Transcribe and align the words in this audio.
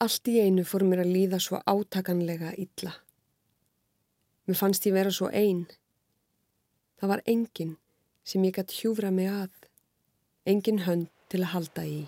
Allt 0.00 0.28
í 0.32 0.38
einu 0.40 0.62
fór 0.64 0.86
mér 0.88 1.02
að 1.02 1.10
líða 1.12 1.38
svo 1.44 1.58
átakanlega 1.68 2.54
illa. 2.56 2.94
Mér 4.48 4.56
fannst 4.56 4.86
ég 4.88 4.94
vera 4.96 5.12
svo 5.12 5.28
einn. 5.28 5.66
Það 6.96 7.12
var 7.12 7.22
enginn 7.28 7.74
sem 8.24 8.46
ég 8.48 8.56
gætt 8.56 8.72
hjúfra 8.78 9.10
mig 9.12 9.28
að, 9.28 9.52
enginn 10.48 10.86
hönd 10.86 11.12
til 11.28 11.42
að 11.44 11.52
halda 11.52 11.84
í. 11.84 12.00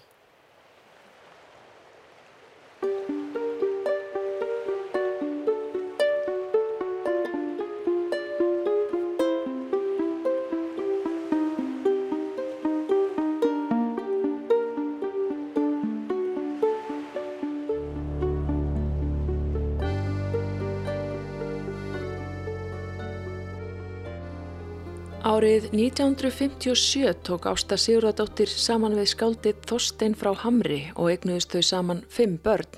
Árið 25.42 25.73
1957 25.74 27.16
tók 27.27 27.48
Ásta 27.51 27.74
Sigurðardóttir 27.74 28.46
saman 28.46 28.92
við 28.95 29.09
skáldið 29.10 29.65
Þorstein 29.66 30.12
frá 30.15 30.28
Hamri 30.38 30.77
og 30.95 31.09
eignuðist 31.10 31.51
þau 31.51 31.62
saman 31.66 32.02
fimm 32.06 32.37
börn, 32.45 32.68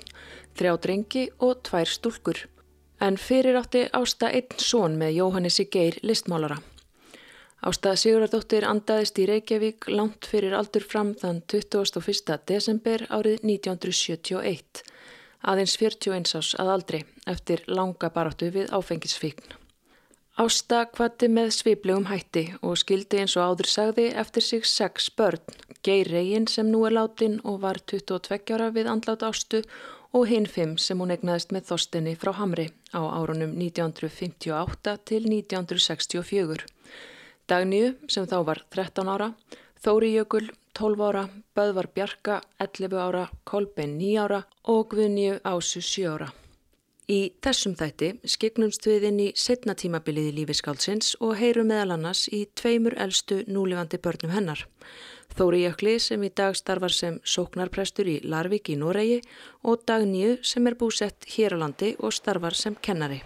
þrjá 0.57 0.71
drengi 0.81 1.25
og 1.45 1.59
tvær 1.67 1.91
stúlkur. 1.91 2.39
En 3.05 3.19
fyrir 3.21 3.59
átti 3.59 3.83
Ásta 3.93 4.31
einn 4.33 4.57
són 4.57 4.95
með 4.97 5.13
Jóhannessi 5.19 5.67
Geir 5.69 5.99
listmálara. 6.01 6.57
Ásta 7.61 7.93
Sigurðardóttir 8.01 8.65
andaðist 8.65 9.21
í 9.21 9.27
Reykjavík 9.29 9.85
langt 9.93 10.25
fyrir 10.25 10.55
aldur 10.57 10.87
fram 10.89 11.11
þann 11.21 11.43
21. 11.45 12.39
desember 12.49 13.05
árið 13.13 13.45
1971, 13.45 14.81
aðeins 15.45 15.77
41 15.77 16.33
ás 16.41 16.55
að 16.57 16.73
aldri 16.79 17.03
eftir 17.29 17.61
langa 17.69 18.09
baráttu 18.09 18.49
við 18.57 18.73
áfengisfíkn. 18.73 19.53
Ásta 20.35 20.81
kvatti 20.91 21.29
með 21.31 21.53
sviplegum 21.55 22.09
hætti 22.09 22.41
og 22.59 22.73
skildi 22.81 23.21
eins 23.21 23.37
og 23.39 23.53
áður 23.53 23.69
sagði 23.71 24.09
eftir 24.19 24.43
sig 24.43 24.65
sex 24.67 25.07
börn, 25.15 25.39
Geir 25.79 26.09
Regin 26.11 26.49
sem 26.51 26.67
nú 26.67 26.81
er 26.83 26.91
látin 26.97 27.37
og 27.47 27.61
var 27.63 27.79
22 27.79 28.51
ára 28.57 28.67
við 28.75 28.89
andlátt 28.91 29.23
ástu 29.23 29.63
og 30.11 30.27
hinn 30.27 30.49
fimm 30.57 30.75
sem 30.75 30.99
hún 30.99 31.15
egnaðist 31.15 31.55
með 31.55 31.71
þostinni 31.71 32.17
frá 32.19 32.33
Hamri 32.35 32.67
á 32.91 32.99
árunum 32.99 33.55
1958 33.63 34.99
til 35.07 35.23
1964. 35.31 36.67
Dagníu 37.47 37.95
sem 38.11 38.27
þá 38.27 38.39
var 38.43 38.65
13 38.75 39.07
ára, 39.07 39.31
Þóri 39.79 40.17
Jökul 40.17 40.49
12 40.75 41.11
ára, 41.13 41.29
Böðvar 41.55 41.93
Bjarka 41.95 42.41
11 42.59 42.99
ára, 42.99 43.29
Kolbein 43.47 43.95
9 44.03 44.25
ára 44.27 44.43
og 44.67 44.89
Guðníu 44.91 45.39
Ásu 45.47 45.79
7 45.79 46.11
ára. 46.11 46.35
Í 47.05 47.35
þessum 47.45 47.75
þætti 47.77 48.07
skiknumst 48.33 48.87
við 48.89 49.03
inn 49.11 49.19
í 49.21 49.27
setna 49.37 49.75
tímabilið 49.77 50.31
í 50.31 50.35
lífi 50.39 50.55
skálsins 50.57 51.11
og 51.21 51.35
heyrum 51.37 51.69
meðal 51.69 51.93
annars 51.99 52.23
í 52.33 52.39
tveimur 52.57 52.97
eldstu 52.97 53.43
núlifandi 53.45 53.99
börnum 54.01 54.33
hennar. 54.33 54.65
Þóri 55.37 55.61
Jökli 55.67 55.95
sem 56.01 56.25
í 56.25 56.31
dag 56.33 56.57
starfar 56.57 56.97
sem 56.97 57.21
sóknarprestur 57.21 58.09
í 58.09 58.17
Larvik 58.25 58.73
í 58.73 58.79
Noregi 58.81 59.21
og 59.61 59.85
Dagníu 59.85 60.39
sem 60.41 60.65
er 60.65 60.79
búsett 60.81 61.29
hér 61.35 61.53
á 61.53 61.61
landi 61.61 61.93
og 61.99 62.13
starfar 62.13 62.57
sem 62.57 62.73
kennari. 62.81 63.21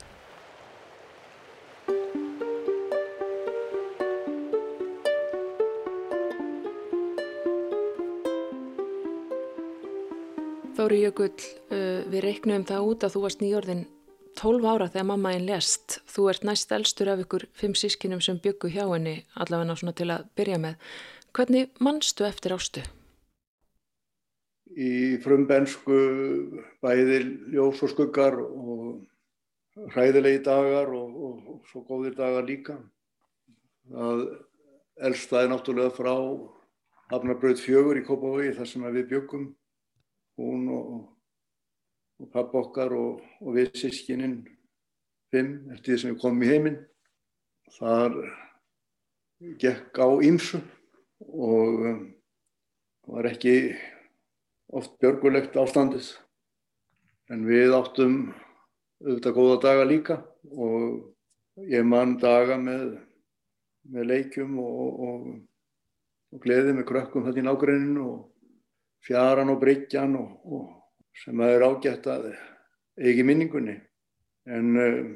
Þóri 10.89 11.03
Jökull, 11.03 11.43
uh, 11.69 11.99
við 12.09 12.23
reiknum 12.23 12.63
það 12.65 12.87
út 12.89 13.03
að 13.05 13.11
þú 13.13 13.19
varst 13.21 13.41
nýjörðin 13.43 13.81
12 14.39 14.63
ára 14.65 14.87
þegar 14.89 15.03
mamma 15.05 15.33
einn 15.35 15.43
lest. 15.45 15.99
Þú 16.09 16.23
ert 16.31 16.47
næst 16.49 16.71
elstur 16.73 17.11
af 17.13 17.21
ykkur 17.21 17.45
fimm 17.53 17.75
sískinum 17.77 18.23
sem 18.25 18.39
byggu 18.41 18.71
hjá 18.73 18.87
henni 18.87 19.13
allavega 19.37 19.75
svona 19.77 19.93
til 19.99 20.07
að 20.09 20.23
byrja 20.33 20.57
með. 20.63 20.79
Hvernig 21.37 21.77
mannstu 21.77 22.25
eftir 22.25 22.55
ástu? 22.57 22.81
Í 24.73 25.19
frumbensku 25.21 25.99
bæði 26.81 27.21
ljós 27.53 27.85
og 27.85 27.93
skuggar 27.93 28.39
og 28.41 29.93
hræðilegi 29.93 30.41
dagar 30.49 30.89
og, 30.89 31.13
og, 31.13 31.53
og 31.53 31.69
svo 31.69 31.83
góðir 31.85 32.17
dagar 32.17 32.49
líka. 32.49 32.79
Það 33.93 34.25
elstaði 35.05 35.53
náttúrulega 35.53 35.93
frá 36.01 36.15
Hafnarbröð 37.13 37.61
fjögur 37.61 38.01
í 38.01 38.07
Kópaví 38.09 38.57
þar 38.57 38.73
sem 38.73 38.89
við 38.89 39.11
byggum 39.13 39.51
hún 40.39 40.69
og, 40.73 40.93
og 42.19 42.31
papp 42.33 42.55
okkar 42.55 42.95
og, 42.95 43.19
og 43.43 43.57
við 43.57 43.73
sískininn 43.79 44.41
fimm 45.33 45.69
eftir 45.73 45.93
því 45.93 45.99
sem 46.01 46.13
við 46.13 46.21
komum 46.23 46.45
í 46.45 46.51
heiminn. 46.51 46.79
Þar 47.77 48.15
gekk 49.61 49.99
á 50.01 50.07
ímsu 50.25 50.59
og 51.29 51.85
um, 51.91 52.01
var 53.09 53.29
ekki 53.29 53.55
oft 54.75 54.97
björgulegt 55.01 55.57
ástandið. 55.59 56.11
En 57.29 57.45
við 57.45 57.75
áttum 57.77 58.17
auðvitað 59.03 59.37
góða 59.37 59.59
daga 59.63 59.85
líka 59.87 60.17
og 60.49 61.67
ég 61.69 61.85
mann 61.85 62.17
daga 62.19 62.57
með, 62.59 62.97
með 63.89 64.09
leikjum 64.11 64.57
og, 64.63 65.05
og, 65.07 65.29
og 66.33 66.43
gleði 66.43 66.75
með 66.75 66.87
krökkum 66.89 67.27
þetta 67.27 67.41
í 67.43 67.47
nágreininu 67.47 68.05
og 68.07 68.19
fjaran 69.05 69.51
og 69.53 69.59
bryggjan 69.61 70.15
og, 70.19 70.29
og 70.45 70.65
sem 71.23 71.41
að 71.43 71.55
er 71.55 71.65
ágætt 71.67 72.09
að 72.11 72.29
eigi 72.99 73.25
minningunni. 73.25 73.77
En 74.49 74.75
um, 74.79 75.09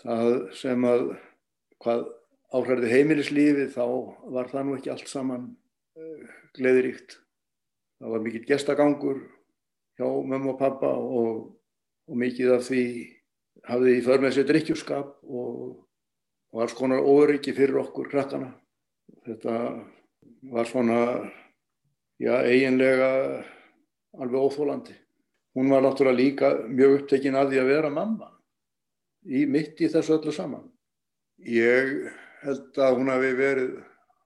það 0.00 0.30
sem 0.58 0.86
að 0.88 1.04
hvað 1.84 2.06
áhverði 2.54 2.92
heimilislífi 2.92 3.68
þá 3.74 3.84
var 4.34 4.50
það 4.52 4.66
nú 4.66 4.78
ekki 4.78 4.92
allt 4.94 5.10
saman 5.10 5.50
uh, 5.98 6.32
gleðiríkt. 6.56 7.18
Það 8.00 8.14
var 8.14 8.24
mikill 8.24 8.46
gestagangur 8.48 9.20
hjá 9.98 10.06
mömmu 10.06 10.54
og 10.54 10.60
pappa 10.60 10.90
og, 10.94 11.44
og 12.10 12.20
mikið 12.20 12.56
af 12.56 12.66
því 12.66 12.84
hafði 13.68 13.96
í 13.98 14.04
förmið 14.04 14.36
sér 14.36 14.48
drikkjúskap 14.48 15.12
og, 15.24 15.60
og 16.52 16.62
alls 16.64 16.74
konar 16.76 17.04
óryggi 17.06 17.54
fyrir 17.56 17.80
okkur 17.84 18.10
krakkana. 18.10 18.50
Þetta 19.24 19.54
var 20.52 20.68
svona 20.68 20.98
já, 22.20 22.34
eiginlega 22.42 23.10
alveg 24.18 24.40
óþólandi. 24.40 24.94
Hún 25.54 25.70
var 25.70 25.84
náttúrulega 25.84 26.18
líka 26.18 26.52
mjög 26.66 27.00
upptekinn 27.00 27.38
að 27.38 27.52
því 27.52 27.60
að 27.62 27.70
vera 27.70 27.90
mamma 27.94 28.30
í 29.24 29.44
mitt 29.46 29.80
í 29.80 29.88
þessu 29.90 30.18
öllu 30.18 30.32
saman. 30.34 30.66
Ég 31.38 32.10
held 32.44 32.78
að 32.78 32.98
hún 32.98 33.12
hafi 33.12 33.30
verið 33.38 33.70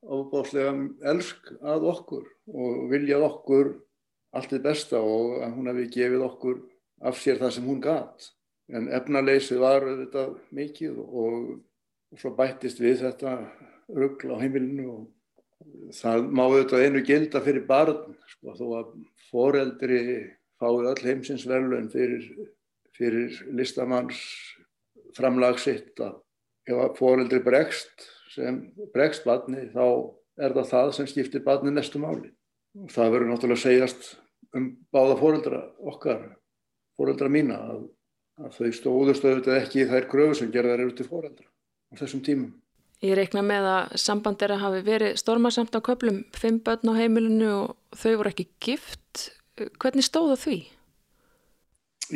ofbáslega 0.09 0.73
elsk 1.13 1.53
að 1.61 1.87
okkur 1.93 2.25
og 2.49 2.89
viljað 2.93 3.27
okkur 3.29 3.71
allt 4.37 4.53
þið 4.53 4.65
besta 4.65 5.01
og 5.01 5.39
að 5.45 5.55
hún 5.57 5.71
hafi 5.71 5.87
gefið 5.95 6.25
okkur 6.27 6.59
af 7.09 7.21
sér 7.21 7.41
það 7.41 7.55
sem 7.57 7.69
hún 7.69 7.81
gæt. 7.85 8.29
En 8.69 8.91
efnaleysi 8.93 9.57
var 9.61 9.87
þetta 9.87 10.27
mikið 10.55 10.99
og, 11.01 11.55
og 12.13 12.21
svo 12.21 12.35
bættist 12.37 12.81
við 12.83 13.05
þetta 13.07 13.39
ruggla 13.89 14.37
á 14.37 14.43
heimilinu 14.43 14.89
og 14.93 15.07
það 15.99 16.29
má 16.31 16.45
auðvitað 16.47 16.85
einu 16.85 17.03
gilda 17.07 17.43
fyrir 17.45 17.67
barn 17.69 18.15
sko, 18.35 18.55
þó 18.59 18.67
að 18.81 18.93
foreldri 19.31 20.01
fái 20.59 20.71
öll 20.91 21.03
heimsins 21.05 21.47
verðlun 21.49 21.91
fyrir, 21.93 22.25
fyrir 22.97 23.35
listamanns 23.55 24.21
framlagsitt 25.17 25.99
að 26.03 26.19
ef 26.69 26.99
foreldri 26.99 27.41
bregst 27.45 28.09
sem 28.35 28.61
bregst 28.95 29.25
barni 29.27 29.69
þá 29.73 29.85
er 30.39 30.55
það 30.55 30.73
það 30.73 30.91
sem 30.97 31.11
skiptir 31.11 31.45
barni 31.47 31.73
næstu 31.75 32.01
máli. 32.03 32.31
Og 32.79 32.91
það 32.93 33.15
verður 33.15 33.31
náttúrulega 33.33 33.65
segjast 33.65 34.11
um 34.57 34.69
báða 34.95 35.17
foreldra 35.19 35.63
okkar 35.91 36.21
foreldra 36.99 37.31
mína 37.33 37.59
að, 37.73 37.83
að 38.43 38.59
þau 38.59 38.71
stóðust 38.77 39.27
auðvitað 39.27 39.61
ekki 39.63 39.87
þær 39.89 40.09
gröfu 40.11 40.39
sem 40.41 40.53
gerðar 40.55 40.85
eru 40.85 40.95
til 40.97 41.09
foreldra 41.09 41.49
á 41.49 41.93
þessum 42.01 42.23
tímum 42.25 42.53
Ég 42.99 43.15
reikna 43.15 43.45
með 43.47 43.67
að 43.71 43.93
samband 44.03 44.41
er 44.43 44.57
að 44.57 44.63
hafi 44.65 44.79
verið 44.83 45.19
stormarsamt 45.21 45.77
á 45.79 45.81
köplum, 45.87 46.25
fimm 46.35 46.59
börn 46.67 46.91
á 46.91 46.99
heimilinu 46.99 47.51
og 47.55 47.77
þau 47.95 48.17
voru 48.19 48.33
ekki 48.33 48.49
gift. 48.59 49.29
Hvernig 49.79 50.07
stóða 50.07 50.35
því? 50.43 50.57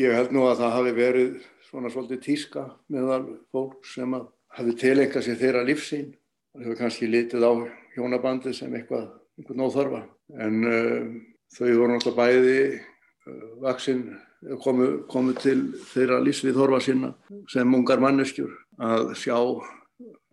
Ég 0.02 0.16
held 0.16 0.32
nú 0.34 0.42
að 0.48 0.64
það 0.64 0.72
hafi 0.74 0.94
verið 0.96 1.36
svona 1.68 1.90
svolítið 1.92 2.20
tíska 2.24 2.64
meðal 2.90 3.22
fólk 3.54 3.86
sem 3.86 4.16
hafi 4.56 4.74
tilengjað 4.80 5.26
sér 5.28 5.38
þeirra 5.40 5.62
lífsín. 5.68 6.08
Það 6.52 6.64
hefur 6.64 6.80
kannski 6.80 7.10
litið 7.12 7.46
á 7.46 7.52
hjónabandi 7.94 8.54
sem 8.56 8.74
eitthvað, 8.74 9.06
eitthvað 9.38 9.60
nóþarfa. 9.60 10.00
En 10.42 10.56
uh, 10.66 11.12
þau 11.54 11.68
voru 11.68 11.92
náttúrulega 11.92 12.18
bæði 12.18 12.56
uh, 12.72 13.46
vaksinn, 13.62 14.02
komu, 14.64 14.90
komu 15.06 15.36
til 15.38 15.60
þeirra 15.92 16.18
lífsvið 16.26 16.58
þorfa 16.58 16.82
sína 16.88 17.12
sem 17.54 17.78
ungar 17.78 18.02
manneskjur 18.02 18.50
að 18.82 19.14
sjá 19.22 19.38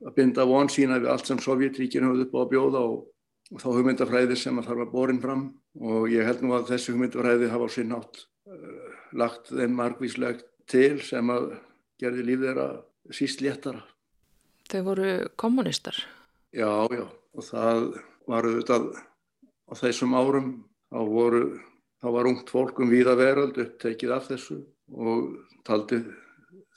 að 0.06 0.16
binda 0.16 0.46
von 0.48 0.69
sína 0.72 1.00
við 1.00 1.12
allt 1.13 1.30
sem 1.30 1.40
Sovjetríkinu 1.44 2.12
hafði 2.12 2.28
upp 2.28 2.36
á 2.36 2.40
að 2.42 2.51
bjóða 2.54 2.84
og, 2.88 3.00
og 3.54 3.63
þá 3.63 3.69
hugmyndafræði 3.75 4.38
sem 4.40 4.60
að 4.62 4.69
þarf 4.69 4.86
að 4.86 4.94
borin 4.94 5.22
fram 5.24 5.46
og 5.80 6.07
ég 6.12 6.28
held 6.28 6.44
nú 6.44 6.54
að 6.57 6.69
þessi 6.74 6.94
hugmyndafræði 6.94 7.51
hafa 7.51 7.68
á 7.68 7.75
sinn 7.75 7.96
átt 7.98 8.22
uh, 8.50 8.94
lagt 9.19 9.51
þeim 9.51 9.75
margvíslegt 9.80 10.46
til 10.69 11.00
sem 11.04 11.34
að 11.34 11.51
gerði 12.00 12.25
líf 12.30 12.44
þeirra 12.46 12.68
síst 13.16 13.44
léttara. 13.44 13.81
Þau 14.69 14.81
voru 14.86 15.12
kommunistar? 15.40 15.98
Já, 16.54 16.69
já, 16.94 17.06
og 17.10 17.45
það 17.45 17.86
var 18.30 18.45
auðvitað 18.45 18.90
á 19.69 19.74
þessum 19.78 20.16
árum, 20.18 20.50
þá 20.94 21.00
voru, 21.10 21.44
þá 22.02 22.07
var 22.16 22.30
ungt 22.30 22.52
fólkum 22.54 22.94
víða 22.94 23.16
veröld 23.18 23.57
upptekið 23.62 24.13
af 24.13 24.30
þessu 24.30 24.60
og 24.94 25.31
taldi 25.66 26.04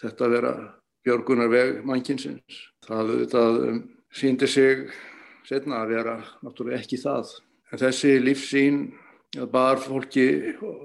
þetta 0.03 0.29
vera 0.33 0.53
björgunar 1.07 1.51
veg 1.53 1.81
mannkinsins. 1.89 2.61
Það 2.87 3.15
auðvitað 3.15 3.63
um, 3.69 3.81
síndi 4.13 4.49
sig 4.51 4.87
setna 5.49 5.83
að 5.83 5.95
vera 5.97 6.19
náttúrulega 6.43 6.81
ekki 6.83 7.01
það. 7.03 7.33
En 7.73 7.81
þessi 7.81 8.13
lífsín 8.23 8.83
bar 9.53 9.81
fólki 9.81 10.27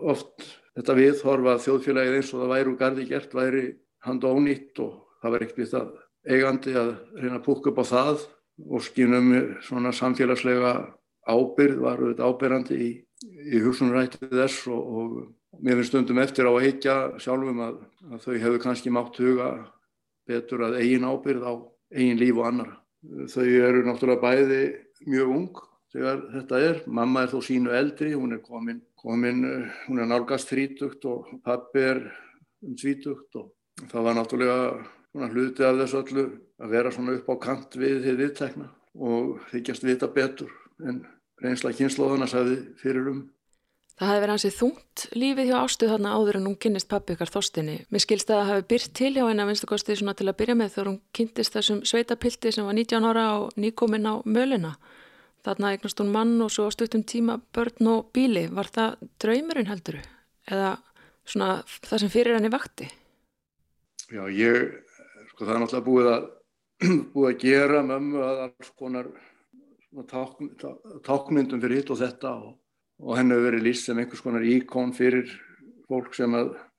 oft 0.07 0.47
þetta 0.77 0.95
viðhorfa 0.97 1.57
þjóðfélagið 1.65 2.17
eins 2.19 2.33
og 2.33 2.43
það 2.43 2.53
væri 2.53 2.71
úr 2.71 2.79
gardi 2.79 3.07
gert, 3.09 3.33
væri 3.35 3.63
hand 4.05 4.27
ónýtt 4.27 4.79
og 4.83 4.93
það 5.21 5.33
var 5.33 5.45
ekkert 5.45 5.61
við 5.61 5.71
það 5.73 5.87
eigandi 6.27 6.75
að 6.77 6.91
reyna 7.17 7.39
að 7.39 7.45
púka 7.47 7.71
upp 7.71 7.81
á 7.81 7.85
það 7.87 8.23
og 8.67 8.85
skynum 8.85 9.33
svona 9.65 9.93
samfélagslega 9.95 10.73
ábyrð 11.27 11.81
var 11.83 12.01
auðvitað 12.01 12.31
ábyrrandi 12.31 12.77
í, 12.77 12.89
í 13.53 13.61
hugsunrættið 13.63 14.33
þess 14.33 14.67
og, 14.71 14.93
og 15.01 15.61
mér 15.63 15.79
finnst 15.79 15.91
stundum 15.93 16.21
eftir 16.21 16.47
á 16.47 16.51
að 16.51 16.63
heitja 16.65 16.95
sjálfum 17.21 17.63
að, 17.65 17.81
að 18.11 18.23
þau 18.25 18.33
hefur 18.35 18.63
kannski 18.63 18.93
mátt 18.93 19.19
huga 19.21 19.49
betur 20.27 20.65
að 20.67 20.79
eigin 20.81 21.07
ábyrð 21.07 21.47
á 21.47 21.53
eigin 21.95 22.19
líf 22.19 22.37
og 22.37 22.49
annara. 22.49 22.77
Þau 23.31 23.45
eru 23.45 23.83
náttúrulega 23.85 24.23
bæði 24.23 24.61
mjög 25.07 25.33
ung 25.35 25.61
þegar 25.93 26.23
þetta 26.33 26.61
er. 26.69 26.81
Mamma 26.99 27.23
er 27.23 27.33
þó 27.33 27.39
sínu 27.45 27.73
eldri, 27.77 28.13
hún 28.13 28.35
er 28.35 28.43
komin, 28.43 28.81
komin 28.99 29.43
hún 29.87 30.01
er 30.03 30.09
nálgast 30.09 30.51
þrítugt 30.51 31.05
og 31.07 31.31
pappi 31.45 31.85
er 31.85 32.03
um 32.65 32.75
svítugt 32.77 33.37
og 33.39 33.53
það 33.91 34.07
var 34.07 34.17
náttúrulega 34.17 35.29
hluti 35.31 35.65
af 35.65 35.77
þessu 35.81 36.01
öllu 36.03 36.25
að 36.61 36.73
vera 36.73 36.91
svona 36.93 37.15
upp 37.17 37.29
á 37.29 37.35
kant 37.41 37.77
við 37.77 38.01
þið 38.05 38.19
viðtekna 38.21 38.67
og 39.07 39.37
þykjast 39.51 39.85
vita 39.85 40.09
betur 40.13 40.51
en 40.85 41.03
reynsla 41.41 41.73
kynnslóðana 41.77 42.27
sagði 42.29 42.59
fyrir 42.81 43.11
um 43.13 43.23
Það 43.97 44.11
hefði 44.11 44.21
verið 44.21 44.35
hansið 44.35 44.53
þungt 44.53 45.03
lífið 45.17 45.47
hjá 45.49 45.55
ástuð 45.57 45.89
þarna 45.89 46.09
áður 46.13 46.37
en 46.37 46.43
hún 46.45 46.55
kynnist 46.61 46.87
pappi 46.91 47.15
ykkar 47.15 47.31
þóstinni. 47.33 47.77
Mér 47.89 48.03
skilst 48.03 48.29
að 48.29 48.41
það 48.43 48.49
hefði 48.51 48.65
byrt 48.73 48.91
til 48.99 49.09
hjá 49.15 49.23
henni 49.23 49.41
að 49.41 49.49
vinstakosti 49.49 49.95
svona 49.97 50.13
til 50.19 50.27
að 50.29 50.35
byrja 50.37 50.55
með 50.59 50.69
þegar 50.75 50.89
hún 50.91 50.99
kynntist 51.17 51.55
þessum 51.57 51.79
sveitapilti 51.81 52.51
sem 52.53 52.67
var 52.67 52.77
19 52.77 53.07
ára 53.09 53.23
og 53.39 53.57
nýkominn 53.57 54.05
á 54.05 54.21
möluna. 54.21 54.75
Þarna 55.47 55.71
eignast 55.73 56.03
hún 56.03 56.11
mann 56.13 56.35
og 56.45 56.51
svo 56.53 56.67
stuttum 56.75 57.01
tíma 57.09 57.39
börn 57.57 57.89
og 57.89 58.11
bíli. 58.13 58.45
Var 58.53 58.69
það 58.77 59.01
draumurinn 59.23 59.71
helduru? 59.71 60.03
Eða 60.45 60.69
svona 61.25 61.49
það 61.65 62.03
sem 62.03 62.13
fyrir 62.13 62.37
henni 62.37 62.53
vakti? 62.53 62.91
Já, 64.13 64.21
ég, 64.29 64.77
sko 65.31 65.41
það 65.41 65.55
er 65.55 65.61
náttúrulega 65.63 65.87
búið 65.89 66.11
að, 66.13 66.29
búið 67.17 67.31
að 67.31 67.41
gera 67.47 67.81
mömmu 67.89 68.21
að 68.29 68.45
alls 68.45 68.71
konar 68.77 69.09
tákmyndum 70.05 71.65
fyrir 71.65 71.79
hitt 71.79 71.89
og 71.89 72.01
þetta 72.05 72.37
og 72.37 72.55
og 73.03 73.17
henni 73.17 73.35
hefur 73.35 73.49
verið 73.51 73.67
líst 73.67 73.87
sem 73.87 73.99
einhvers 73.99 74.23
konar 74.25 74.45
íkón 74.45 74.93
fyrir 74.97 75.29
fólk 75.87 76.15
sem 76.17 76.33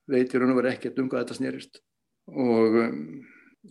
veitir 0.08 0.42
hún 0.42 0.56
vera 0.56 0.72
ekkert 0.74 0.98
um 0.98 1.08
hvað 1.10 1.24
þetta 1.24 1.38
snýrist 1.38 1.80
og 2.28 2.78
um, 2.82 2.98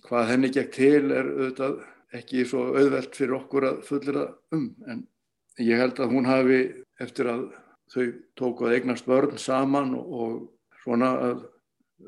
hvað 0.06 0.32
henni 0.32 0.52
gekk 0.54 0.74
til 0.76 1.12
er 1.12 1.28
auðvitað 1.28 1.78
ekki 2.18 2.46
svo 2.48 2.70
auðvelt 2.72 3.16
fyrir 3.18 3.36
okkur 3.38 3.68
að 3.68 3.82
fullera 3.88 4.26
um. 4.56 4.70
En 4.88 5.04
ég 5.60 5.80
held 5.82 6.00
að 6.00 6.14
hún 6.14 6.30
hafi 6.30 6.62
eftir 7.04 7.30
að 7.32 7.44
þau 7.94 8.06
tóku 8.40 8.68
að 8.68 8.78
eignast 8.78 9.08
vörn 9.10 9.38
saman 9.42 9.94
og, 9.98 10.08
og 10.08 10.82
svona 10.84 11.12
að 11.30 11.46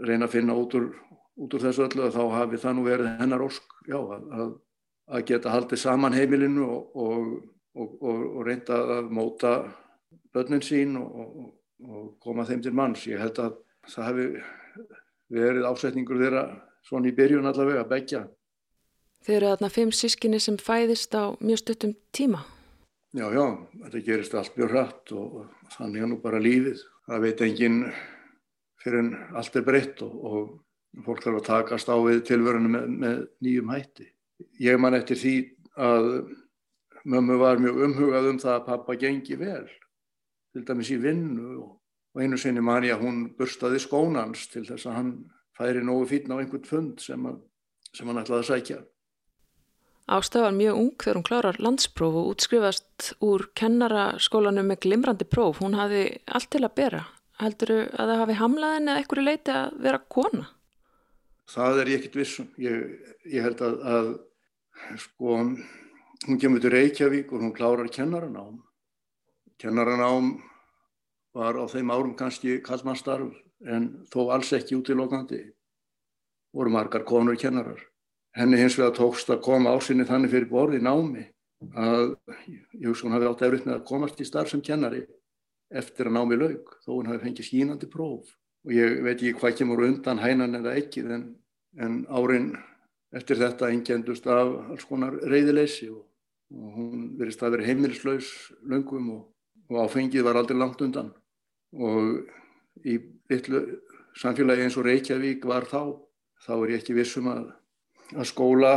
reyna 0.06 0.27
að 0.27 0.36
finna 0.38 0.56
út 0.59 0.75
úr, 0.77 0.89
út 1.39 1.53
úr 1.56 1.65
þessu 1.65 1.86
öllu 1.88 2.09
þá 2.13 2.24
hafi 2.36 2.59
það 2.62 2.75
nú 2.77 2.88
verið 2.88 3.13
hennar 3.19 3.44
ósk 3.44 3.77
já, 3.89 4.00
að, 4.00 4.51
að 5.09 5.25
geta 5.31 5.53
haldið 5.53 5.81
saman 5.83 6.15
heimilinu 6.15 6.68
og, 6.69 7.30
og, 7.75 7.95
og 8.00 8.41
reynda 8.47 8.81
að 9.00 9.13
móta 9.15 9.53
börnin 10.36 10.64
sín 10.66 10.98
og, 11.00 11.16
og, 11.16 11.48
og 11.86 12.10
koma 12.24 12.46
þeim 12.48 12.64
til 12.66 12.76
manns. 12.76 13.08
Ég 13.10 13.22
held 13.22 13.40
að 13.42 13.58
það 13.90 14.10
hefði 14.10 14.28
verið 15.30 15.70
ásetningur 15.70 16.22
þeirra 16.22 16.44
svona 16.86 17.10
í 17.10 17.16
byrjun 17.16 17.50
allavega 17.50 17.84
að 17.84 17.92
begja. 17.94 18.22
Þeir 19.26 19.36
eru 19.36 19.50
þarna 19.52 19.72
fimm 19.74 19.92
sískinni 19.94 20.40
sem 20.42 20.58
fæðist 20.62 21.16
á 21.18 21.36
mjög 21.44 21.62
stuttum 21.64 21.96
tíma. 22.16 22.46
Já, 23.18 23.26
já, 23.34 23.46
þetta 23.84 24.06
gerist 24.06 24.36
allt 24.38 24.58
mjög 24.58 24.72
hratt 24.74 25.12
og 25.18 25.38
þannig 25.76 26.06
að 26.06 26.12
nú 26.12 26.20
bara 26.24 26.42
lífið. 26.42 26.82
Það 27.10 27.24
veit 27.25 27.44
enginn 27.46 27.80
fyrir 28.80 29.02
en 29.04 29.12
allt 29.38 29.58
er 29.58 29.66
breytt 29.66 30.04
og, 30.06 30.14
og 30.30 31.04
fólk 31.06 31.24
þarf 31.25 31.42
að 31.42 31.48
takast 31.50 31.90
á 31.90 31.98
við 32.06 32.22
tilverðinu 32.30 32.72
með, 32.75 32.86
með 33.02 33.18
nýjum 33.46 33.74
hætti. 33.74 34.08
Ég 34.62 34.80
man 34.80 34.96
eftir 34.96 35.20
því 35.20 35.36
að 35.80 36.10
mömmu 37.10 37.40
var 37.42 37.60
mjög 37.62 37.84
umhugað 37.88 38.30
um 38.32 38.40
það 38.42 38.56
að 38.56 38.66
pappa 38.70 38.98
gengi 39.00 39.40
vel 39.40 39.66
til 40.54 40.66
dæmis 40.68 40.92
í 40.94 41.00
vinnu 41.01 41.50
og, 41.63 41.74
og 42.16 42.24
einu 42.24 42.38
sinni 42.38 42.62
að 42.62 43.04
hún 43.04 43.25
burstaði 43.38 43.81
skónans 43.84 44.48
til 44.51 44.66
þess 44.68 44.88
að 44.90 44.98
hann 44.98 45.12
færi 45.57 45.84
nógu 45.84 46.07
fítna 46.10 46.38
á 46.38 46.42
einhvern 46.42 46.66
fund 46.66 47.04
sem, 47.04 47.25
að, 47.25 47.42
sem 47.94 48.07
hann 48.07 48.22
ætlaði 48.22 48.46
að 48.46 48.50
sækja. 48.50 48.80
Ástaf 50.10 50.42
var 50.42 50.56
mjög 50.57 50.78
ung 50.80 50.94
þegar 50.98 51.18
hún 51.19 51.28
klárar 51.28 51.57
landspróf 51.62 52.16
og 52.18 52.30
útskrifast 52.31 53.12
úr 53.22 53.44
kennaraskólanum 53.60 54.72
með 54.72 54.80
glimrandi 54.88 55.28
próf. 55.30 55.60
Hún 55.62 55.78
hafi 55.78 56.07
allt 56.25 56.50
til 56.50 56.63
að 56.66 56.78
bera. 56.80 57.04
Heldur 57.40 57.69
þú 57.69 57.84
að 57.94 58.10
það 58.10 58.22
hafi 58.24 58.38
hamlaðin 58.40 58.90
eða 58.90 59.04
eitthvað 59.04 59.28
leiti 59.28 59.54
að 59.54 59.75
vera 59.86 60.00
kona? 60.16 60.48
Það 61.50 61.81
er 61.81 61.92
ég 61.92 62.01
ekkit 62.01 62.18
vissum. 62.18 62.50
Ég, 62.57 62.81
ég 63.30 63.46
held 63.46 63.62
að, 63.68 63.78
að 63.94 64.10
sko, 65.06 65.38
hún 66.25 66.42
kemur 66.42 66.63
til 66.63 66.74
Reykjavík 66.74 67.30
og 67.34 67.46
hún 67.46 67.54
klárar 67.54 67.94
kennaranám 67.94 68.57
Kennaranám 69.60 70.38
var 71.36 71.58
á 71.60 71.66
þeim 71.68 71.92
árum 71.92 72.16
kannski 72.16 72.62
kallmannstarf 72.64 73.36
en 73.68 73.90
þó 74.08 74.30
alls 74.32 74.54
ekki 74.56 74.78
útilokandi 74.78 75.42
voru 76.56 76.72
margar 76.72 77.04
konur 77.06 77.36
kennarar. 77.38 77.82
Henni 78.36 78.60
hins 78.62 78.78
vegar 78.80 78.96
tókst 78.96 79.30
að 79.34 79.44
koma 79.44 79.74
ásinni 79.76 80.08
þannig 80.08 80.32
fyrir 80.32 80.50
borði 80.50 80.80
námi 80.80 81.26
að 81.76 82.16
ég 82.48 82.88
hugsa 82.88 83.08
hún 83.08 83.16
hafi 83.18 83.28
átt 83.28 83.44
efriðt 83.46 83.68
með 83.68 83.76
að 83.76 83.88
komast 83.90 84.22
í 84.24 84.28
starf 84.28 84.52
sem 84.54 84.62
kennari 84.64 85.02
eftir 85.70 86.08
að 86.08 86.16
námi 86.16 86.38
laug 86.40 86.70
þó 86.86 86.94
hún 86.94 87.10
hafi 87.12 87.24
fengið 87.26 87.50
skínandi 87.50 87.90
próf 87.92 88.30
og 88.66 88.74
ég 88.74 89.02
veit 89.04 89.18
ekki 89.18 89.36
hvað 89.42 89.58
kemur 89.60 89.84
undan 89.86 90.22
hænan 90.24 90.56
eða 90.62 90.78
ekki 90.80 91.04
en, 91.04 91.25
en 91.75 92.06
árin 92.08 92.54
eftir 93.16 93.42
þetta 93.42 93.74
engendust 93.74 94.28
af 94.30 94.56
alls 94.72 94.88
konar 94.88 95.20
reyðileysi 95.20 95.89
og, 95.92 96.06
og 96.56 96.80
hún 96.80 97.04
verist 97.20 97.44
að 97.44 97.58
vera 97.58 97.68
heimilislaus 97.68 98.32
löngum 98.63 99.12
og 99.18 99.28
og 99.70 99.82
áfengið 99.86 100.26
var 100.26 100.40
aldrei 100.40 100.58
langt 100.58 100.82
undan 100.82 101.12
og 101.78 102.86
í 102.86 102.98
litlu 103.30 103.62
samfélagi 104.18 104.66
eins 104.66 104.78
og 104.80 104.88
Reykjavík 104.88 105.46
var 105.46 105.68
þá 105.70 105.82
þá 106.46 106.54
er 106.56 106.74
ég 106.74 106.82
ekki 106.82 106.98
vissum 106.98 107.30
að, 107.32 107.52
að 108.16 108.30
skóla 108.32 108.74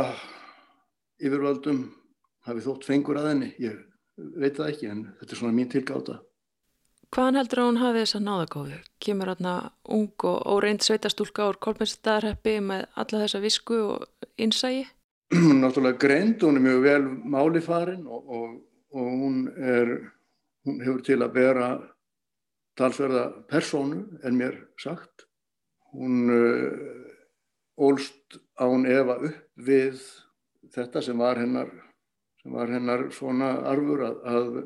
yfirvaldum 1.23 1.87
hafi 2.47 2.65
þótt 2.65 2.85
fengur 2.87 3.19
að 3.21 3.31
henni 3.31 3.49
ég 3.63 3.79
veit 4.15 4.59
það 4.59 4.69
ekki 4.73 4.91
en 4.91 5.03
þetta 5.19 5.35
er 5.35 5.41
svona 5.41 5.57
mín 5.57 5.71
tilgáta 5.71 6.19
Hvaðan 7.13 7.37
heldur 7.37 7.59
að 7.61 7.67
hún 7.67 7.77
hafi 7.77 7.99
þess 8.01 8.15
að 8.17 8.23
náðagóðu? 8.25 8.77
Kemur 9.05 9.29
hérna 9.29 9.51
ung 9.93 10.23
og 10.25 10.37
óreind 10.49 10.81
sveitastúlka 10.81 11.45
úr 11.45 11.59
kolmennstadarheppi 11.61 12.55
með 12.65 12.87
alla 12.97 13.19
þessa 13.21 13.41
visku 13.43 13.77
og 13.91 14.31
innsægi? 14.41 14.87
Náttúrulega 15.61 15.99
greind, 16.01 16.41
hún 16.41 16.57
er 16.57 16.65
mjög 16.65 16.81
vel 16.87 17.05
málifarin 17.35 18.07
og, 18.09 18.33
og, 18.33 18.55
og 18.97 19.11
hún 19.11 19.37
er 19.53 19.93
hún 20.65 20.81
hefur 20.83 21.03
til 21.05 21.19
að 21.21 21.33
bera 21.35 21.67
talsverða 22.79 23.25
persónu 23.49 24.03
en 24.23 24.37
mér 24.37 24.57
sagt. 24.81 25.27
Hún 25.93 26.29
uh, 26.33 27.03
ólst 27.77 28.39
án 28.57 28.85
Eva 28.89 29.17
upp 29.21 29.41
við 29.57 30.01
þetta 30.73 31.01
sem 31.05 31.17
var 31.17 31.37
hennar, 31.41 31.69
sem 32.41 32.53
var 32.53 32.71
hennar 32.71 33.07
svona 33.13 33.55
arfur 33.69 34.05
að, 34.07 34.17
að, 34.25 34.63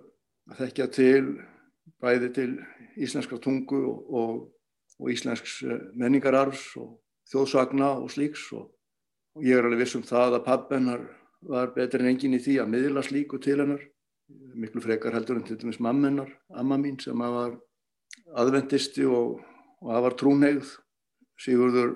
þekkja 0.58 0.88
til 0.96 1.24
bæði 2.04 2.30
til 2.36 2.52
íslenska 2.96 3.40
tungu 3.44 3.82
og, 3.90 4.14
og, 4.16 4.38
og 5.02 5.12
íslensks 5.12 5.58
eh, 5.68 5.82
menningararfs 6.00 6.70
og 6.80 6.94
þjóðsagna 7.28 7.90
og 8.00 8.12
slíks 8.14 8.46
og, 8.56 8.70
og 9.36 9.44
ég 9.44 9.60
er 9.60 9.68
alveg 9.68 9.84
viss 9.84 9.98
um 10.00 10.06
það 10.08 10.38
að 10.38 10.46
pappennar 10.48 11.04
var 11.52 11.74
betur 11.76 12.04
en 12.04 12.14
engin 12.14 12.38
í 12.38 12.42
því 12.44 12.56
að 12.64 12.72
miðla 12.72 13.04
slíku 13.04 13.42
til 13.44 13.60
hennar 13.60 13.84
miklu 14.28 14.82
frekar 14.84 15.16
heldur 15.16 15.40
en 15.40 15.46
til 15.48 15.60
dæmis 15.60 15.80
mammenar, 15.80 16.30
amma 16.50 16.78
mín 16.78 17.00
sem 17.00 17.20
var 17.20 17.56
aðvendisti 18.36 19.06
og, 19.06 19.40
og 19.82 19.94
að 19.94 20.04
var 20.08 20.18
trúnegð 20.20 20.74
Sigurður 21.38 21.94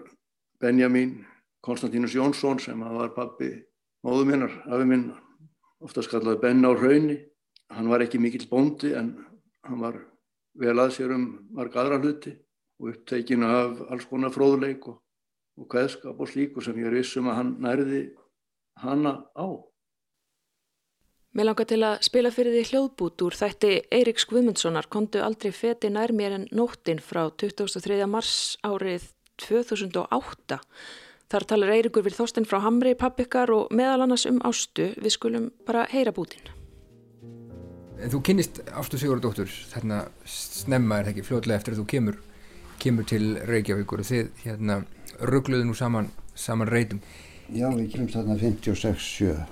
Benjamin 0.62 1.26
Konstantínus 1.66 2.14
Jónsson 2.16 2.60
sem 2.62 2.80
var 2.80 3.14
pappi 3.16 3.52
móðu 4.06 4.28
minnar, 4.30 4.54
afi 4.70 4.86
minn 4.86 5.10
oftast 5.82 6.12
kallaði 6.12 6.42
Benna 6.42 6.72
á 6.72 6.74
raunni 6.78 7.18
hann 7.72 7.90
var 7.90 8.04
ekki 8.06 8.22
mikill 8.22 8.48
bóndi 8.50 8.94
en 8.98 9.14
hann 9.66 9.82
var 9.82 9.98
vel 10.60 10.78
að 10.80 10.96
sér 10.98 11.14
um 11.16 11.26
marga 11.56 11.84
aðra 11.84 12.00
hluti 12.02 12.34
og 12.82 12.92
upptekinu 12.94 13.48
af 13.48 13.82
alls 13.94 14.08
konar 14.10 14.34
fróðuleik 14.34 14.88
og, 14.90 15.00
og 15.58 15.70
kveðskap 15.72 16.20
og 16.20 16.30
slíku 16.30 16.64
sem 16.64 16.78
ég 16.82 16.90
er 16.90 16.98
vissum 16.98 17.30
að 17.32 17.38
hann 17.40 17.52
nærði 17.64 18.02
hana 18.82 19.14
á. 19.38 19.48
Mér 21.32 21.48
langar 21.48 21.64
til 21.64 21.78
að 21.88 22.02
spila 22.04 22.28
fyrir 22.28 22.52
því 22.52 22.62
hljóðbút 22.68 23.22
úr 23.24 23.36
þætti 23.40 23.70
Eiriks 23.96 24.26
Guðmundssonar 24.28 24.90
kontu 24.92 25.22
aldrei 25.24 25.54
feti 25.56 25.88
nær 25.88 26.12
mér 26.12 26.34
en 26.36 26.48
nóttin 26.52 27.00
frá 27.00 27.22
23. 27.32 28.04
mars 28.04 28.58
árið 28.68 29.06
2008. 29.40 30.58
Þar 31.32 31.46
talar 31.48 31.72
Eirikur 31.72 32.04
við 32.04 32.18
þósten 32.18 32.44
frá 32.44 32.60
Hamri, 32.66 32.92
pappikar 33.00 33.54
og 33.56 33.72
meðal 33.72 34.04
annars 34.04 34.26
um 34.28 34.42
ástu. 34.44 34.90
Við 35.00 35.16
skulum 35.16 35.46
bara 35.64 35.86
heyra 35.94 36.12
bútin. 36.12 36.52
Þú 38.02 38.22
kynist 38.28 38.60
Ástu 38.76 39.00
Sigurðardóttur 39.00 39.56
þarna 39.72 40.02
snemma 40.28 41.00
er 41.00 41.08
það 41.08 41.14
ekki 41.14 41.28
fljóðlega 41.30 41.62
eftir 41.62 41.78
að 41.78 41.80
þú 41.80 41.88
kemur, 41.96 42.20
kemur 42.84 43.08
til 43.08 43.24
Reykjavíkur 43.48 44.04
og 44.04 44.12
þið 44.12 44.44
hérna 44.44 44.82
ruggluðu 45.32 45.72
nú 45.72 45.80
saman, 45.80 46.12
saman 46.36 46.68
reytum. 46.68 47.00
Já, 47.48 47.70
við 47.72 47.88
kemum 47.96 48.12
þarna 48.12 48.40
56-7 48.42 49.32
uh, 49.32 49.48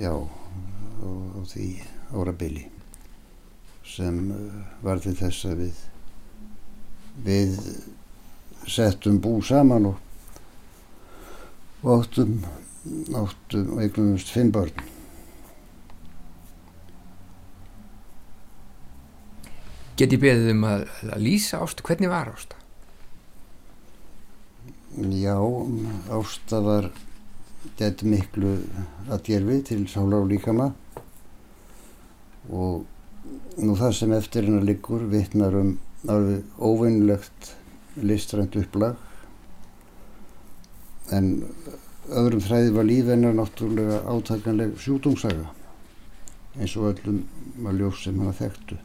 já 0.00 0.12
og 0.14 1.46
því 1.48 1.66
árabili 2.12 2.66
sem 3.86 4.30
uh, 4.30 4.60
var 4.84 5.00
til 5.02 5.14
þess 5.18 5.48
að 5.50 5.64
við 5.64 5.82
við 7.24 7.58
settum 8.70 9.18
bú 9.22 9.40
saman 9.44 9.90
og 9.90 9.98
áttum 11.96 12.40
áttum 13.16 13.74
og 13.74 13.82
eignumst 13.84 14.32
fimm 14.32 14.52
börn 14.54 14.88
Get 20.00 20.14
ég 20.16 20.20
beðið 20.22 20.54
um 20.54 20.62
að, 20.64 20.82
að 21.12 21.20
lýsa 21.26 21.58
Ástu, 21.60 21.84
hvernig 21.84 22.08
var 22.08 22.30
Ásta? 22.32 22.56
Já, 24.96 25.36
Ásta 26.16 26.60
var 26.64 26.88
gett 27.78 28.02
miklu 28.02 28.56
að 29.10 29.22
gerfi 29.28 29.60
til 29.70 29.84
sála 29.90 30.20
og 30.22 30.30
líkama. 30.30 30.70
Og 32.50 32.84
nú 33.60 33.76
það 33.78 33.94
sem 33.98 34.16
eftir 34.16 34.48
hennar 34.48 34.66
liggur 34.66 35.06
vittnar 35.12 35.56
um 35.60 35.76
alveg 36.08 36.44
óvinnlegt 36.58 37.54
listrænt 38.00 38.56
upplag. 38.56 38.96
En 41.12 41.32
öðrum 42.10 42.42
þræði 42.42 42.76
var 42.76 42.86
líf 42.86 43.08
hennar 43.10 43.34
náttúrulega 43.36 44.02
átakanleg 44.08 44.76
sjúdómsaga 44.80 45.50
eins 46.58 46.76
og 46.76 46.90
öllum 46.90 47.20
var 47.62 47.76
ljós 47.78 48.04
sem 48.04 48.18
hann 48.18 48.34
þekktu. 48.34 48.78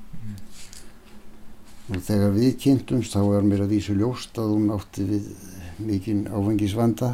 Og 1.85 2.01
þegar 2.01 2.33
við 2.33 2.57
kynntumst 2.61 3.13
þá 3.13 3.21
var 3.29 3.45
mér 3.45 3.65
að 3.65 3.75
vísu 3.75 3.95
ljóst 3.97 4.37
að 4.41 4.53
hún 4.55 4.71
átti 4.73 5.05
við 5.09 5.27
mikinn 5.85 6.25
áfengisvanda 6.29 7.11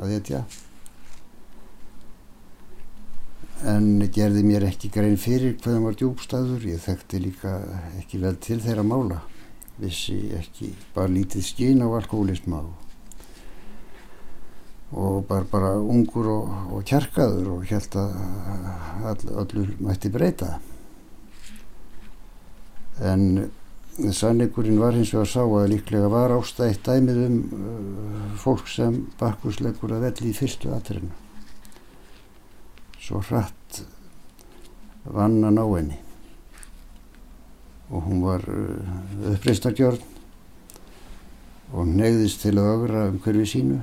að 0.00 0.16
etja 0.18 0.44
en 3.68 4.00
gerði 4.12 4.42
mér 4.46 4.64
ekki 4.70 4.88
grein 4.92 5.18
fyrir 5.20 5.56
hvaðan 5.60 5.86
var 5.88 5.96
djúbstæður 5.98 6.64
ég 6.70 6.80
þekkti 6.80 7.20
líka 7.26 7.56
ekki 8.00 8.20
vel 8.22 8.36
til 8.40 8.60
þeirra 8.64 8.84
mála. 8.86 9.20
Vissi 9.80 10.18
ekki 10.36 10.72
bara 10.94 11.12
lítið 11.12 11.44
skín 11.44 11.84
á 11.84 11.88
alkoholisma 11.88 12.62
og, 14.90 15.24
bara, 15.28 15.44
bara 15.50 15.76
ungur 15.78 16.26
og, 16.32 16.50
og 16.74 16.84
kjarkaður 16.88 17.54
og 17.54 17.70
held 17.70 17.96
að 18.00 18.10
all, 19.12 19.24
allur 19.44 19.72
mætti 19.80 20.10
breyta. 20.12 20.58
En 23.00 23.50
Sannleikurinn 24.00 24.80
var 24.80 24.94
hins 24.96 25.12
vegar 25.12 25.28
sá 25.28 25.42
að 25.44 25.72
líklega 25.74 26.08
var 26.08 26.32
ástætt 26.32 26.86
dæmið 26.86 27.18
um 27.26 27.40
uh, 27.52 28.36
fólk 28.40 28.68
sem 28.70 29.02
bakkusleikur 29.20 29.92
að 29.92 30.06
velli 30.08 30.30
í 30.30 30.36
fyrstu 30.36 30.72
aðtrinu. 30.72 31.10
Svo 33.10 33.18
hratt 33.26 33.80
vann 35.02 35.40
að 35.42 35.56
ná 35.56 35.62
henni. 35.66 35.96
Og 37.90 38.04
hún 38.06 38.20
var 38.22 38.44
uh, 38.46 39.32
uppreistargjörn 39.32 39.98
og 41.74 41.90
neyðist 41.90 42.44
til 42.44 42.54
að 42.62 42.70
ögra 42.76 43.02
um 43.10 43.18
hverfi 43.24 43.48
sínu 43.56 43.80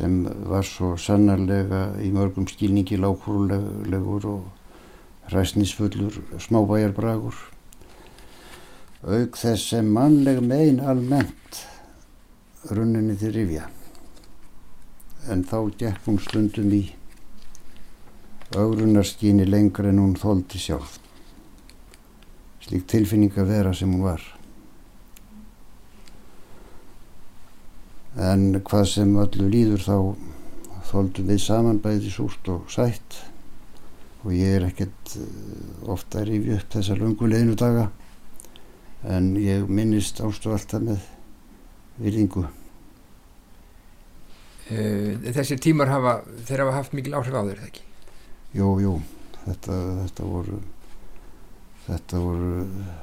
sem 0.00 0.18
var 0.50 0.66
svo 0.66 0.96
sannarlega 0.98 1.86
í 2.02 2.10
mörgum 2.10 2.50
skilningi 2.50 2.98
lágkúrulegur 2.98 4.26
og 4.34 5.30
hræsnisfullur 5.30 6.24
smábæjarbragur. 6.42 7.38
Auk 9.06 9.38
þess 9.38 9.76
sem 9.76 9.94
mannleg 9.94 10.42
megin 10.42 10.82
almennt 10.82 11.66
runninni 12.66 13.14
til 13.14 13.38
rifja 13.38 13.76
en 15.28 15.44
þá 15.44 15.58
gekk 15.76 16.06
hún 16.06 16.18
slundum 16.22 16.72
í 16.72 16.82
augrunarskíni 18.56 19.44
lengur 19.46 19.90
en 19.90 20.00
hún 20.02 20.16
þóldi 20.18 20.58
sjálf. 20.58 20.98
Slík 22.64 22.86
tilfinning 22.90 23.36
að 23.38 23.52
vera 23.52 23.74
sem 23.76 23.92
hún 23.92 24.04
var. 24.04 24.24
En 28.18 28.58
hvað 28.66 28.86
sem 28.90 29.14
öllu 29.22 29.46
líður 29.52 29.84
þá 29.86 29.96
þóldum 30.90 31.30
við 31.30 31.42
saman 31.44 31.82
bæði 31.82 32.10
súrt 32.10 32.50
og 32.50 32.70
sætt. 32.72 33.20
Og 34.24 34.34
ég 34.36 34.58
er 34.58 34.66
ekkert 34.66 35.14
eh, 35.16 35.26
ofta 35.88 36.20
að 36.20 36.32
rifja 36.34 36.58
upp 36.58 36.74
þessa 36.74 36.98
lungu 36.98 37.30
leinu 37.30 37.54
daga. 37.56 37.88
En 39.06 39.32
ég 39.40 39.70
minnist 39.70 40.20
ástu 40.20 40.52
alltaf 40.52 40.82
með 40.84 41.06
virðingu. 42.02 42.48
Uh, 44.70 45.16
þessir 45.34 45.58
tímar 45.58 45.90
hafa, 45.90 46.20
þeir 46.46 46.62
hafa 46.62 46.76
haft 46.76 46.92
mikil 46.94 47.16
áhrif 47.18 47.34
á 47.34 47.42
þeir, 47.42 47.62
ekki? 47.66 47.82
Jú, 48.54 48.68
jú, 48.82 48.92
þetta, 49.44 49.78
þetta 50.04 50.26
voru, 50.30 50.58
þetta 51.88 52.20
voru 52.22 52.52
eh, 52.62 52.94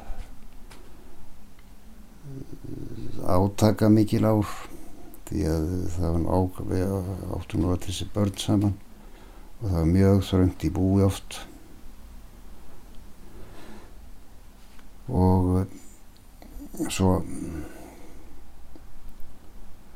átaka 3.35 3.91
mikil 3.91 4.23
ár 4.27 4.47
því 5.27 5.43
að 5.51 5.67
það 5.97 6.15
var 6.15 6.25
ákveð, 6.39 6.71
við 6.71 7.31
áttum 7.37 7.63
nú 7.63 7.71
allir 7.73 7.87
þessi 7.89 8.09
börn 8.15 8.35
saman 8.39 8.75
og 9.57 9.65
það 9.65 9.77
var 9.77 9.89
mjög 9.91 10.21
þröngt 10.29 10.67
í 10.67 10.73
búi 10.77 11.03
oft 11.03 11.39
og 15.07 15.67
svo 16.93 17.17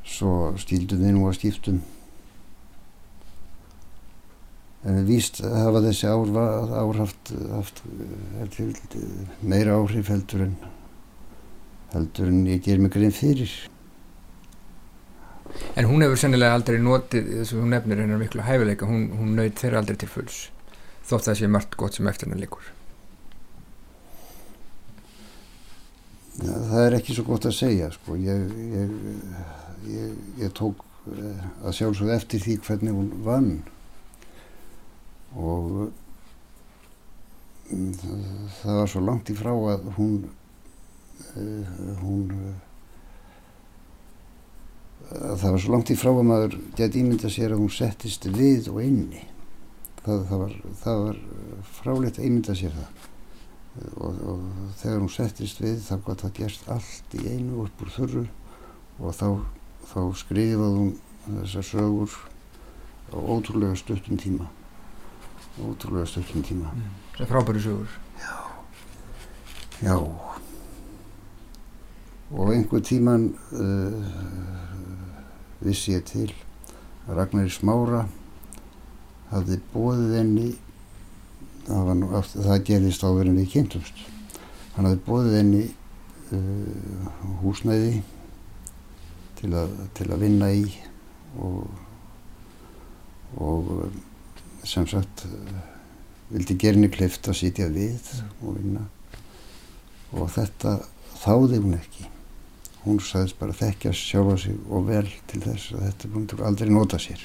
svo 0.08 0.53
stíldum 0.62 1.01
við 1.03 1.15
nú 1.15 1.25
að 1.29 1.38
skiptum. 1.39 1.81
En 4.81 4.98
við 4.98 5.12
víst 5.12 5.41
hafa 5.46 5.84
þessi 5.86 6.10
ár, 6.10 6.31
ár 6.81 7.01
haft, 7.03 7.34
haft 7.51 7.84
meira 9.46 9.75
áhrif 9.77 10.10
heldur 10.10 10.48
en 10.48 10.55
heldur 11.91 12.31
en 12.31 12.48
ég 12.50 12.63
ger 12.65 12.81
mig 12.81 12.93
grein 12.96 13.13
fyrir. 13.13 13.51
En 15.75 15.86
hún 15.86 16.01
hefur 16.01 16.17
sennilega 16.17 16.55
aldrei 16.55 16.79
notið 16.81 17.29
þess 17.41 17.53
að 17.53 17.62
hún 17.62 17.75
nefnir 17.75 18.01
hennar 18.01 18.22
miklu 18.22 18.48
hæfileika. 18.48 18.88
Hún, 18.89 19.12
hún 19.20 19.36
nöyð 19.38 19.58
þeirra 19.60 19.84
aldrei 19.84 20.00
til 20.00 20.10
fulls 20.10 20.46
þótt 21.12 21.27
það 21.27 21.39
sé 21.39 21.50
margt 21.51 21.77
gott 21.79 21.98
sem 21.98 22.08
eftir 22.12 22.29
hennar 22.29 22.43
líkur 22.46 22.70
Ja, 26.41 26.55
það 26.55 26.86
er 26.86 26.96
ekki 26.98 27.13
svo 27.13 27.25
gott 27.27 27.46
að 27.46 27.58
segja 27.58 27.89
sko. 27.91 28.15
ég, 28.17 28.53
ég, 28.72 28.93
ég, 29.90 30.16
ég 30.42 30.54
tók 30.58 30.84
eh, 31.12 31.46
að 31.66 31.78
sjálfsögða 31.80 32.18
eftir 32.20 32.44
því 32.44 32.58
hvernig 32.66 32.98
hún 32.98 33.12
vann. 33.26 33.54
Og 35.40 35.92
það, 37.72 38.26
það 38.62 38.82
var 38.82 38.92
svo 38.92 39.06
langt 39.06 39.32
í 39.32 39.38
frá 39.38 39.52
að 39.54 39.88
hún 39.98 40.18
uh, 41.40 41.72
hún 42.02 42.34
uh, 42.36 42.58
það 45.12 45.48
var 45.48 45.62
svo 45.64 45.76
langt 45.76 45.92
í 45.94 46.00
frá 46.00 46.12
að 46.12 46.28
maður 46.28 46.58
geti 46.78 47.02
ímynda 47.02 47.32
sér 47.32 47.56
að 47.56 47.64
hún 47.64 47.74
settist 47.76 48.28
við 48.32 48.70
og 48.74 48.82
inni. 48.84 49.24
Það, 50.02 50.28
það 50.28 50.44
var, 50.44 50.54
var 51.06 51.24
fráleitt 51.78 52.20
að 52.20 52.28
ímynda 52.28 52.58
sér 52.58 52.76
það. 52.76 53.08
Og, 54.04 54.22
og 54.28 54.40
þegar 54.82 55.00
hún 55.00 55.12
settist 55.14 55.62
við 55.64 55.78
þá 55.86 55.96
gott 56.04 56.26
að 56.28 56.38
gerst 56.42 56.68
allt 56.72 57.14
í 57.16 57.22
einu 57.30 57.62
upp 57.64 57.84
úr 57.86 57.92
þurru 57.94 58.24
og 59.00 59.16
þá, 59.16 59.28
þá 59.91 60.01
skrifaði 60.15 60.77
hún 60.77 60.91
þessar 61.25 61.65
sögur 61.67 62.13
á 63.12 63.17
ótrúlega 63.19 63.75
stöttum 63.75 64.17
tíma. 64.17 64.48
Ótrúlega 65.60 66.07
stöttum 66.07 66.43
tíma. 66.48 66.71
Mm. 66.71 66.93
Það 67.17 67.25
er 67.25 67.31
frábæri 67.31 67.63
sögur. 67.63 67.98
Já. 68.21 68.38
Já. 69.81 69.98
Og 72.31 72.53
einhver 72.53 72.79
tíman 72.88 73.33
uh, 73.51 73.91
vissi 75.60 75.98
ég 75.98 76.07
til 76.07 76.29
að 77.10 77.17
Ragnar 77.19 77.51
Smára 77.51 78.05
hafði 79.31 79.60
bóðið 79.74 80.15
henni 80.15 80.48
það, 81.67 81.91
nú, 82.00 82.10
það 82.31 82.63
gerðist 82.69 83.03
en 83.03 83.38
við 83.41 83.51
kynntumst. 83.57 84.01
Hann 84.77 84.88
hafði 84.88 85.03
bóðið 85.10 85.38
henni 85.41 85.63
uh, 86.31 87.12
húsnæði 87.43 88.00
til 89.41 89.51
að, 89.57 89.75
til 89.98 90.07
að 90.12 90.24
vinna 90.24 90.51
í 90.53 90.63
og, 91.41 91.67
og 93.41 93.74
sem 94.67 94.88
sagt 94.89 95.25
vildi 96.31 96.55
gerinni 96.60 96.91
klift 96.93 97.27
að 97.27 97.39
sitja 97.41 97.67
við 97.71 98.13
og 98.39 98.55
vinna 98.60 98.86
og 100.12 100.29
þetta 100.31 100.77
þáði 101.21 101.62
hún 101.63 101.77
ekki 101.79 102.07
hún 102.86 103.01
sagðist 103.03 103.38
bara 103.39 103.55
þekkja 103.55 103.93
sjálfa 103.95 104.38
sig 104.45 104.57
og 104.69 104.88
vel 104.89 105.05
til 105.29 105.43
þess 105.43 105.75
að 105.75 105.86
þetta 105.89 106.12
bundur 106.15 106.43
aldrei 106.48 106.74
nota 106.74 107.00
sér 107.01 107.24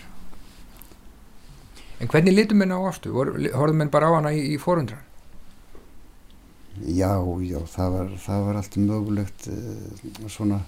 En 1.96 2.10
hvernig 2.12 2.34
litum 2.34 2.60
henni 2.60 2.76
á 2.76 2.80
ástu? 2.90 3.08
Horfðum 3.16 3.80
henni 3.80 3.92
bara 3.92 4.10
á 4.12 4.16
hana 4.18 4.32
í, 4.36 4.42
í 4.52 4.56
forundran? 4.60 5.00
Já, 6.84 7.16
já, 7.40 7.56
það 7.72 7.94
var, 7.94 8.10
það 8.20 8.42
var 8.44 8.58
allt 8.60 8.74
mögulegt 8.76 9.46
uh, 9.48 10.26
svona 10.28 10.58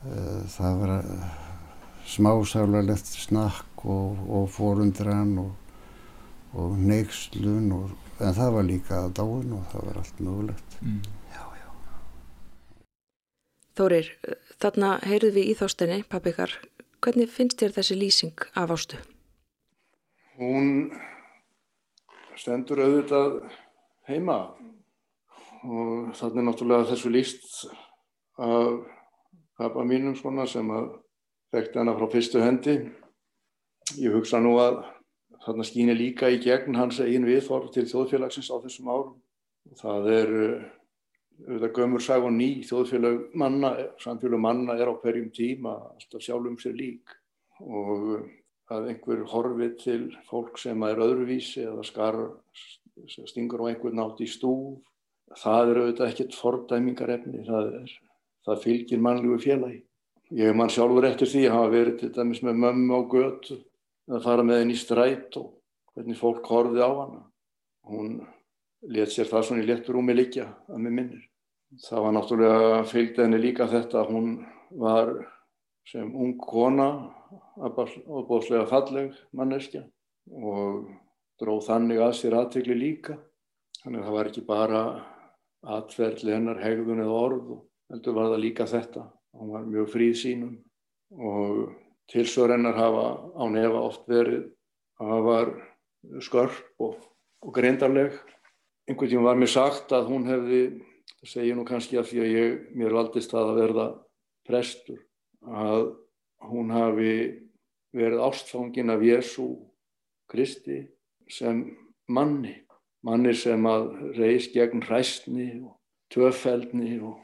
það 0.00 0.78
var 0.80 0.92
uh, 1.04 1.24
smásálarlegt 2.08 3.06
snakk 3.06 3.84
og, 3.84 4.16
og 4.28 4.48
forundran 4.50 5.34
og, 5.38 5.50
og 6.56 6.78
neykslun 6.78 7.72
en 8.20 8.36
það 8.36 8.54
var 8.56 8.66
líka 8.68 9.02
að 9.04 9.14
dáin 9.20 9.54
og 9.56 9.66
það 9.72 9.86
var 9.88 10.00
allt 10.00 10.20
mögulegt 10.20 10.76
mm. 10.80 11.02
Já, 11.34 11.44
já 11.60 11.68
Þórir, 13.76 14.10
þarna 14.60 14.90
heyrðu 15.04 15.34
við 15.36 15.52
í 15.52 15.56
þóstinni, 15.60 16.02
pappikar 16.08 16.56
hvernig 17.00 17.30
finnst 17.32 17.60
þér 17.60 17.76
þessi 17.78 17.96
lýsing 17.96 18.46
af 18.56 18.72
ástu? 18.74 19.00
Hún 20.40 20.90
stendur 22.40 22.80
auðvitað 22.80 23.42
heima 24.08 24.38
og 25.60 26.12
þannig 26.16 26.46
náttúrulega 26.48 26.88
þessu 26.94 27.12
líst 27.12 27.50
af 28.40 28.99
pappa 29.60 29.84
mínum 29.84 30.16
svona 30.16 30.46
sem 30.48 30.68
að 30.72 30.90
þekkti 31.52 31.80
hana 31.82 31.94
frá 31.98 32.08
fyrstu 32.14 32.40
hendi. 32.40 32.76
Ég 34.00 34.14
hugsa 34.14 34.40
nú 34.40 34.56
að 34.62 34.82
þarna 35.44 35.66
skýni 35.66 35.96
líka 35.96 36.30
í 36.32 36.40
gegn 36.40 36.78
hans 36.78 37.00
eigin 37.04 37.28
viðhorf 37.28 37.70
til 37.74 37.86
þjóðfélagsins 37.90 38.50
á 38.52 38.56
þessum 38.64 38.90
árum. 38.92 39.16
Það 39.80 40.10
er 40.16 40.34
auðvitað 41.46 41.74
gömur 41.76 42.04
sag 42.04 42.26
og 42.26 42.34
ný 42.36 42.50
þjóðfélag 42.68 43.22
manna, 43.38 43.72
samfélag 44.00 44.42
manna 44.42 44.76
er 44.76 44.90
á 44.92 44.94
hverjum 45.00 45.30
tíma 45.36 45.76
alltaf 45.94 46.24
sjálfum 46.24 46.58
sér 46.60 46.76
lík 46.76 47.16
og 47.60 48.28
að 48.70 48.90
einhver 48.92 49.24
horfið 49.32 49.72
til 49.80 50.02
fólk 50.28 50.60
sem 50.60 50.84
er 50.86 51.00
öðruvísi 51.02 51.64
eða 51.66 51.84
skar, 51.86 52.18
stingur 53.08 53.64
á 53.66 53.70
einhvern 53.72 53.98
nátt 53.98 54.20
í 54.22 54.28
stúf 54.30 54.84
það 55.38 55.72
er 55.72 55.80
auðvitað 55.80 56.12
ekkert 56.12 56.38
fordæmingarefni, 56.38 57.42
það, 57.46 57.74
er, 57.80 57.92
það 58.50 58.66
fylgir 58.66 59.02
mannlegu 59.02 59.38
félagi. 59.42 59.80
Ég 60.30 60.54
man 60.54 60.70
sjálfur 60.70 61.06
eftir 61.08 61.26
því 61.30 61.46
að 61.48 61.56
hafa 61.56 61.70
verið 61.72 61.96
til 62.00 62.12
dæmis 62.14 62.42
með 62.46 62.60
mömmu 62.64 62.98
á 62.98 63.02
götu 63.10 63.56
að 64.10 64.26
fara 64.26 64.44
með 64.46 64.60
henni 64.62 64.76
í 64.76 64.80
stræt 64.80 65.38
og 65.40 65.48
hvernig 65.94 66.18
fólk 66.18 66.46
horfið 66.46 66.84
á 66.86 66.90
hana. 66.90 67.24
Hún 67.90 68.20
let 68.94 69.10
sér 69.10 69.28
það 69.30 69.46
svona 69.46 69.64
í 69.64 69.68
léttur 69.68 69.98
rúmi 69.98 70.14
líka 70.14 70.46
að 70.70 70.84
með 70.84 70.96
minnir. 70.98 71.24
Það 71.86 72.04
var 72.04 72.14
náttúrulega 72.16 72.80
fylgd 72.90 73.20
henni 73.22 73.40
líka 73.42 73.68
þetta 73.70 74.00
að 74.02 74.12
hún 74.14 74.30
var 74.80 75.12
sem 75.90 76.10
ung 76.14 76.36
kona 76.38 76.88
og 77.58 78.26
bóðslega 78.28 78.66
falleg 78.70 79.16
manneskja 79.36 79.82
og 80.30 80.90
dróð 81.40 81.66
þannig 81.66 82.02
að 82.04 82.16
sér 82.18 82.38
aðtegli 82.38 82.76
líka. 82.78 83.18
Þannig 83.82 84.02
að 84.02 84.06
það 84.06 84.16
var 84.18 84.30
ekki 84.30 84.46
bara 84.46 84.82
atferðli 85.76 86.34
hennar 86.36 86.62
hegðun 86.62 87.02
eða 87.04 87.18
orð 87.26 87.52
og 87.56 87.66
heldur 87.90 88.16
var 88.16 88.32
það 88.32 88.42
líka 88.44 88.66
þetta. 88.70 89.06
Hún 89.36 89.52
var 89.54 89.66
mjög 89.66 89.90
fríð 89.92 90.16
sínum 90.20 90.56
og 91.10 91.74
tilsvör 92.10 92.54
hennar 92.54 92.78
hafa 92.78 93.06
á 93.34 93.44
nefa 93.50 93.82
oft 93.86 94.06
verið 94.10 94.48
að 95.00 95.10
það 95.12 95.26
var 95.26 95.50
skörp 96.26 96.84
og, 96.86 96.94
og 97.44 97.54
greindarleg. 97.54 98.14
Einhvern 98.88 99.12
tíma 99.12 99.28
var 99.30 99.38
mér 99.38 99.52
sagt 99.52 99.92
að 99.94 100.10
hún 100.10 100.26
hefði, 100.26 100.62
það 101.20 101.32
segir 101.34 101.58
nú 101.58 101.66
kannski 101.68 101.98
að 102.00 102.08
því 102.10 102.22
að 102.22 102.32
ég, 102.34 102.56
mér 102.74 102.96
valdist 102.96 103.34
það 103.34 103.52
að 103.52 103.60
verða 103.60 103.86
prestur, 104.48 105.04
að 105.46 105.84
hún 106.50 106.72
hafi 106.74 107.12
verið 107.94 108.24
ástfangin 108.26 108.90
af 108.90 109.04
Jésu 109.04 109.50
Kristi 110.30 110.82
sem 111.30 111.62
manni 112.10 112.56
mannir 113.06 113.36
sem 113.38 113.64
að 113.68 113.90
reys 114.18 114.48
gegn 114.52 114.84
hræstni 114.84 115.48
og 115.64 115.76
töffeldni 116.12 116.98
og, 117.00 117.18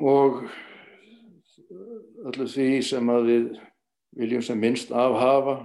og 0.00 0.44
öllu 2.28 2.46
því 2.48 2.68
sem 2.86 3.10
að 3.12 3.28
við 3.28 3.48
viljum 4.18 4.44
sem 4.44 4.58
minnst 4.60 4.92
afhafa 4.94 5.60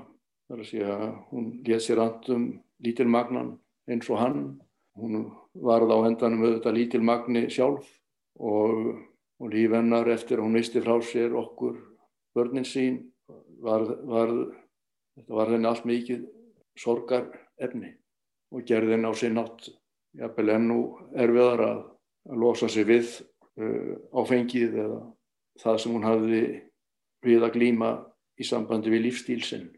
þar 0.50 0.60
að 0.60 0.70
segja 0.70 0.98
hún 1.32 1.50
létt 1.66 1.86
sér 1.86 2.02
andum 2.04 2.48
lítilmagnan 2.84 3.56
eins 3.90 4.10
og 4.10 4.20
hann. 4.20 4.44
Hún 4.94 5.32
varð 5.54 5.90
á 5.90 5.98
endanum 6.06 6.44
auðvitað 6.44 6.78
lítilmagni 6.78 7.48
sjálf 7.50 7.88
og, 8.38 9.00
og 9.42 9.50
lífennar 9.50 10.10
eftir 10.14 10.38
að 10.38 10.48
hún 10.48 10.58
misti 10.60 10.84
frá 10.84 11.00
sér 11.02 11.34
okkur 11.38 11.80
börnin 12.36 12.68
sín 12.68 13.00
var, 13.64 13.86
var, 14.06 14.34
þetta 15.18 15.38
var 15.40 15.54
henni 15.54 15.70
allt 15.70 15.88
mikið 15.90 16.28
sorgar 16.78 17.30
efni 17.62 17.94
og 18.54 18.66
gerði 18.70 18.98
henn 18.98 19.10
á 19.10 19.14
sinn 19.18 19.40
átt 19.42 19.72
jafnvel 20.18 20.54
ennú 20.54 20.80
erfiðar 21.18 21.66
að, 21.66 21.82
að 22.30 22.42
losa 22.44 22.70
sig 22.70 22.86
við 22.90 23.10
uh, 23.60 23.94
áfengið 24.16 24.80
eða 24.86 25.00
það 25.62 25.80
sem 25.82 25.96
hún 25.96 26.08
hafði 26.08 26.44
við 27.24 27.46
að 27.46 27.56
glýma 27.58 27.92
í 28.40 28.48
sambandi 28.48 28.92
við 28.94 29.08
lífstílsinn. 29.08 29.70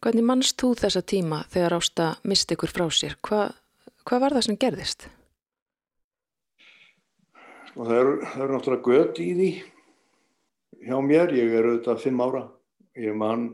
Hvernig 0.00 0.24
mannst 0.24 0.56
þú 0.60 0.72
þessa 0.80 1.02
tíma 1.04 1.42
þegar 1.52 1.76
Ásta 1.76 2.06
misti 2.24 2.56
ykkur 2.56 2.72
frá 2.72 2.86
sér? 2.94 3.16
Hva, 3.20 3.50
hvað 4.08 4.22
var 4.24 4.36
það 4.36 4.46
sem 4.46 4.60
gerðist? 4.60 5.08
Sko, 7.70 7.84
það 7.84 7.98
eru 7.98 8.14
er 8.24 8.54
náttúrulega 8.54 8.86
gött 8.86 9.20
í 9.20 9.28
því 9.36 9.50
hjá 10.88 10.96
mér. 11.04 11.34
Ég 11.36 11.52
er 11.52 11.68
auðvitað 11.68 12.02
fimm 12.06 12.24
ára. 12.24 12.46
Ég 12.96 13.16
man 13.16 13.50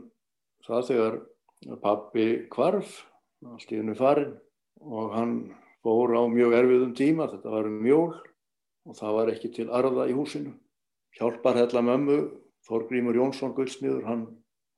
það 0.67 0.87
þegar 0.91 1.19
pappi 1.83 2.27
kvarf 2.51 3.03
allt 3.45 3.71
í 3.71 3.79
hennu 3.81 3.95
farin 3.97 4.33
og 4.81 5.13
hann 5.13 5.35
fór 5.85 6.15
á 6.17 6.21
mjög 6.31 6.55
erfiðum 6.57 6.95
tíma, 6.97 7.27
þetta 7.31 7.53
var 7.53 7.67
um 7.69 7.77
mjól 7.83 8.15
og 8.87 8.95
það 8.97 9.17
var 9.17 9.31
ekki 9.33 9.51
til 9.55 9.67
arða 9.73 10.07
í 10.07 10.15
húsinu. 10.15 10.53
Hjálpar 11.17 11.59
hella 11.59 11.83
mömmu, 11.83 12.19
Þorgrímur 12.67 13.15
Jónsson 13.15 13.53
Gullsmiður, 13.55 14.03
hann, 14.07 14.23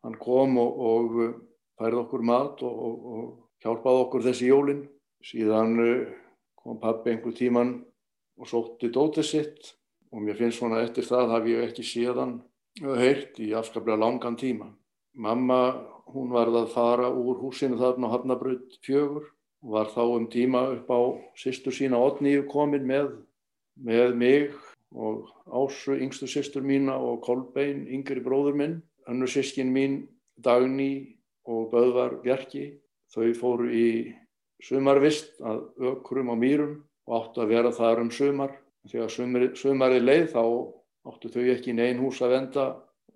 hann 0.06 0.18
kom 0.22 0.58
og, 0.62 0.82
og 0.92 1.20
uh, 1.20 1.36
færði 1.80 2.02
okkur 2.04 2.26
mat 2.26 2.64
og, 2.66 2.82
og, 2.88 3.06
og 3.14 3.64
hjálpaði 3.64 4.04
okkur 4.06 4.26
þessi 4.28 4.50
jólinn. 4.50 4.84
Síðan 5.26 5.80
uh, 5.84 6.12
kom 6.60 6.80
pappi 6.82 7.14
einhver 7.14 7.36
tíman 7.36 7.80
og 8.40 8.50
sótti 8.50 8.92
dótið 8.94 9.28
sitt 9.28 9.74
og 10.14 10.24
mér 10.26 10.38
finnst 10.40 10.62
svona 10.62 10.82
eftir 10.84 11.06
það 11.06 11.34
haf 11.34 11.50
ég 11.50 11.66
ekki 11.68 11.86
síðan 11.86 12.40
heilt 12.80 13.40
í 13.42 13.52
afskaplega 13.58 14.00
langan 14.00 14.38
tíma. 14.40 14.70
Mamma 15.20 15.60
hún 16.14 16.32
varð 16.34 16.62
að 16.64 16.72
fara 16.74 17.10
úr 17.10 17.40
húsinu 17.42 17.78
þarna 17.80 18.10
á 18.10 18.14
Hafnabröð 18.16 18.78
fjögur 18.86 19.28
og 19.64 19.74
var 19.76 19.90
þá 19.92 20.02
um 20.06 20.28
tíma 20.32 20.62
upp 20.76 20.90
á 20.90 21.00
sýstur 21.38 21.76
sína 21.76 22.00
Otníu 22.00 22.46
komin 22.50 22.88
með, 22.88 23.12
með 23.86 24.16
mig 24.20 24.52
og 24.90 25.30
Ásu, 25.50 25.96
yngstu 25.98 26.28
sýstur 26.30 26.66
mína 26.66 26.98
og 26.98 27.22
Kolbein, 27.26 27.86
yngri 27.90 28.22
bróður 28.26 28.58
minn, 28.58 28.80
önnu 29.10 29.28
sískin 29.30 29.72
mín 29.74 30.02
Dagný 30.42 31.18
og 31.46 31.70
Böðvar 31.74 32.20
Bjarki. 32.24 32.80
Þau 33.10 33.34
fóru 33.38 33.70
í 33.74 33.90
sumarvist 34.62 35.40
að 35.42 35.64
ökrum 35.92 36.30
á 36.30 36.36
mýrum 36.38 36.76
og 37.10 37.16
áttu 37.18 37.42
að 37.44 37.54
vera 37.56 37.72
þar 37.74 38.04
um 38.04 38.12
sumar. 38.14 38.54
Þegar 38.90 39.14
sumarið 39.14 39.56
sumari 39.60 40.00
leið 40.02 40.28
þá 40.36 40.44
áttu 41.10 41.32
þau 41.34 41.44
ekki 41.56 41.74
í 41.74 41.78
neyn 41.80 42.02
hús 42.02 42.22
að 42.22 42.36
venda 42.36 42.66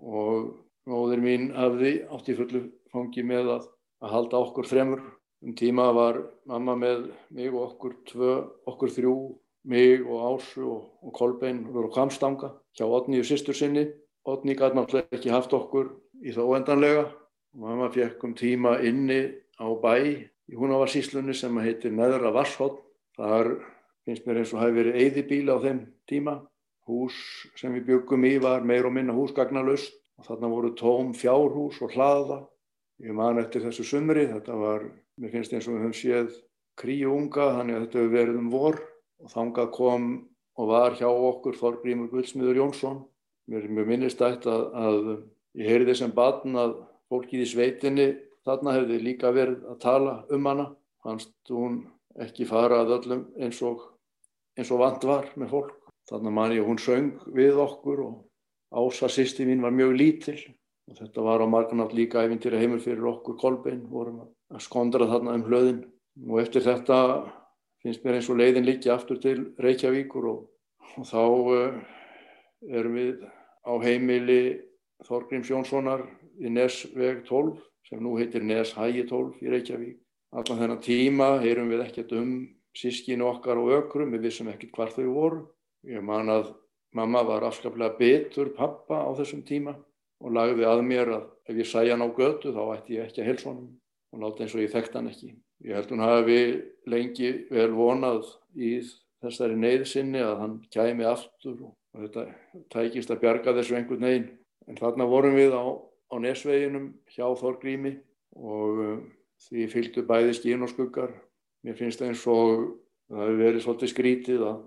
og 0.02 0.50
móður 0.90 1.22
mín 1.24 1.52
hafði 1.56 1.94
átti 2.12 2.36
fullu 2.38 2.64
fangi 2.92 3.24
með 3.26 3.52
að, 3.58 3.68
að 4.04 4.16
halda 4.18 4.42
okkur 4.48 4.70
þremur. 4.70 5.04
Um 5.44 5.56
tíma 5.60 5.90
var 5.96 6.22
mamma 6.48 6.76
með 6.80 7.08
mig 7.36 7.52
og 7.52 7.74
okkur 7.74 7.96
tvö, 8.08 8.36
okkur 8.70 8.92
þrjú, 8.96 9.16
mig 9.64 10.04
og 10.04 10.22
Ásu 10.30 10.64
og, 10.68 10.82
og 11.02 11.14
Kolbein 11.14 11.64
voru 11.74 11.90
á 11.92 11.96
kamstanga 11.96 12.54
hjá 12.78 12.86
Otni 12.86 13.20
og 13.20 13.28
sýstur 13.28 13.56
sinni. 13.56 13.88
Otni 14.26 14.56
gæti 14.56 14.78
náttúrulega 14.78 15.18
ekki 15.18 15.34
haft 15.34 15.54
okkur 15.54 15.92
í 16.24 16.32
það 16.36 16.50
óendanlega. 16.52 17.06
Mamma 17.54 17.90
fekk 17.94 18.24
um 18.24 18.36
tíma 18.36 18.78
inni 18.84 19.22
á 19.60 19.68
bæ 19.68 19.94
í 20.04 20.56
Húnavarsíslunni 20.58 21.36
sem 21.36 21.58
heitir 21.64 21.94
Neðra 21.94 22.34
Varshótt. 22.34 22.80
Þar 23.18 23.56
finnst 24.06 24.26
mér 24.26 24.42
eins 24.42 24.54
og 24.56 24.64
hafi 24.64 24.80
verið 24.80 25.02
eyðibíla 25.02 25.60
á 25.60 25.64
þeim 25.64 25.84
tíma. 26.10 26.40
Hús 26.88 27.16
sem 27.56 27.76
við 27.78 27.86
byggum 27.92 28.26
í 28.28 28.38
var 28.44 28.66
meir 28.66 28.88
og 28.88 28.96
minna 28.96 29.14
húsgagnalust 29.16 29.94
og 30.20 30.26
þarna 30.28 30.50
voru 30.52 30.74
tóm 30.76 31.14
fjárhús 31.16 31.80
og 31.82 31.94
hlaða 31.96 32.44
Ég 33.02 33.12
man 33.18 33.40
eftir 33.42 33.64
þessu 33.66 33.84
sumri, 33.84 34.28
þetta 34.30 34.56
var, 34.56 34.84
mér 35.20 35.32
finnst 35.34 35.54
eins 35.56 35.66
og 35.68 35.74
við 35.76 35.82
höfum 35.82 35.96
séð 35.98 36.36
kríu 36.80 37.10
unga, 37.12 37.50
þannig 37.58 37.76
að 37.76 37.82
þetta 37.86 38.00
hefur 38.00 38.14
verið 38.14 38.38
um 38.40 38.52
vor 38.54 38.78
og 39.24 39.32
þangað 39.32 39.72
kom 39.76 40.08
og 40.60 40.70
var 40.70 40.98
hjá 41.00 41.08
okkur 41.10 41.58
Þorgrímur 41.58 42.12
Gullsmiður 42.12 42.60
Jónsson. 42.60 43.00
Mér 43.50 43.66
er 43.66 43.74
mjög 43.76 43.90
minnistætt 43.90 44.48
að, 44.48 44.66
að 44.74 45.00
ég 45.60 45.72
heyrði 45.72 45.96
sem 46.00 46.14
batn 46.16 46.60
að 46.60 46.76
fólkið 47.12 47.46
í 47.46 47.50
sveitinni 47.50 48.08
þarna 48.46 48.76
hefði 48.78 49.00
líka 49.02 49.32
verið 49.36 49.64
að 49.72 49.80
tala 49.84 50.18
um 50.34 50.50
hana. 50.52 50.68
Fannst 51.04 51.34
hún 51.52 51.82
ekki 52.24 52.46
fara 52.48 52.84
að 52.84 52.98
öllum 53.00 53.24
eins 53.42 53.60
og, 53.66 53.82
eins 54.58 54.72
og 54.72 54.84
vant 54.84 55.08
var 55.08 55.32
með 55.40 55.56
fólk. 55.56 55.80
Þannig 56.12 56.36
man 56.36 56.54
ég 56.56 56.68
hún 56.68 56.80
söng 56.84 57.16
við 57.34 57.60
okkur 57.64 58.04
og 58.04 58.22
Ása 58.74 59.06
sýsti 59.06 59.46
mín 59.46 59.62
var 59.62 59.70
mjög 59.70 59.92
lítil 59.94 60.40
og 60.90 60.98
þetta 60.98 61.22
var 61.22 61.44
á 61.46 61.48
marganátt 61.48 61.94
líka 61.94 62.24
æfintýra 62.26 62.58
heimur 62.58 62.82
fyrir 62.82 63.06
okkur 63.06 63.38
kolbein, 63.38 63.84
vorum 63.86 64.24
að 64.50 64.64
skondra 64.66 65.06
þarna 65.06 65.36
um 65.38 65.44
hlöðin 65.46 65.84
og 66.26 66.40
eftir 66.42 66.66
þetta 66.66 66.98
finnst 67.84 68.04
mér 68.06 68.20
eins 68.20 68.30
og 68.32 68.40
leiðin 68.40 68.68
líkja 68.68 68.96
aftur 68.96 69.20
til 69.22 69.50
Reykjavíkur 69.62 70.30
og, 70.32 70.46
og 70.98 71.08
þá 71.10 71.24
uh, 71.24 71.78
erum 72.72 72.98
við 73.00 73.24
á 73.68 73.74
heimili 73.84 74.42
Þorgríms 75.04 75.52
Jónssonar 75.52 76.06
í 76.40 76.52
Nesveg 76.52 77.26
12 77.28 77.60
sem 77.90 78.02
nú 78.04 78.16
heitir 78.18 78.44
Neshægi 78.48 79.04
12 79.10 79.44
í 79.44 79.52
Reykjavík. 79.52 79.98
Allan 80.34 80.60
þennan 80.62 80.84
tíma 80.84 81.30
heyrum 81.44 81.70
við 81.70 81.84
ekkert 81.86 82.14
um 82.18 82.36
sískinu 82.74 83.28
okkar 83.30 83.60
og 83.62 83.74
ökrum, 83.76 84.14
við 84.16 84.30
vissum 84.30 84.50
ekkert 84.50 84.74
hvar 84.78 84.94
þau 84.96 85.10
voru. 85.14 85.42
Ég 85.86 86.02
man 86.02 86.32
að 86.32 86.54
Mamma 86.94 87.24
var 87.26 87.42
afskaplega 87.48 87.98
betur 87.98 88.52
pappa 88.54 89.00
á 89.02 89.10
þessum 89.18 89.42
tíma 89.42 89.74
og 90.22 90.34
lagði 90.38 90.68
að 90.70 90.82
mér 90.86 91.10
að 91.16 91.24
ef 91.50 91.58
ég 91.58 91.66
sæja 91.68 91.96
hann 91.96 92.06
á 92.06 92.10
götu 92.14 92.54
þá 92.54 92.62
ætti 92.76 93.00
ég 93.00 93.08
ekki 93.08 93.24
að 93.24 93.30
helsa 93.32 93.50
honum 93.50 93.72
og 94.14 94.22
láta 94.22 94.46
eins 94.46 94.54
og 94.54 94.62
ég 94.62 94.72
þekkt 94.72 94.98
hann 95.00 95.10
ekki. 95.10 95.32
Ég 95.64 95.78
held 95.78 95.94
hún 95.94 96.04
hafi 96.04 96.40
lengi 96.92 97.32
vel 97.52 97.72
vonað 97.76 98.28
í 98.56 98.76
þessari 99.24 99.56
neyðsinni 99.60 100.22
að 100.24 100.40
hann 100.42 100.56
kæmi 100.74 101.08
aftur 101.08 101.56
og 101.70 102.04
þetta 102.04 102.26
tækist 102.74 103.14
að 103.14 103.22
bjarga 103.24 103.56
þessu 103.58 103.78
einhvern 103.80 104.08
veginn. 104.08 104.30
En 104.68 104.80
þarna 104.80 105.08
vorum 105.08 105.38
við 105.38 105.56
á, 105.56 105.64
á 106.12 106.16
nesveginum 106.20 106.92
hjá 107.12 107.26
Þorgrími 107.40 107.96
og 108.36 108.84
uh, 108.84 109.00
því 109.48 109.70
fylgdu 109.72 110.04
bæði 110.08 110.36
skín 110.38 110.64
og 110.66 110.72
skuggar. 110.72 111.12
Mér 111.64 111.80
finnst 111.80 112.04
það 112.04 112.12
eins 112.12 112.28
og 112.28 112.68
það 113.08 113.24
hefur 113.24 113.42
verið 113.44 113.66
svolítið 113.66 113.94
skrítið 113.94 114.46
að 114.50 114.62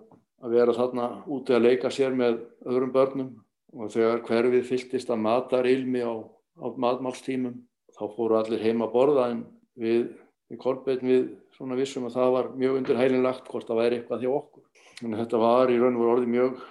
að 0.44 0.56
vera 0.56 0.74
þarna 0.76 1.06
úti 1.32 1.54
að 1.56 1.64
leika 1.64 1.90
sér 1.92 2.14
með 2.16 2.40
öðrum 2.68 2.92
börnum 2.94 3.30
og 3.76 3.92
þegar 3.92 4.22
hverfið 4.26 4.68
fylltist 4.68 5.10
að 5.10 5.22
matar 5.24 5.68
ilmi 5.68 6.02
á, 6.04 6.12
á 6.60 6.66
matmálstímum 6.76 7.56
þá 7.96 8.02
fóru 8.12 8.38
allir 8.38 8.62
heima 8.62 8.86
að 8.86 8.94
borða 8.94 9.28
en 9.32 9.42
við, 9.80 10.10
við 10.50 10.60
kolbeinn 10.62 11.10
við 11.10 11.28
svona 11.56 11.78
vissum 11.78 12.06
að 12.08 12.16
það 12.18 12.32
var 12.36 12.48
mjög 12.62 12.78
undir 12.80 13.00
heilinlagt 13.00 13.50
hvort 13.50 13.68
það 13.68 13.80
væri 13.82 14.00
eitthvað 14.00 14.24
hjá 14.24 14.32
okkur. 14.32 14.64
En 15.04 15.18
þetta 15.20 15.42
var 15.42 15.72
í 15.72 15.78
raun 15.80 15.98
og 15.98 16.10
orðið 16.14 16.32
mjög 16.32 16.64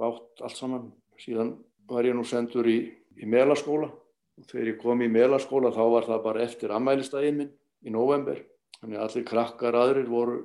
bátt 0.00 0.44
allt 0.44 0.58
saman. 0.58 0.86
Síðan 1.20 1.54
var 1.90 2.08
ég 2.08 2.16
nú 2.16 2.24
sendur 2.24 2.68
í, 2.68 2.78
í 3.20 3.28
melaskóla 3.28 3.90
og 3.90 4.46
þegar 4.48 4.72
ég 4.72 4.78
kom 4.80 5.02
í 5.04 5.10
melaskóla 5.12 5.72
þá 5.74 5.82
var 5.94 6.06
það 6.08 6.22
bara 6.28 6.44
eftir 6.44 6.72
ammælistægin 6.76 7.42
minn 7.42 7.52
í 7.84 7.92
november. 7.92 8.40
Þannig 8.80 9.00
að 9.00 9.08
allir 9.08 9.26
krakkar 9.28 9.76
aðrir 9.76 10.08
voru 10.08 10.38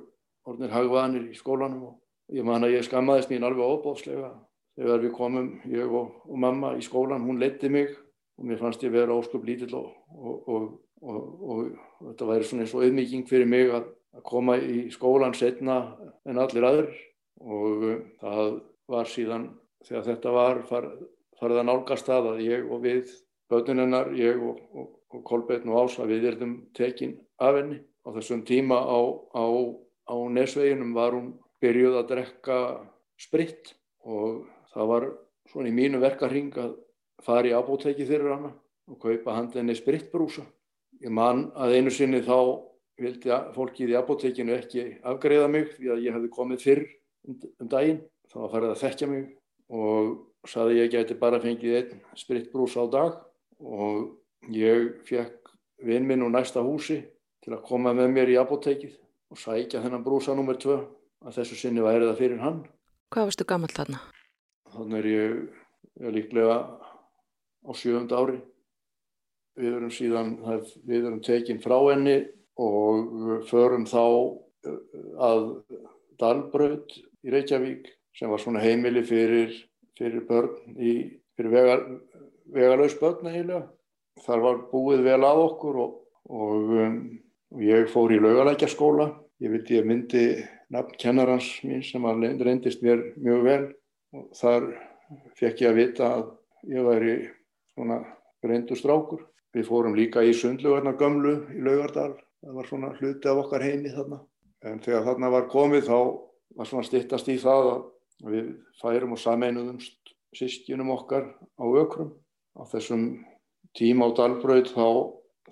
orðinir 0.46 0.74
hagvanir 0.76 1.30
í 1.30 1.38
skólanum 1.38 1.88
og 1.90 1.94
Ég 2.34 2.42
man 2.42 2.64
að 2.66 2.74
ég 2.74 2.86
skammaðist 2.86 3.30
mín 3.30 3.44
alveg 3.46 3.62
óbóðslega 3.62 4.32
þegar 4.76 5.02
við 5.04 5.12
komum, 5.14 5.50
ég 5.70 5.92
og, 5.94 6.16
og 6.26 6.40
mamma 6.42 6.72
í 6.74 6.82
skólan, 6.82 7.22
hún 7.22 7.38
leti 7.38 7.70
mig 7.70 7.92
og 8.36 8.48
mér 8.48 8.58
fannst 8.58 8.82
ég 8.82 8.90
vera 8.92 9.14
ósköp 9.14 9.46
lítill 9.46 9.76
og, 9.78 9.92
og, 10.50 10.64
og 11.06 11.60
þetta 12.00 12.30
væri 12.30 12.48
svona 12.48 12.64
eins 12.64 12.74
og 12.76 12.86
auðmygging 12.86 13.26
fyrir 13.28 13.50
mig 13.50 13.70
að, 13.72 13.90
að 14.16 14.24
koma 14.30 14.56
í 14.58 14.86
skólan 14.94 15.36
setna 15.36 15.78
en 16.28 16.40
allir 16.42 16.66
aður 16.68 16.90
og 17.42 17.86
uh, 17.86 18.00
það 18.22 18.58
var 18.90 19.10
síðan 19.10 19.46
þegar 19.86 20.08
þetta 20.10 20.34
var 20.34 20.62
far, 20.68 20.90
farið 21.40 21.62
að 21.62 21.68
nálgast 21.70 22.08
það 22.08 22.30
að 22.32 22.44
ég 22.46 22.70
og 22.70 22.82
við 22.84 23.14
börnunennar, 23.50 24.12
ég 24.18 24.40
og 24.42 25.22
Kolbjörn 25.26 25.70
og 25.70 25.86
Ása 25.86 26.06
við 26.08 26.26
erum 26.32 26.56
tekin 26.76 27.16
af 27.38 27.56
henni. 27.56 27.78
Á 28.06 28.10
þessum 28.14 28.42
tíma 28.46 28.78
á, 28.82 28.98
á, 29.34 29.46
á 30.10 30.16
nesveginum 30.30 30.94
var 30.94 31.14
hún 31.14 31.32
byrjuð 31.62 32.00
að 32.00 32.10
drekka 32.10 32.58
spritt 33.18 33.74
og 34.06 34.44
það 34.74 34.90
var 34.92 35.08
svona 35.50 35.70
í 35.70 35.74
mínu 35.74 36.02
verkarhing 36.02 36.52
að 36.60 36.76
fara 37.22 37.50
í 37.50 37.54
apóteki 37.56 38.06
fyrir 38.06 38.34
hana 38.34 38.52
og 38.86 39.00
kaupa 39.02 39.34
handinni 39.38 39.74
sprittbrúsa. 39.78 40.44
Ég 41.04 41.12
man 41.12 41.48
að 41.56 41.76
einu 41.76 41.92
sinni 41.92 42.22
þá 42.24 42.36
vildi 42.96 43.32
fólkið 43.56 43.92
í 43.92 43.96
apótekinu 43.98 44.54
ekki 44.56 44.84
afgreða 45.04 45.48
mig 45.52 45.74
því 45.74 45.90
að 45.92 46.04
ég 46.06 46.16
hefði 46.16 46.30
komið 46.32 46.62
fyrr 46.64 46.84
um, 47.28 47.40
um 47.60 47.68
daginn. 47.72 48.00
Það 48.32 48.42
var 48.42 48.54
farið 48.54 48.72
að 48.72 48.80
þekkja 48.84 49.08
mig 49.10 49.26
og 49.76 50.14
saði 50.48 50.78
ég 50.80 50.92
geti 50.94 51.18
bara 51.18 51.42
fengið 51.42 51.76
einn 51.80 52.00
sprittbrúsa 52.16 52.86
á 52.86 52.86
dag 52.90 53.18
og 53.60 54.54
ég 54.54 55.02
fekk 55.08 55.52
vinn 55.84 56.06
minn 56.08 56.24
úr 56.24 56.32
næsta 56.32 56.62
húsi 56.64 57.02
til 57.44 57.54
að 57.54 57.64
koma 57.68 57.92
með 57.94 58.12
mér 58.14 58.32
í 58.32 58.38
apótekið 58.40 58.96
og 59.30 59.40
sækja 59.40 59.82
þennan 59.84 60.04
brúsa 60.06 60.34
nummer 60.38 60.56
2 60.58 60.76
að 61.26 61.38
þessu 61.40 61.58
sinni 61.58 61.84
væri 61.84 62.06
það 62.06 62.20
fyrir 62.20 62.42
hann. 62.42 62.64
Hvað 63.12 63.28
varstu 63.30 63.46
gammal 63.48 63.72
þarna? 63.74 64.00
Þannig 64.72 64.98
er 64.98 65.08
ég, 65.10 65.36
ég 66.02 66.14
líklega 66.16 66.56
á 67.66 67.70
sjöfund 67.74 68.14
ári. 68.14 68.40
Við 69.56 69.72
erum 69.72 69.92
síðan, 69.92 70.32
við 70.84 71.06
erum 71.06 71.20
tekinn 71.24 71.62
frá 71.62 71.76
henni 71.88 72.18
og 72.60 73.44
förum 73.48 73.86
þá 73.88 74.02
eh, 74.68 74.80
að 75.22 75.46
Dalbröð 76.20 76.96
í 77.24 77.32
Reykjavík 77.32 77.88
sem 78.16 78.30
var 78.32 78.40
svona 78.40 78.62
heimili 78.64 79.02
fyrir, 79.04 79.52
fyrir 79.98 80.24
börn, 80.28 80.76
í, 80.80 80.92
fyrir 81.36 81.52
vegar, 81.52 81.84
vegalauðs 82.54 82.96
börn 83.00 83.28
eiginlega. 83.28 83.66
Þar 84.24 84.44
var 84.46 84.60
búið 84.70 85.04
vel 85.04 85.20
að 85.28 85.42
okkur 85.42 85.80
og, 85.82 85.96
og, 86.32 86.70
um, 86.86 87.00
og 87.52 87.64
ég 87.66 87.90
fór 87.92 88.14
í 88.16 88.20
laugalækjaskóla. 88.22 89.10
Ég 89.44 89.52
vildi 89.52 89.80
að 89.82 89.88
myndi 89.90 90.24
nafn 90.72 90.96
kennarans 91.00 91.50
mín 91.66 91.84
sem 91.84 92.06
reyndist 92.40 92.80
mér 92.84 93.02
mjög 93.20 93.42
vel 93.44 93.64
og 94.16 94.30
þar 94.38 94.70
fekk 95.36 95.66
ég 95.66 95.70
að 95.70 95.80
vita 95.82 96.08
að 96.14 96.30
ég 96.72 96.86
væri 96.88 97.16
svona 97.74 98.00
reyndur 98.46 98.80
strákur. 98.80 99.26
Við 99.56 99.68
fórum 99.70 99.94
líka 99.96 100.20
í 100.20 100.34
sundlugarna 100.36 100.92
gömlu 101.00 101.34
í 101.56 101.62
Laugardal, 101.64 102.12
það 102.44 102.56
var 102.58 102.68
svona 102.68 102.92
hluti 102.98 103.30
af 103.30 103.38
okkar 103.40 103.64
heimi 103.64 103.92
þarna. 103.94 104.18
En 104.68 104.82
þegar 104.84 105.06
þarna 105.06 105.30
var 105.32 105.46
komið 105.52 105.86
þá 105.86 105.98
var 106.56 106.68
svona 106.68 106.84
stittast 106.84 107.30
í 107.32 107.38
það 107.40 107.70
að 107.72 108.34
við 108.34 108.50
færum 108.80 109.14
og 109.16 109.22
sameinuðumst 109.22 110.12
sískinum 110.36 110.92
okkar 110.92 111.30
á 111.56 111.64
ökrum. 111.64 112.12
Á 112.56 112.68
þessum 112.68 113.06
tíma 113.76 114.08
á 114.08 114.16
Dalbröð 114.16 114.72
þá, 114.72 114.88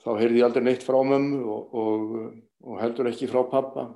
þá 0.05 0.11
heyrði 0.21 0.41
ég 0.41 0.49
aldrei 0.49 0.65
neitt 0.69 0.85
frá 0.85 0.99
mömmu 1.05 1.41
og, 1.55 1.75
og, 1.77 2.15
og 2.65 2.81
heldur 2.81 3.11
ekki 3.11 3.29
frá 3.31 3.43
pappa 3.49 3.89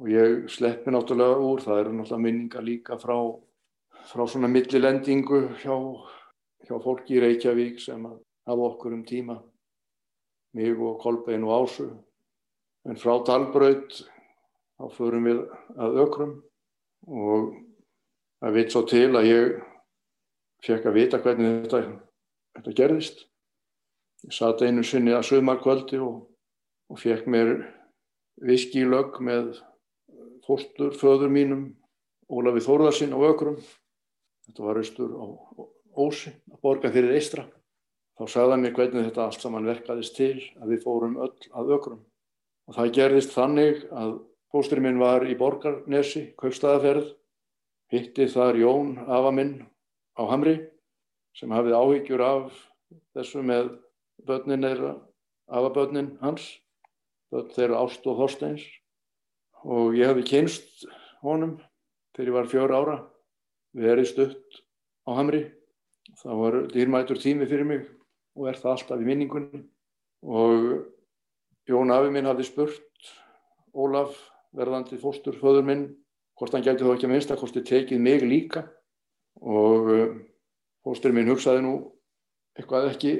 og 0.00 0.10
ég 0.10 0.48
sleppi 0.50 0.92
náttúrulega 0.92 1.40
úr, 1.40 1.62
það 1.62 1.80
eru 1.80 1.96
náttúrulega 1.98 2.24
minningar 2.24 2.64
líka 2.66 2.98
frá, 2.98 3.16
frá 4.10 4.24
svona 4.26 4.50
millilendingu 4.50 5.42
hjá, 5.62 5.76
hjá 6.66 6.76
fólki 6.82 7.18
í 7.18 7.22
Reykjavík 7.22 7.82
sem 7.82 8.04
hafa 8.04 8.70
okkur 8.70 8.96
um 8.96 9.04
tíma, 9.06 9.38
mig 10.54 10.74
og 10.78 10.98
Kolbein 11.02 11.44
og 11.46 11.64
Ásu. 11.64 11.86
En 12.84 12.98
frá 13.00 13.16
Dalbraut 13.26 14.00
þá 14.78 14.88
förum 14.96 15.28
við 15.28 15.44
að 15.80 16.00
ökrum 16.04 16.34
og 17.08 17.54
það 18.42 18.58
veit 18.58 18.74
svo 18.74 18.82
til 18.88 19.10
að 19.14 19.28
ég 19.30 19.54
fekk 20.64 20.88
að 20.88 20.98
vita 20.98 21.20
hvernig 21.20 21.64
þetta, 21.64 21.82
þetta 22.58 22.76
gerðist. 22.80 23.24
Ég 24.24 24.34
satt 24.36 24.64
einu 24.64 24.84
sinni 24.84 25.12
að 25.12 25.28
sögmarkvöldi 25.30 26.00
og, 26.00 26.26
og 26.90 27.00
fekk 27.00 27.28
mér 27.30 27.56
viskílögg 28.44 29.20
með 29.24 29.54
fórstur 30.46 30.94
föður 30.96 31.32
mínum 31.32 31.64
Ólafi 32.28 32.62
Þórðarsinn 32.64 33.12
á 33.12 33.20
Ökrum 33.20 33.58
þetta 34.46 34.64
var 34.64 34.80
austur 34.80 35.12
á 35.16 35.24
Ósi 35.94 36.32
að 36.50 36.60
borga 36.64 36.90
fyrir 36.92 37.14
Eistra 37.16 37.44
þá 38.18 38.24
sagða 38.30 38.58
mér 38.60 38.74
hvernig 38.76 39.08
þetta 39.08 39.24
allt 39.26 39.42
saman 39.42 39.66
verkaðist 39.66 40.16
til 40.18 40.36
að 40.60 40.74
við 40.74 40.84
fórum 40.84 41.16
öll 41.22 41.48
að 41.52 41.72
Ökrum. 41.78 42.02
Og 42.68 42.76
það 42.76 42.92
gerðist 42.98 43.34
þannig 43.34 43.82
að 43.92 44.14
fósturinn 44.54 44.86
minn 44.86 45.02
var 45.02 45.26
í 45.26 45.34
Borgarnesi 45.38 46.28
kaupstæðaferð 46.40 47.10
hitti 47.92 48.28
þar 48.30 48.60
Jón 48.60 48.94
Afaminn 49.04 49.56
á 50.14 50.22
Hamri 50.30 50.54
sem 51.34 51.50
hafið 51.50 51.74
áhyggjur 51.74 52.22
af 52.22 52.54
þessu 53.16 53.42
með 53.42 53.72
börnin 54.26 54.66
eða 54.68 54.94
afabörnin 55.50 56.14
hans 56.22 56.46
börn 57.34 57.50
þeirra 57.54 57.82
Ást 57.82 58.06
og 58.06 58.20
Þorsteins. 58.22 58.62
Og 59.64 59.96
ég 59.98 60.10
hefði 60.10 60.26
kynst 60.28 60.86
honum 61.24 61.56
þegar 62.14 62.30
ég 62.30 62.36
var 62.38 62.50
fjóra 62.52 62.78
ára 62.78 62.96
verið 63.74 64.10
stutt 64.12 64.62
á 65.08 65.10
Hamri. 65.18 65.48
Það 66.20 66.40
var 66.40 66.58
dýrmætur 66.70 67.18
tími 67.18 67.48
fyrir 67.50 67.66
mig 67.66 67.93
og 68.34 68.48
er 68.50 68.58
það 68.60 68.74
alltaf 68.74 69.02
í 69.02 69.08
minningunni. 69.08 69.62
Og 70.24 70.68
Jón 71.68 71.92
Afi 71.94 72.12
minn 72.12 72.28
hafði 72.28 72.48
spurt 72.48 73.12
Ólaf 73.74 74.14
verðandi 74.54 75.00
fóstur 75.00 75.36
föður 75.40 75.66
minn 75.66 75.84
hvort 76.38 76.54
hann 76.54 76.64
gæti 76.64 76.84
þó 76.84 76.92
ekki 76.94 77.08
að 77.08 77.12
minnstakosti 77.14 77.62
tekið 77.66 78.02
mig 78.02 78.22
líka. 78.22 78.64
Og 79.42 79.90
fósturinn 80.86 81.18
minn 81.18 81.32
hugsaði 81.32 81.64
nú 81.64 81.74
eitthvað 82.54 82.92
ekki 82.92 83.16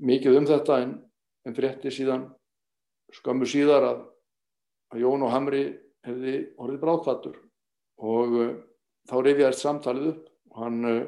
mikið 0.00 0.36
um 0.40 0.48
þetta 0.48 0.80
en, 0.84 0.92
en 1.48 1.56
frétti 1.56 1.92
síðan 1.92 2.26
skömmu 3.14 3.48
síðar 3.48 3.86
að, 3.88 4.02
að 4.92 5.02
Jón 5.04 5.24
og 5.26 5.32
Hamri 5.32 5.62
hefði 6.06 6.34
orðið 6.60 6.82
bráðkvættur 6.84 7.38
og 8.00 8.36
uh, 8.40 8.52
þá 9.08 9.16
reyfiðast 9.20 9.64
samtalið 9.64 10.12
upp 10.12 10.28
og 10.50 10.62
hann 10.64 10.78
uh, 10.88 11.00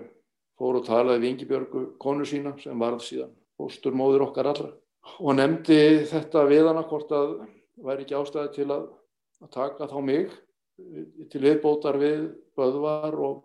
fór 0.63 0.79
og 0.79 0.87
talaði 0.87 1.25
við 1.25 1.33
Ingi 1.33 1.93
konu 2.03 2.27
sína 2.29 2.55
sem 2.63 2.79
varð 2.79 3.03
síðan 3.03 3.35
fósturmóður 3.59 4.29
okkar 4.29 4.53
allra. 4.53 4.71
Og 5.19 5.35
nefndi 5.35 6.07
þetta 6.11 6.47
við 6.47 6.69
hana 6.71 6.85
hvort 6.87 7.11
að 7.17 7.35
væri 7.83 8.05
ekki 8.05 8.17
ástæði 8.19 8.55
til 8.55 8.69
að, 8.71 8.87
að 9.43 9.53
taka 9.57 9.91
þá 9.91 9.99
mig 10.07 10.31
til 11.33 11.43
viðbótar 11.43 11.99
við 12.01 12.23
Böðvar 12.59 13.19
og 13.19 13.45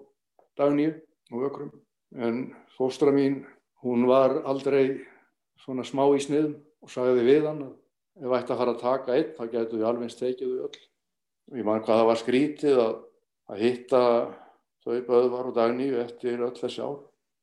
Dagníu 0.58 0.94
og 1.34 1.48
Ökrum. 1.50 1.74
En 2.16 2.54
fóstra 2.78 3.12
mín 3.14 3.42
hún 3.84 4.08
var 4.10 4.42
aldrei 4.46 5.02
svona 5.64 5.86
smá 5.86 6.06
í 6.16 6.22
sniðum 6.24 6.56
og 6.84 6.94
sagði 6.94 7.26
við 7.26 7.50
hann 7.50 7.66
að 7.66 8.28
ef 8.28 8.36
ætti 8.40 8.54
að 8.54 8.62
fara 8.62 8.74
að 8.74 8.84
taka 8.84 9.18
einn 9.18 9.34
þá 9.38 9.44
getur 9.52 9.80
við 9.80 9.88
alveg 9.90 10.14
stekið 10.14 10.54
þau 10.54 10.68
öll. 10.68 10.84
Og 11.48 11.60
ég 11.60 11.68
man 11.68 11.84
hvað 11.84 12.02
það 12.02 12.10
var 12.10 12.22
skrítið 12.22 12.82
að, 12.84 12.96
að 13.48 13.64
hitta 13.64 14.02
þau 14.88 15.04
Böðvar 15.12 15.52
og 15.52 15.56
Dagníu 15.58 16.00
eftir 16.02 16.40
öll 16.40 16.56
þessi 16.56 16.84
ár 16.84 17.00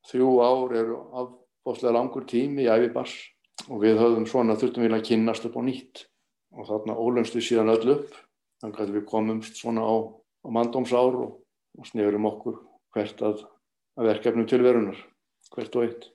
þrjú 0.08 0.32
ár 0.44 0.74
eru 0.80 0.98
afbóðslega 1.20 1.96
langur 1.96 2.26
tími 2.28 2.66
í 2.66 2.70
æfi 2.72 2.90
bars 2.94 3.14
og 3.68 3.80
við 3.84 4.00
höfðum 4.00 4.28
svona 4.28 4.56
þurftum 4.60 4.84
við 4.84 4.96
að 4.98 5.06
kynast 5.08 5.48
upp 5.48 5.58
á 5.60 5.62
nýtt 5.64 6.04
og 6.54 6.68
þarna 6.68 6.96
ólumstu 6.98 7.42
síðan 7.42 7.72
öll 7.74 7.96
upp 7.96 8.16
þannig 8.62 8.80
að 8.80 8.94
við 8.96 9.06
komumst 9.10 9.60
svona 9.60 9.84
á, 9.84 9.94
á 10.44 10.48
mandómsár 10.52 11.20
og, 11.20 11.30
og 11.78 11.88
snegurum 11.88 12.28
okkur 12.30 12.58
hvert 12.94 13.22
að, 13.26 13.44
að 13.98 14.10
verkefnum 14.12 14.48
tilverunar, 14.48 14.98
hvert 15.54 15.78
og 15.78 15.86
eitt. 15.86 16.10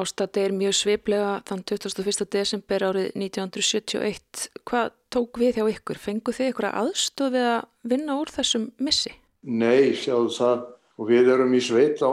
Ástati 0.00 0.44
er 0.46 0.54
mjög 0.54 0.76
sveiplega 0.78 1.32
þann 1.48 1.64
21. 1.66 2.26
desember 2.30 2.84
árið 2.86 3.08
1971. 3.18 4.44
Hvað 4.62 4.92
tók 5.10 5.40
við 5.42 5.58
hjá 5.58 5.64
ykkur? 5.72 5.98
Fengu 5.98 6.34
þið 6.34 6.52
ykkur 6.52 6.68
aðstof 6.70 7.34
við 7.34 7.48
að 7.56 7.64
vinna 7.90 8.20
úr 8.22 8.30
þessum 8.30 8.68
missi? 8.78 9.10
Nei, 9.48 9.92
sjáðu 9.96 10.34
það 10.36 10.66
og 11.00 11.08
við 11.08 11.30
erum 11.34 11.54
í 11.56 11.62
sveit 11.64 12.02
á, 12.04 12.12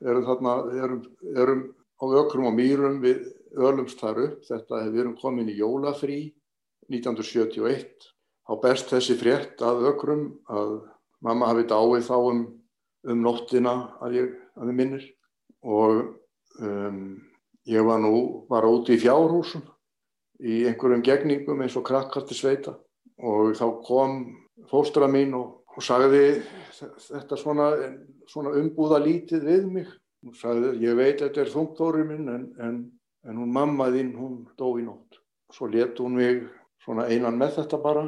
erum 0.00 0.24
þarna, 0.28 0.54
erum, 0.78 1.02
erum 1.36 1.62
á 2.00 2.04
ökrum 2.22 2.48
og 2.48 2.56
mýrum 2.56 3.02
við 3.02 3.26
ölumst 3.58 4.00
þar 4.00 4.22
upp. 4.28 4.40
Þetta 4.48 4.80
hefur 4.80 4.96
verið 4.96 5.20
komin 5.20 5.52
í 5.52 5.58
jólafrí 5.58 6.22
1971. 6.88 8.08
Á 8.48 8.52
best 8.62 8.90
þessi 8.90 9.18
frétt 9.20 9.62
að 9.62 9.86
ökrum 9.92 10.26
að 10.50 10.80
mamma 11.22 11.52
hafi 11.52 11.68
dáið 11.68 12.08
þá 12.08 12.16
um 12.18 12.42
um 13.10 13.22
nóttina 13.22 13.74
að 14.02 14.18
ég, 14.18 14.32
að 14.58 14.70
ég 14.70 14.78
minnir 14.78 15.06
og 15.66 16.02
um, 16.62 17.00
ég 17.68 17.86
var 17.86 18.02
nú 18.02 18.14
bara 18.50 18.70
úti 18.70 18.96
í 18.96 19.02
fjárhúsum 19.02 19.64
í 20.42 20.62
einhverjum 20.70 21.04
gegningum 21.06 21.62
eins 21.62 21.76
og 21.78 21.86
krakkarti 21.86 22.36
sveita 22.38 22.76
og 23.22 23.54
þá 23.58 23.66
kom 23.86 24.22
fóstra 24.70 25.08
mín 25.10 25.34
og, 25.38 25.61
og 25.72 25.84
sagði 25.84 26.24
þetta 26.72 27.38
svona, 27.40 27.68
svona 28.28 28.54
umbúða 28.60 29.00
lítið 29.02 29.46
við 29.48 29.68
mig. 29.78 29.92
Og 30.22 30.36
sagði 30.38 30.76
ég 30.84 30.98
veit 30.98 31.22
þetta 31.22 31.42
er 31.42 31.50
þungtóri 31.50 32.04
minn 32.06 32.28
en, 32.30 32.42
en, 32.62 32.76
en 33.26 33.38
hún 33.40 33.54
mammaðinn 33.54 34.12
hún 34.14 34.36
dó 34.58 34.68
í 34.78 34.84
nótt. 34.86 35.18
Svo 35.52 35.66
let 35.70 35.98
hún 35.98 36.14
mig 36.20 36.44
svona 36.84 37.08
einan 37.10 37.38
með 37.40 37.56
þetta 37.60 37.80
bara 37.82 38.04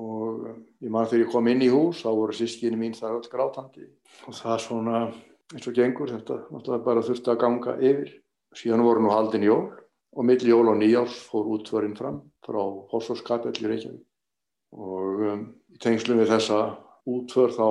og 0.00 0.48
ég 0.82 0.90
man 0.90 1.06
þegar 1.06 1.22
ég 1.24 1.32
kom 1.32 1.48
inn 1.48 1.62
í 1.62 1.70
hús 1.70 2.02
þá 2.02 2.10
voru 2.10 2.34
sískinu 2.36 2.76
mín 2.80 2.96
þar 2.96 3.16
alls 3.16 3.30
grátandi. 3.32 3.86
Og 4.28 4.36
það 4.36 4.60
svona 4.66 5.00
eins 5.54 5.68
og 5.70 5.76
gengur 5.76 6.10
þetta 6.10 6.40
náttúrulega 6.50 6.84
bara 6.84 7.04
þurfti 7.06 7.32
að 7.32 7.40
ganga 7.44 7.76
yfir. 7.78 8.12
Síðan 8.54 8.84
voru 8.86 9.02
nú 9.02 9.10
haldin 9.14 9.46
jól 9.46 9.64
og 10.14 10.26
mill 10.26 10.44
jól 10.46 10.68
og 10.70 10.78
nýjárs 10.78 11.16
fór 11.30 11.48
útförinn 11.56 11.96
fram 11.98 12.20
frá 12.44 12.60
Hossórskapell 12.92 13.56
í 13.56 13.70
Reykjavík. 13.70 14.04
Og 14.74 15.22
um, 15.30 15.44
í 15.74 15.78
tengslu 15.82 16.18
við 16.18 16.30
þessa 16.34 16.60
útför 17.10 17.54
þá 17.54 17.68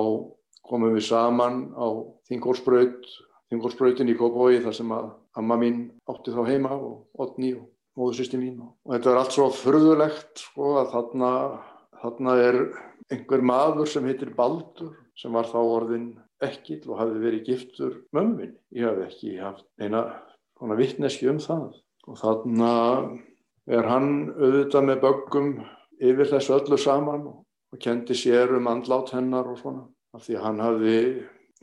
komum 0.64 0.96
við 0.96 1.06
saman 1.10 1.68
á 1.76 1.86
Þingórsbraut 2.30 3.06
Þingórsbrautin 3.52 4.10
í 4.10 4.16
Kópói 4.18 4.62
þar 4.64 4.76
sem 4.76 4.92
að 4.94 5.12
amma 5.38 5.58
mín 5.60 5.84
átti 6.10 6.32
þá 6.34 6.42
heima 6.48 6.72
og 6.74 7.20
Otni 7.20 7.52
og 7.58 7.68
móðursýsti 7.98 8.40
mín 8.40 8.62
og 8.64 8.94
þetta 8.94 9.12
er 9.12 9.20
allt 9.20 9.36
svo 9.36 9.50
förðulegt 9.54 10.46
sko 10.46 10.76
að 10.80 10.92
þarna 10.94 11.30
Þarna 12.04 12.32
er 12.36 12.56
einhver 13.14 13.40
maður 13.40 13.88
sem 13.88 14.04
heitir 14.04 14.34
Baldur 14.36 14.92
sem 15.16 15.32
var 15.32 15.46
þá 15.48 15.60
orðin 15.62 16.08
ekkil 16.44 16.82
og 16.90 16.98
hafi 17.00 17.22
verið 17.22 17.46
giftur 17.46 17.94
mömmin. 18.12 18.52
Ég 18.76 18.84
hef 18.84 19.06
ekki 19.06 19.38
haft 19.40 19.64
eina 19.80 20.02
svona 20.58 20.76
vittneski 20.76 21.30
um 21.32 21.40
það. 21.40 21.78
Og 22.04 22.18
þarna 22.20 22.72
er 23.72 23.88
hann 23.88 24.10
auðvitað 24.34 24.86
með 24.90 25.00
böggum 25.06 25.48
yfir 25.96 26.28
þessu 26.34 26.58
öllu 26.58 26.80
saman 26.82 27.24
og 27.30 27.40
kendi 27.80 28.16
sér 28.18 28.54
um 28.58 28.68
andlát 28.70 29.14
hennar 29.16 29.48
og 29.50 29.58
svona. 29.60 29.86
Af 30.14 30.26
því 30.26 30.38
hann 30.42 30.62
hafi 30.62 30.98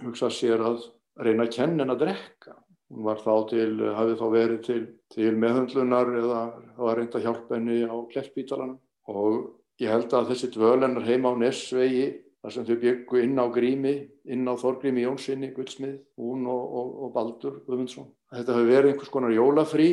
hugsað 0.01 0.35
sér 0.35 0.65
að 0.65 0.83
reyna 1.21 1.47
að 1.47 1.55
kenna 1.55 1.85
henn 1.85 1.95
að 1.95 2.03
drekka. 2.03 2.57
Hún 2.91 3.05
var 3.07 3.21
þá 3.23 3.33
til, 3.49 3.71
hafi 3.95 4.19
þá 4.19 4.27
verið 4.33 4.61
til, 4.65 4.81
til 5.13 5.31
meðhundlunar 5.39 6.11
eða 6.19 6.41
var 6.77 6.99
reynd 6.99 7.15
að 7.15 7.27
hjálpa 7.27 7.55
henni 7.55 7.83
á 7.87 7.95
kleffbítalanum 8.11 8.79
og 9.11 9.61
Ég 9.81 9.89
held 9.89 10.11
að 10.13 10.27
þessi 10.29 10.51
dvölennar 10.53 11.07
heima 11.07 11.31
á 11.33 11.41
Nessvegi, 11.41 12.03
þar 12.41 12.53
sem 12.53 12.65
þau 12.67 12.75
byggu 12.83 13.21
inn 13.23 13.39
á 13.41 13.45
Grími, 13.49 13.93
inn 14.29 14.45
á 14.45 14.53
Þorgrími 14.61 15.05
Jónssoni, 15.07 15.49
Guðsmið, 15.55 15.95
hún 16.21 16.43
og, 16.49 16.75
og, 16.77 16.91
og 17.05 17.13
Baldur 17.15 17.55
Guðmundsson. 17.65 18.11
Þetta 18.29 18.57
hefur 18.59 18.69
verið 18.69 18.91
einhvers 18.91 19.13
konar 19.13 19.33
jólafrí 19.33 19.87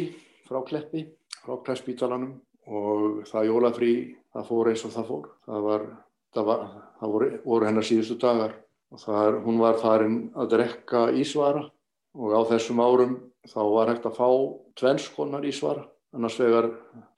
frá 0.44 0.60
Kleppi, 0.68 1.06
frá 1.40 1.56
Kleppspítalanum 1.64 2.34
og 2.68 3.22
það 3.30 3.48
jólafrí, 3.48 3.94
það 4.36 4.46
fór 4.50 4.70
eins 4.74 4.84
og 4.84 4.92
það 4.98 5.08
fór. 5.14 5.30
Það, 5.48 5.64
var, 5.70 5.86
það, 6.34 6.44
var, 6.50 6.64
það 7.00 7.14
voru, 7.14 7.30
voru 7.44 7.68
hennar 7.68 7.86
síðustu 7.86 8.18
dagar 8.20 8.54
og 8.92 9.02
það, 9.02 9.40
hún 9.44 9.60
var 9.62 9.80
farin 9.82 10.18
að 10.38 10.52
drekka 10.56 11.08
ísvara 11.16 11.64
og 12.18 12.34
á 12.34 12.40
þessum 12.52 12.82
árum 12.82 13.16
þá 13.48 13.60
var 13.72 13.92
hægt 13.92 14.06
að 14.08 14.18
fá 14.18 14.28
tvennskonar 14.78 15.46
ísvara, 15.48 15.86
annars 16.14 16.38
vegar 16.40 16.70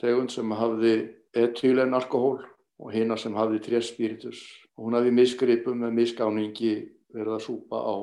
tegund 0.03 0.33
sem 0.35 0.55
hafði 0.55 0.95
etylen 1.37 1.95
alkohól 1.95 2.41
og 2.81 2.95
hina 2.95 3.17
sem 3.21 3.35
hafði 3.37 3.61
tréspíritus 3.67 4.41
og 4.77 4.89
hún 4.89 4.97
hafði 4.99 5.15
misgripum 5.15 5.83
með 5.85 5.99
misgáningi 5.99 6.75
verið 7.15 7.37
að 7.37 7.45
súpa 7.45 7.83
á 7.83 7.95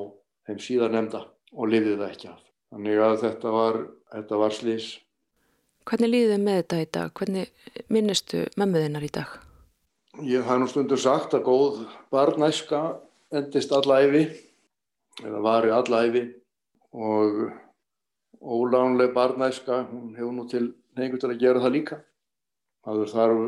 þeim 0.48 0.62
síðan 0.62 0.96
nefnda 0.96 1.24
og 1.56 1.72
lifið 1.72 1.98
það 1.98 2.12
ekki 2.12 2.30
af. 2.30 2.40
Þannig 2.68 3.02
að 3.04 3.18
þetta 3.24 3.52
var, 3.52 3.82
þetta 4.12 4.40
var 4.42 4.56
slís. 4.56 4.88
Hvernig 5.88 6.12
líðið 6.12 6.42
með 6.44 6.58
þetta 6.62 6.80
í 6.80 6.88
dag? 6.98 7.12
Hvernig 7.16 7.86
minnistu 7.88 8.44
mömmuðinnar 8.60 9.06
í 9.08 9.12
dag? 9.12 9.47
Ég 10.18 10.42
haf 10.42 10.58
nú 10.58 10.66
stundur 10.66 10.98
sagt 10.98 11.34
að 11.36 11.44
góð 11.46 11.76
barnæska 12.10 12.78
endist 13.30 13.70
allæfi 13.70 14.24
eða 15.22 15.42
vari 15.44 15.70
allæfi 15.70 16.22
og 16.90 17.52
ólánleg 18.42 19.12
barnæska, 19.14 19.84
hefur 20.16 20.32
nú 20.34 20.48
til 20.50 20.72
neingu 20.98 21.20
til 21.22 21.30
að 21.30 21.38
gera 21.38 21.62
það 21.62 21.74
líka. 21.76 22.00
Það 22.82 23.04
þarf 23.12 23.38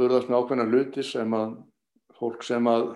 burðast 0.00 0.32
með 0.32 0.38
ákveðna 0.38 0.68
hluti 0.70 1.04
sem 1.04 1.36
að 1.36 1.54
fólk 2.16 2.48
sem 2.48 2.72
að 2.72 2.88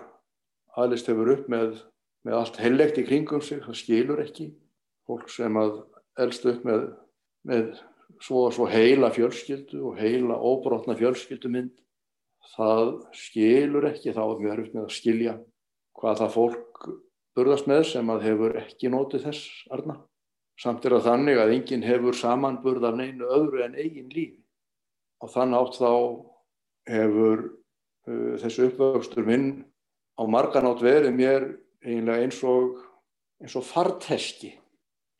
aðlist 0.73 1.13
hefur 1.13 1.33
upp 1.35 1.47
með, 1.53 1.79
með 2.25 2.39
allt 2.39 2.61
hellegt 2.65 2.97
í 2.97 3.05
kringum 3.05 3.45
sig, 3.45 3.61
það 3.61 3.81
skilur 3.83 4.25
ekki. 4.25 4.49
Fólk 5.05 5.29
sem 5.29 5.61
að 5.61 5.83
elst 6.17 6.49
upp 6.49 6.65
með, 6.65 6.89
með 7.45 7.73
svo, 8.17 8.49
svo 8.49 8.65
heila 8.65 9.13
fjölskyldu 9.13 9.85
og 9.85 9.99
heila 10.01 10.41
óbrotna 10.41 10.97
fjölskyldumynd, 10.97 11.75
það 12.53 12.91
skilur 13.15 13.87
ekki, 13.89 14.13
þá 14.13 14.23
er 14.23 14.41
mjög 14.41 14.53
erfitt 14.55 14.75
með 14.75 14.85
að 14.85 14.95
skilja 14.95 15.35
hvað 15.95 16.21
það 16.21 16.33
fólk 16.35 16.87
burðast 17.35 17.69
með 17.69 17.83
sem 17.89 18.11
að 18.11 18.25
hefur 18.29 18.57
ekki 18.59 18.91
nótið 18.91 19.27
þess 19.27 19.49
arna. 19.75 19.97
Samt 20.59 20.85
er 20.87 20.95
það 20.95 21.07
þannig 21.09 21.41
að 21.41 21.53
enginn 21.57 21.83
hefur 21.83 22.15
samanburðar 22.15 22.95
neinu 22.95 23.27
öðru 23.27 23.63
en 23.65 23.75
eigin 23.75 24.11
lífi. 24.13 24.39
Og 25.23 25.31
þann 25.33 25.55
átt 25.57 25.79
þá 25.79 25.91
hefur 26.91 27.41
uh, 28.07 28.35
þessu 28.39 28.69
uppvöxtur 28.69 29.27
minn 29.27 29.49
á 30.15 30.23
marganátt 30.29 30.83
verið 30.83 31.15
mér 31.15 31.47
eiginlega 31.83 32.23
eins 32.23 32.39
og, 32.47 32.77
eins 33.43 33.55
og 33.59 33.65
farteski 33.67 34.53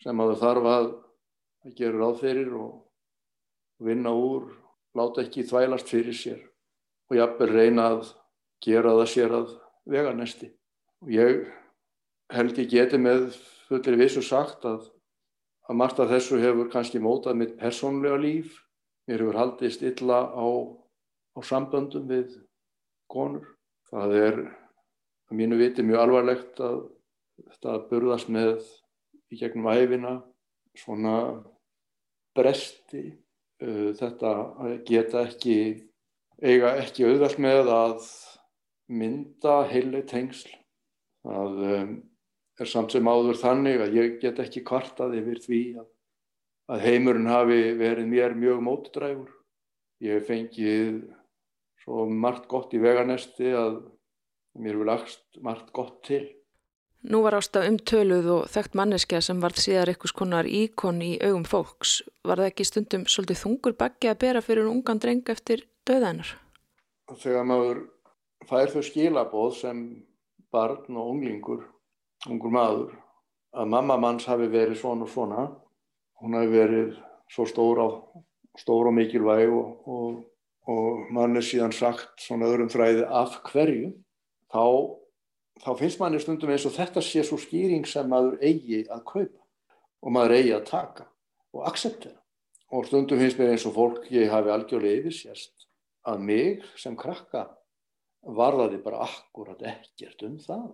sem 0.03 0.21
að 0.21 0.38
þarf 0.39 0.69
að, 0.71 0.89
að 1.65 1.77
gera 1.79 1.99
ráð 1.99 2.19
fyrir 2.21 2.53
og 2.55 3.83
vinna 3.83 4.13
úr, 4.15 4.53
láta 4.95 5.25
ekki 5.25 5.43
þvælast 5.49 5.89
fyrir 5.91 6.15
sér 6.15 6.43
og 7.10 7.18
jafnvel 7.20 7.52
reyna 7.54 7.89
að 7.94 8.10
gera 8.65 8.96
það 8.98 9.10
sér 9.12 9.36
að 9.38 9.54
vega 9.86 10.13
næsti. 10.15 10.50
Og 11.06 11.12
ég 11.13 11.46
held 12.34 12.60
ég 12.62 12.72
geti 12.72 13.00
með 13.02 13.28
fullir 13.68 14.00
vissu 14.00 14.24
sagt 14.26 14.65
að, 14.65 14.88
að 15.70 15.80
margt 15.82 16.02
af 16.02 16.10
þessu 16.10 16.39
hefur 16.41 16.72
kannski 16.74 17.02
mótað 17.02 17.41
mitt 17.41 17.58
persónlega 17.60 18.18
líf. 18.22 18.58
Mér 19.06 19.22
hefur 19.22 19.39
haldist 19.41 19.86
illa 19.86 20.24
á 20.34 20.46
á 21.36 21.39
samböndum 21.44 22.08
við 22.10 22.38
konur. 23.12 23.46
Það 23.91 24.15
er 24.18 24.39
að 25.30 25.38
mínu 25.39 25.60
viti 25.60 25.84
mjög 25.86 26.06
alvarlegt 26.06 26.62
að 26.63 26.80
þetta 27.44 27.76
burðast 27.89 28.32
með 28.32 28.63
í 29.34 29.39
gegnum 29.39 29.68
æfina 29.70 30.15
svona 30.76 31.15
bresti 32.36 33.04
þetta 33.60 34.32
geta 34.88 35.26
ekki 35.28 35.58
eiga 36.43 36.76
ekki 36.82 37.08
auðvelt 37.08 37.39
með 37.41 37.71
að 37.74 38.10
mynda 38.91 39.56
heilig 39.71 40.06
tengsl. 40.10 40.52
Það 41.26 41.62
um, 41.71 41.95
er 42.62 42.69
samt 42.69 42.93
sem 42.93 43.08
áður 43.08 43.39
þannig 43.39 43.82
að 43.84 43.98
ég 43.98 44.17
get 44.21 44.39
ekki 44.43 44.63
kvartað 44.67 45.17
yfir 45.19 45.41
því 45.43 45.62
að, 45.82 45.88
að 46.76 46.86
heimurinn 46.86 47.32
hafi 47.32 47.62
verið 47.80 48.12
mér 48.12 48.38
mjög 48.39 48.62
mótdræfur 48.67 49.32
ég 50.04 50.19
hef 50.19 50.30
fengið 50.30 51.02
svo 51.84 52.06
margt 52.10 52.48
gott 52.52 52.74
í 52.76 52.82
veganesti 52.82 53.52
að 53.56 53.82
mér 54.62 54.80
vil 54.82 54.91
aðst 54.93 55.39
margt 55.43 55.71
gott 55.76 56.02
til 56.08 56.24
Nú 57.06 57.20
var 57.22 57.36
ásta 57.38 57.62
umtöluð 57.68 58.28
og 58.34 58.46
þekkt 58.50 58.78
manneskja 58.80 59.20
sem 59.22 59.41
varð 59.44 59.60
síðar 59.62 59.91
eitthvað 59.91 60.10
skonar 60.10 60.48
íkon 60.50 61.04
í 61.06 61.12
augum 61.22 61.44
fólks. 61.46 62.00
Var 62.26 62.41
það 62.41 62.50
ekki 62.50 62.65
stundum 62.65 63.04
svolítið 63.06 63.41
þungur 63.44 63.76
baggi 63.78 64.10
að 64.10 64.22
bera 64.24 64.41
fyrir 64.41 64.70
ungan 64.72 65.02
dreng 65.04 65.30
eftir 65.30 65.68
döðanar? 65.86 66.32
Þegar 67.13 67.46
maður 67.46 67.84
fær 68.50 68.74
þau 68.74 68.82
skilaboð 68.89 69.54
sem 69.60 69.86
barn 70.56 70.98
og 70.98 71.12
unglingur, 71.13 71.62
ungur 72.26 72.54
maður, 72.58 72.98
að 73.54 73.70
mamma 73.76 74.00
manns 74.02 74.26
hafi 74.26 74.50
verið 74.50 74.82
svona 74.82 75.06
og 75.06 75.13
svona, 75.13 75.48
hún 76.24 76.39
hafi 76.39 76.52
verið 76.56 76.96
svo 77.30 77.46
stór, 77.50 77.86
á, 77.86 77.88
stór 78.58 78.89
og 78.89 78.98
mikilvæg 78.98 79.54
og, 79.54 79.86
og, 79.86 80.20
og 80.74 81.06
mann 81.13 81.38
er 81.38 81.46
síðan 81.46 81.76
sagt 81.76 82.18
svona 82.26 82.50
öðrum 82.50 82.74
þræði 82.74 83.06
af 83.06 83.41
hverju, 83.52 83.94
þá 84.50 84.65
þá 85.63 85.72
finnst 85.80 86.02
manni 86.02 86.20
stundum 86.20 86.52
eins 86.52 86.65
og 86.68 86.76
þetta 86.76 87.04
sé 87.04 87.24
svo 87.24 87.38
skýring 87.39 87.86
sem 87.88 88.08
maður 88.12 88.39
eigi 88.44 88.84
að 88.91 89.04
kaupa 89.08 89.44
og 90.06 90.13
maður 90.13 90.38
eigi 90.38 90.56
að 90.56 90.65
taka 90.70 91.08
og 91.56 91.68
akseptera. 91.70 92.20
Og 92.74 92.88
stundum 92.89 93.22
finnst 93.22 93.39
mér 93.39 93.54
eins 93.54 93.65
og 93.70 93.76
fólk 93.78 94.10
ég 94.12 94.32
hafi 94.34 94.52
algjörlega 94.52 95.04
yfirsérst 95.04 95.68
að 96.10 96.26
mig 96.28 96.65
sem 96.82 96.98
krakka 97.00 97.48
varðaði 98.26 98.82
bara 98.84 99.06
akkurat 99.06 99.62
ekkert 99.70 100.26
um 100.28 100.38
það. 100.41 100.70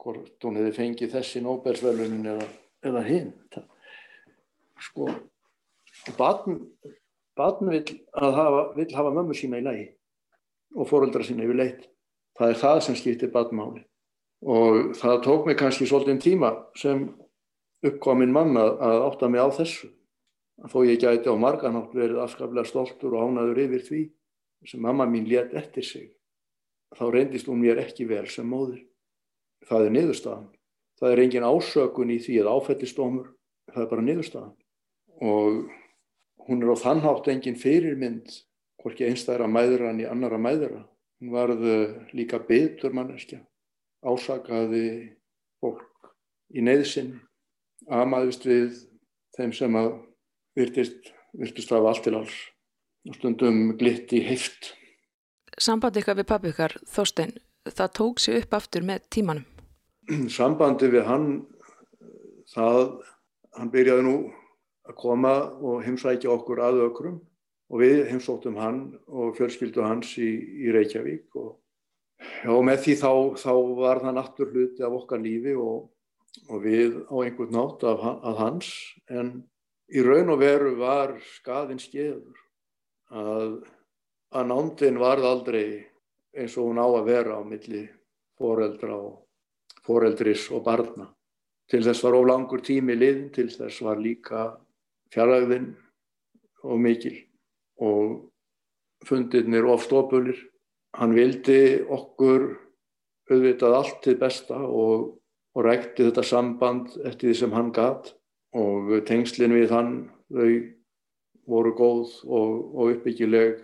Hvort 0.00 0.46
hún 0.46 0.58
hefði 0.58 0.74
fengið 0.78 1.14
þessi 1.14 1.42
Nobelsvölunin 1.44 2.28
eða, 2.32 2.46
eða 2.86 3.02
hinn. 3.06 3.32
Sko, 4.82 5.06
batn, 6.18 6.58
batn 7.38 7.70
vil 7.70 7.84
hafa, 8.14 8.64
hafa 8.74 9.12
mömmu 9.14 9.36
sína 9.38 9.60
í 9.60 9.66
lagi 9.66 9.88
og 10.74 10.88
fóröldra 10.90 11.22
sína 11.26 11.46
yfir 11.46 11.60
leitt. 11.60 11.90
Það 12.34 12.50
er 12.50 12.62
það 12.64 12.80
sem 12.88 12.98
skiptir 12.98 13.30
batnmáli 13.34 13.84
og 14.44 14.92
það 14.98 15.20
tók 15.24 15.46
mig 15.48 15.56
kannski 15.56 15.86
svolítið 15.88 16.18
tíma 16.20 16.50
sem 16.76 17.06
uppkominn 17.84 18.32
mann 18.32 18.56
að 18.60 19.04
átta 19.08 19.28
mig 19.28 19.40
á 19.40 19.48
þessu. 19.56 19.88
Þó 20.68 20.84
ég 20.84 21.00
gæti 21.00 21.32
á 21.32 21.34
marganátt 21.34 21.94
verið 21.96 22.20
afskaplega 22.22 22.68
stoltur 22.68 23.16
og 23.16 23.30
ánaður 23.30 23.62
yfir 23.64 23.86
því 23.88 24.02
sem 24.68 24.80
mamma 24.84 25.06
mín 25.08 25.26
létt 25.28 25.54
eftir 25.56 25.84
sig. 25.84 26.10
Þá 26.94 27.04
reyndist 27.10 27.48
hún 27.48 27.64
mér 27.64 27.80
ekki 27.82 28.06
vel 28.06 28.26
sem 28.30 28.46
móður 28.46 28.84
það 29.68 29.88
er 29.88 29.96
niðurstaðan. 29.96 30.50
Það 31.00 31.12
er 31.12 31.22
engin 31.24 31.48
ásökun 31.48 32.12
í 32.12 32.18
því 32.22 32.36
að 32.42 32.52
áfættistómur 32.52 33.32
það 33.72 33.82
er 33.82 33.90
bara 33.90 34.06
niðurstaðan. 34.06 34.54
Og 35.24 36.44
hún 36.46 36.62
er 36.62 36.70
á 36.70 36.76
þannhátt 36.84 37.32
engin 37.32 37.58
fyrirmynd 37.58 38.38
hvorki 38.84 39.08
einstæðra 39.08 39.48
mæðra 39.48 39.90
en 39.90 40.04
í 40.04 40.08
annara 40.08 40.38
mæðra. 40.38 40.84
Hún 41.18 41.32
varð 41.32 41.66
líka 42.12 42.38
betur 42.44 42.92
manneskja 42.94 43.40
ásakaði 44.04 44.86
fólk 45.62 46.12
í 46.54 46.64
neyðsinn 46.64 47.16
amaðist 47.90 48.44
við 48.46 48.76
þeim 49.36 49.52
sem 49.56 49.76
að 49.78 49.90
virtist, 50.56 51.10
virtist 51.34 51.72
af 51.74 51.88
allt 51.88 52.04
til 52.06 52.14
alls 52.18 52.36
og 53.08 53.18
stundum 53.18 53.74
glitt 53.80 54.12
í 54.16 54.22
heift. 54.24 54.72
Sambandi 55.60 56.00
ykkar 56.02 56.18
við 56.18 56.28
pappi 56.30 56.52
ykkar, 56.52 56.76
Þorstein, 56.90 57.34
það 57.68 57.92
tók 57.98 58.22
sér 58.22 58.40
upp 58.42 58.56
aftur 58.58 58.86
með 58.86 59.04
tímanum? 59.12 59.44
Sambandi 60.36 60.88
við 60.92 61.04
hann, 61.08 61.28
það, 62.54 62.96
hann 63.58 63.74
byrjaði 63.74 64.06
nú 64.08 64.16
að 64.84 64.98
koma 65.00 65.34
og 65.64 65.84
heimsækja 65.84 66.32
okkur 66.32 66.60
að 66.64 66.82
ökrum 66.88 67.20
og 67.72 67.80
við 67.80 68.04
heimsóttum 68.10 68.58
hann 68.60 68.80
og 69.08 69.36
fjölskyldu 69.38 69.84
hans 69.84 70.12
í, 70.20 70.30
í 70.64 70.72
Reykjavík 70.74 71.38
og 71.40 71.54
Já, 72.44 72.52
með 72.60 72.80
því 72.84 72.94
þá, 73.00 73.10
þá 73.40 73.52
var 73.78 74.00
það 74.04 74.16
nattur 74.18 74.52
hluti 74.52 74.84
af 74.84 74.96
okkar 74.98 75.22
lífi 75.22 75.54
og, 75.56 75.88
og 76.50 76.62
við 76.64 76.98
á 77.08 77.14
einhvern 77.24 77.54
nátt 77.56 77.84
af, 77.88 78.04
af 78.20 78.40
hans. 78.40 78.70
En 79.08 79.34
í 79.88 80.04
raun 80.04 80.32
og 80.34 80.40
veru 80.42 80.74
var 80.80 81.16
skaðin 81.38 81.80
skeður 81.80 82.38
að, 83.14 83.58
að 84.34 84.48
nándin 84.50 85.00
varð 85.00 85.28
aldrei 85.30 85.66
eins 86.34 86.56
og 86.58 86.70
hún 86.70 86.82
á 86.82 86.86
að 86.88 87.08
vera 87.08 87.38
á 87.38 87.42
milli 87.46 87.84
foreldra 88.38 88.96
og 88.98 89.84
foreldris 89.86 90.48
og 90.52 90.64
barna. 90.66 91.08
Til 91.70 91.80
þess 91.84 92.04
var 92.04 92.16
of 92.18 92.26
langur 92.28 92.60
tími 92.64 92.96
liðin, 92.98 93.30
til 93.32 93.48
þess 93.48 93.80
var 93.84 94.00
líka 94.00 94.50
fjarlagðin 95.14 95.70
og 96.64 96.80
mikil. 96.80 97.16
Og 97.80 98.28
fundirnir 99.08 99.64
of 99.68 99.84
stópulir 99.84 100.36
hann 100.98 101.14
vildi 101.16 101.82
okkur 101.82 102.46
auðvitað 103.30 103.76
allt 103.78 104.00
til 104.04 104.16
besta 104.20 104.58
og, 104.60 105.14
og 105.54 105.66
rækti 105.66 106.08
þetta 106.08 106.24
samband 106.26 106.96
eftir 107.02 107.30
því 107.30 107.36
sem 107.40 107.54
hann 107.56 107.72
gatt 107.74 108.12
og 108.54 108.92
tengslinn 109.08 109.54
við 109.56 109.72
hann 109.74 109.92
þau 110.30 110.50
voru 111.50 111.72
góð 111.76 112.12
og, 112.24 112.50
og 112.74 112.92
uppbyggileg 112.94 113.56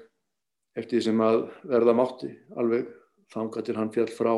eftir 0.78 0.98
því 0.98 1.04
sem 1.06 1.22
að 1.24 1.42
verða 1.70 1.96
mátti 1.96 2.30
alveg 2.58 2.88
þanga 3.30 3.64
til 3.64 3.76
hann 3.78 3.92
fjall 3.94 4.10
frá 4.12 4.32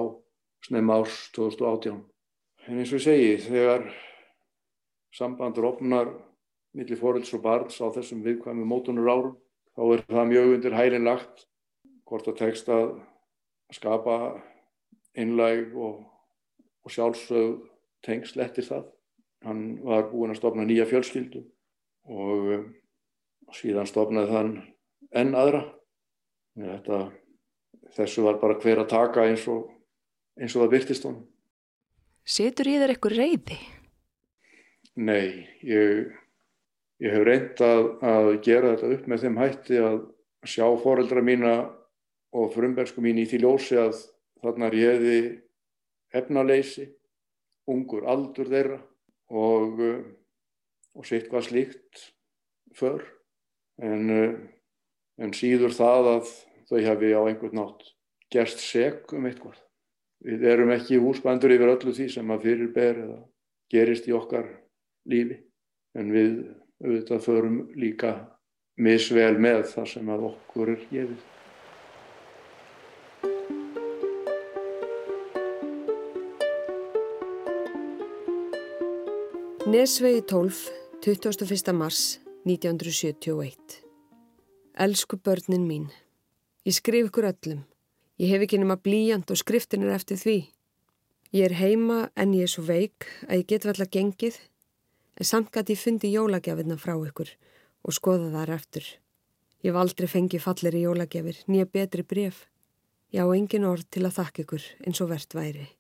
snem 0.66 0.90
árs 0.94 1.16
2018. 1.34 2.02
En 2.68 2.78
eins 2.78 2.92
og 2.92 3.00
ég 3.00 3.06
segi, 3.06 3.30
þegar 3.48 3.88
sambandur 5.16 5.66
opnar 5.72 6.12
millir 6.76 7.00
fórölds 7.00 7.32
og 7.34 7.42
barns 7.44 7.80
á 7.82 7.90
þessum 7.92 8.22
viðkvæmi 8.24 8.64
mótunur 8.68 9.10
árum, 9.10 9.34
þá 9.74 9.82
er 9.96 10.04
það 10.06 10.30
mjög 10.30 10.52
undir 10.56 10.76
hælinn 10.76 11.08
lagt 11.08 11.46
hvort 12.08 12.26
það 12.28 12.38
tekst 12.40 12.70
að 12.72 12.88
skapa 13.72 14.16
einlæg 15.18 15.72
og, 15.76 16.02
og 16.84 16.92
sjálfsög 16.92 17.62
tengsl 18.04 18.42
eftir 18.44 18.66
það. 18.68 18.86
Hann 19.46 19.62
var 19.82 20.08
búinn 20.12 20.34
að 20.34 20.40
stopna 20.42 20.66
nýja 20.66 20.86
fjölskyldu 20.90 21.42
og 22.12 22.52
um, 22.56 22.68
síðan 23.54 23.90
stopnaði 23.90 24.32
þann 24.32 24.54
enn 25.18 25.36
aðra. 25.38 25.64
Þetta, 26.58 27.02
þessu 27.96 28.24
var 28.26 28.40
bara 28.42 28.58
hver 28.60 28.82
að 28.82 28.90
taka 28.92 29.26
eins 29.28 29.46
og, 29.50 29.68
eins 30.38 30.54
og 30.56 30.64
það 30.64 30.74
byrtist 30.76 31.06
honum. 31.08 31.28
Setur 32.22 32.70
í 32.70 32.76
þér 32.78 32.92
eitthvað 32.94 33.18
reyði? 33.18 33.58
Nei, 35.02 35.48
ég, 35.66 36.12
ég 37.02 37.14
hef 37.16 37.24
reynd 37.26 37.62
að, 37.66 37.86
að 38.04 38.28
gera 38.44 38.74
þetta 38.74 38.90
upp 38.96 39.06
með 39.10 39.24
þeim 39.24 39.38
hætti 39.40 39.80
að 39.82 39.96
sjá 40.46 40.66
foreldra 40.82 41.22
mína 41.24 41.54
og 42.32 42.52
frumbergsku 42.54 43.02
mín 43.04 43.20
í 43.20 43.26
því 43.28 43.42
ljósi 43.42 43.78
að 43.80 43.98
þarna 44.42 44.70
réði 44.72 45.18
hefnaleysi, 46.12 46.88
ungur 47.70 48.06
aldur 48.10 48.48
þeirra 48.50 48.80
og, 49.32 49.80
eh, 49.80 50.02
og 50.96 51.06
sitt 51.06 51.28
hvað 51.30 51.48
slíkt 51.48 52.12
för. 52.74 53.04
En, 53.80 54.10
eh, 54.10 54.36
en 55.18 55.32
síður 55.32 55.72
það 55.72 56.08
að 56.16 56.32
þau 56.68 56.80
hafi 56.86 57.12
á 57.12 57.20
einhvern 57.28 57.58
nátt 57.60 57.92
gerst 58.30 58.60
seg 58.60 59.12
um 59.12 59.26
eitthvað. 59.28 59.58
Við 60.22 60.44
erum 60.46 60.70
ekki 60.70 61.00
húsbændur 61.02 61.50
yfir 61.50 61.72
öllu 61.74 61.92
því 61.92 62.08
sem 62.12 62.28
að 62.30 62.44
fyrirber 62.46 63.00
eða 63.04 63.20
gerist 63.72 64.06
í 64.06 64.14
okkar 64.14 64.48
lífi. 65.08 65.40
En 65.94 66.12
við 66.12 66.54
auðvitað 66.82 67.24
förum 67.26 67.58
líka 67.76 68.14
misvel 68.78 69.36
með 69.38 69.66
það 69.74 69.88
sem 69.88 70.08
að 70.08 70.26
okkur 70.30 70.74
er 70.76 70.86
gefið. 70.90 71.31
Nesvegi 79.72 80.20
12, 80.28 80.70
21. 81.00 81.72
mars 81.72 82.20
1971 82.44 83.56
Elsku 84.76 85.16
börnin 85.16 85.64
mín, 85.64 85.86
ég 86.68 86.76
skrif 86.76 87.08
ykkur 87.08 87.30
öllum. 87.30 87.62
Ég 88.20 88.34
hef 88.34 88.44
ekki 88.44 88.60
nema 88.60 88.76
blíjant 88.76 89.32
og 89.32 89.40
skriftin 89.40 89.86
er 89.86 89.94
eftir 89.94 90.20
því. 90.20 90.36
Ég 91.32 91.48
er 91.48 91.56
heima 91.56 91.98
en 92.12 92.36
ég 92.36 92.44
er 92.44 92.52
svo 92.52 92.66
veik 92.68 93.08
að 93.30 93.40
ég 93.40 93.48
get 93.48 93.64
að 93.64 93.88
gengið, 93.96 94.36
en 95.16 95.30
samt 95.32 95.48
gæti 95.54 95.72
ég 95.72 95.84
fundi 95.86 96.12
jólagjafinna 96.12 96.76
frá 96.76 96.92
ykkur 96.98 97.32
og 97.80 97.96
skoða 97.96 98.28
þar 98.36 98.56
eftir. 98.60 98.84
Ég 99.64 99.72
hef 99.72 99.80
aldrei 99.80 100.08
fengið 100.18 100.48
fallir 100.50 100.76
í 100.76 100.84
jólagjafir, 100.84 101.46
nýja 101.48 101.64
betri 101.64 102.04
bref. 102.04 102.44
Já, 103.08 103.24
engin 103.24 103.64
orð 103.64 103.88
til 103.88 104.04
að 104.04 104.18
þakka 104.20 104.44
ykkur 104.44 104.74
eins 104.84 105.00
og 105.00 105.16
verðt 105.16 105.38
væri. 105.38 105.70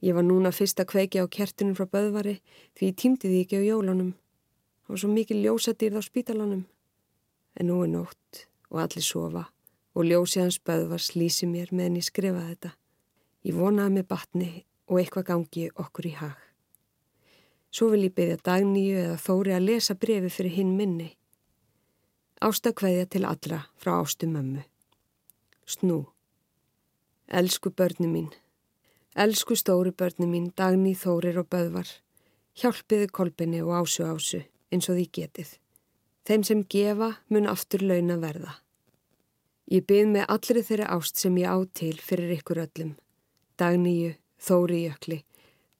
Ég 0.00 0.14
var 0.14 0.22
núna 0.22 0.52
fyrst 0.54 0.78
að 0.78 0.90
kveiki 0.92 1.18
á 1.18 1.26
kertunum 1.26 1.74
frá 1.74 1.88
Böðvari 1.90 2.36
því 2.78 2.90
ég 2.90 2.98
týmdi 3.02 3.30
því 3.30 3.40
ekki 3.42 3.58
á 3.58 3.68
jólunum. 3.68 4.12
Það 4.86 4.94
var 4.94 5.00
svo 5.02 5.10
mikið 5.10 5.42
ljósadýrð 5.42 5.98
á 5.98 6.02
spítalanum. 6.06 6.64
En 7.58 7.66
nú 7.66 7.80
er 7.82 7.90
nótt 7.90 8.46
og 8.70 8.82
allir 8.84 9.02
sofa 9.02 9.48
og 9.98 10.06
ljósið 10.06 10.44
hans 10.44 10.60
Böðvar 10.62 11.02
slísi 11.02 11.50
mér 11.50 11.74
meðan 11.74 11.98
ég 11.98 12.06
skrifaði 12.06 12.54
þetta. 12.54 12.72
Ég 13.42 13.58
vonaði 13.58 13.96
með 13.98 14.08
batni 14.14 14.50
og 14.86 15.00
eitthvað 15.00 15.28
gangi 15.32 15.68
okkur 15.74 16.06
í 16.06 16.14
hag. 16.22 16.38
Svo 17.74 17.90
vil 17.92 18.06
ég 18.06 18.14
beðja 18.14 18.38
dagníu 18.46 18.96
eða 19.02 19.20
þóri 19.20 19.52
að 19.56 19.66
lesa 19.66 19.98
brefi 19.98 20.30
fyrir 20.32 20.54
hinn 20.54 20.76
minni. 20.78 21.10
Ástakveðja 22.38 23.10
til 23.10 23.26
allra 23.26 23.64
frá 23.76 23.98
ástu 23.98 24.30
mömmu. 24.30 24.62
Snú. 25.66 26.04
Elsku 27.28 27.74
börni 27.74 28.06
mín. 28.06 28.30
Elsku 29.18 29.56
stóri 29.56 29.90
börni 29.90 30.28
mín, 30.30 30.52
Dagný, 30.54 30.92
Þórir 30.94 31.40
og 31.40 31.48
Böðvar, 31.50 31.88
hjálpiðu 32.54 33.08
kolbinni 33.10 33.58
og 33.64 33.72
ásu 33.80 34.04
ásu 34.06 34.44
eins 34.70 34.86
og 34.86 34.94
því 34.94 35.06
getið. 35.16 35.48
Þeim 36.22 36.44
sem 36.46 36.60
gefa 36.70 37.08
mun 37.26 37.48
aftur 37.50 37.82
launa 37.82 38.14
verða. 38.22 38.52
Ég 39.74 39.82
byrð 39.90 40.12
með 40.12 40.28
allri 40.36 40.62
þeirri 40.68 40.86
ást 40.94 41.18
sem 41.18 41.40
ég 41.42 41.50
á 41.50 41.58
til 41.80 41.98
fyrir 41.98 42.36
ykkur 42.36 42.62
öllum. 42.62 42.94
Dagníu, 43.58 44.14
Þóri 44.38 44.84
jökli, 44.84 45.18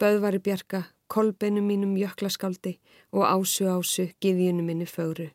Böðvari 0.03 0.43
bjarga, 0.43 0.83
kolbinu 1.07 1.63
mínum 1.63 1.95
jöklaskáldi 1.95 2.75
og 3.15 3.23
ásu 3.23 3.71
ásu 3.71 4.09
giðjunu 4.19 4.67
minni 4.67 4.91
fögru. 4.91 5.31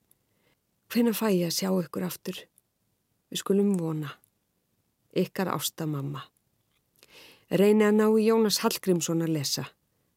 Hvena 0.92 1.16
fæ 1.16 1.30
ég 1.32 1.48
að 1.48 1.56
sjá 1.56 1.72
ykkur 1.72 2.10
aftur? 2.12 2.36
Við 3.32 3.46
skulum 3.46 3.78
vona. 3.80 4.12
Ykkar 5.16 5.56
ásta 5.56 5.88
Reynið 7.54 7.86
að 7.86 7.98
ná 8.00 8.06
í 8.18 8.24
Jónas 8.26 8.56
Hallgrímsson 8.64 9.20
að 9.22 9.36
lesa. 9.36 9.68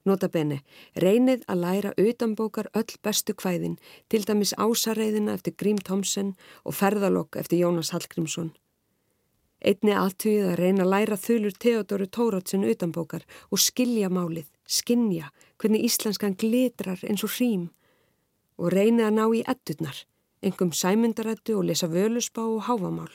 Nota 0.09 0.31
bene, 0.33 0.63
reynið 0.97 1.43
að 1.51 1.59
læra 1.61 1.91
utanbókar 2.01 2.71
öll 2.79 2.95
bestu 3.05 3.35
kvæðin, 3.37 3.75
til 4.09 4.23
dæmis 4.25 4.55
ásareiðina 4.57 5.35
eftir 5.37 5.53
Grím 5.61 5.77
Tomsen 5.77 6.31
og 6.65 6.79
ferðalokk 6.79 7.37
eftir 7.37 7.61
Jónas 7.61 7.91
Hallgrímsson. 7.93 8.55
Einni 9.61 9.93
aðtugið 9.93 10.49
að 10.53 10.57
reyna 10.63 10.87
að 10.87 10.93
læra 10.95 11.19
þulur 11.21 11.59
Theodóru 11.61 12.07
Tórótsin 12.09 12.65
utanbókar 12.71 13.29
og 13.51 13.61
skilja 13.61 14.09
málið, 14.09 14.49
skinja 14.65 15.29
hvernig 15.61 15.85
íslenskan 15.91 16.39
glitrar 16.41 17.05
eins 17.05 17.27
og 17.27 17.35
hrým 17.37 17.69
og 18.57 18.73
reynið 18.73 19.11
að 19.11 19.17
ná 19.19 19.25
í 19.37 19.45
etturnar, 19.45 20.01
engum 20.41 20.73
sæmundarættu 20.73 21.59
og 21.59 21.69
lesa 21.69 21.93
völusbá 21.93 22.47
og 22.47 22.65
háfamál. 22.71 23.13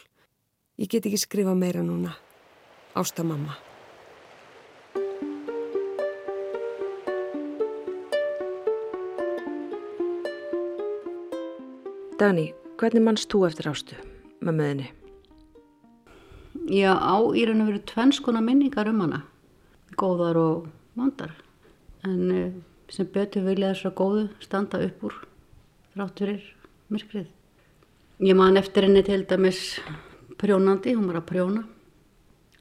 Ég 0.78 0.94
get 0.94 1.10
ekki 1.10 1.18
skrifa 1.18 1.58
meira 1.58 1.82
núna. 1.82 2.18
Ásta 2.94 3.26
Dani, 12.22 12.52
hvernig 12.78 13.02
mannst 13.02 13.32
þú 13.34 13.40
eftir 13.48 13.66
ástu 13.72 13.96
með 14.46 14.58
möðinni? 14.60 14.90
Já, 16.70 16.92
á 16.94 17.18
í 17.34 17.48
raun 17.50 17.64
og 17.64 17.72
veru 17.72 17.82
tvennskona 17.90 18.44
minningar 18.46 18.92
um 18.92 19.00
hana, 19.02 19.24
góðar 19.98 20.38
og 20.38 20.68
vandar. 20.94 21.34
En 22.06 22.22
uh, 22.30 22.54
sem 22.94 23.10
betur 23.10 23.48
vilja 23.50 23.72
þess 23.72 23.90
að 23.90 23.98
góðu 24.04 24.28
standa 24.46 24.84
upp 24.86 25.08
úr 25.10 25.18
þrátt 25.96 26.22
fyrir 26.22 26.46
myrkrið. 26.94 27.28
Ég 28.30 28.38
man 28.38 28.62
eftir 28.62 28.86
henni 28.86 29.02
til 29.10 29.24
dæmis 29.26 29.66
prjónandi, 30.38 30.94
hún 30.94 31.10
var 31.10 31.24
að 31.24 31.30
prjóna. 31.34 31.68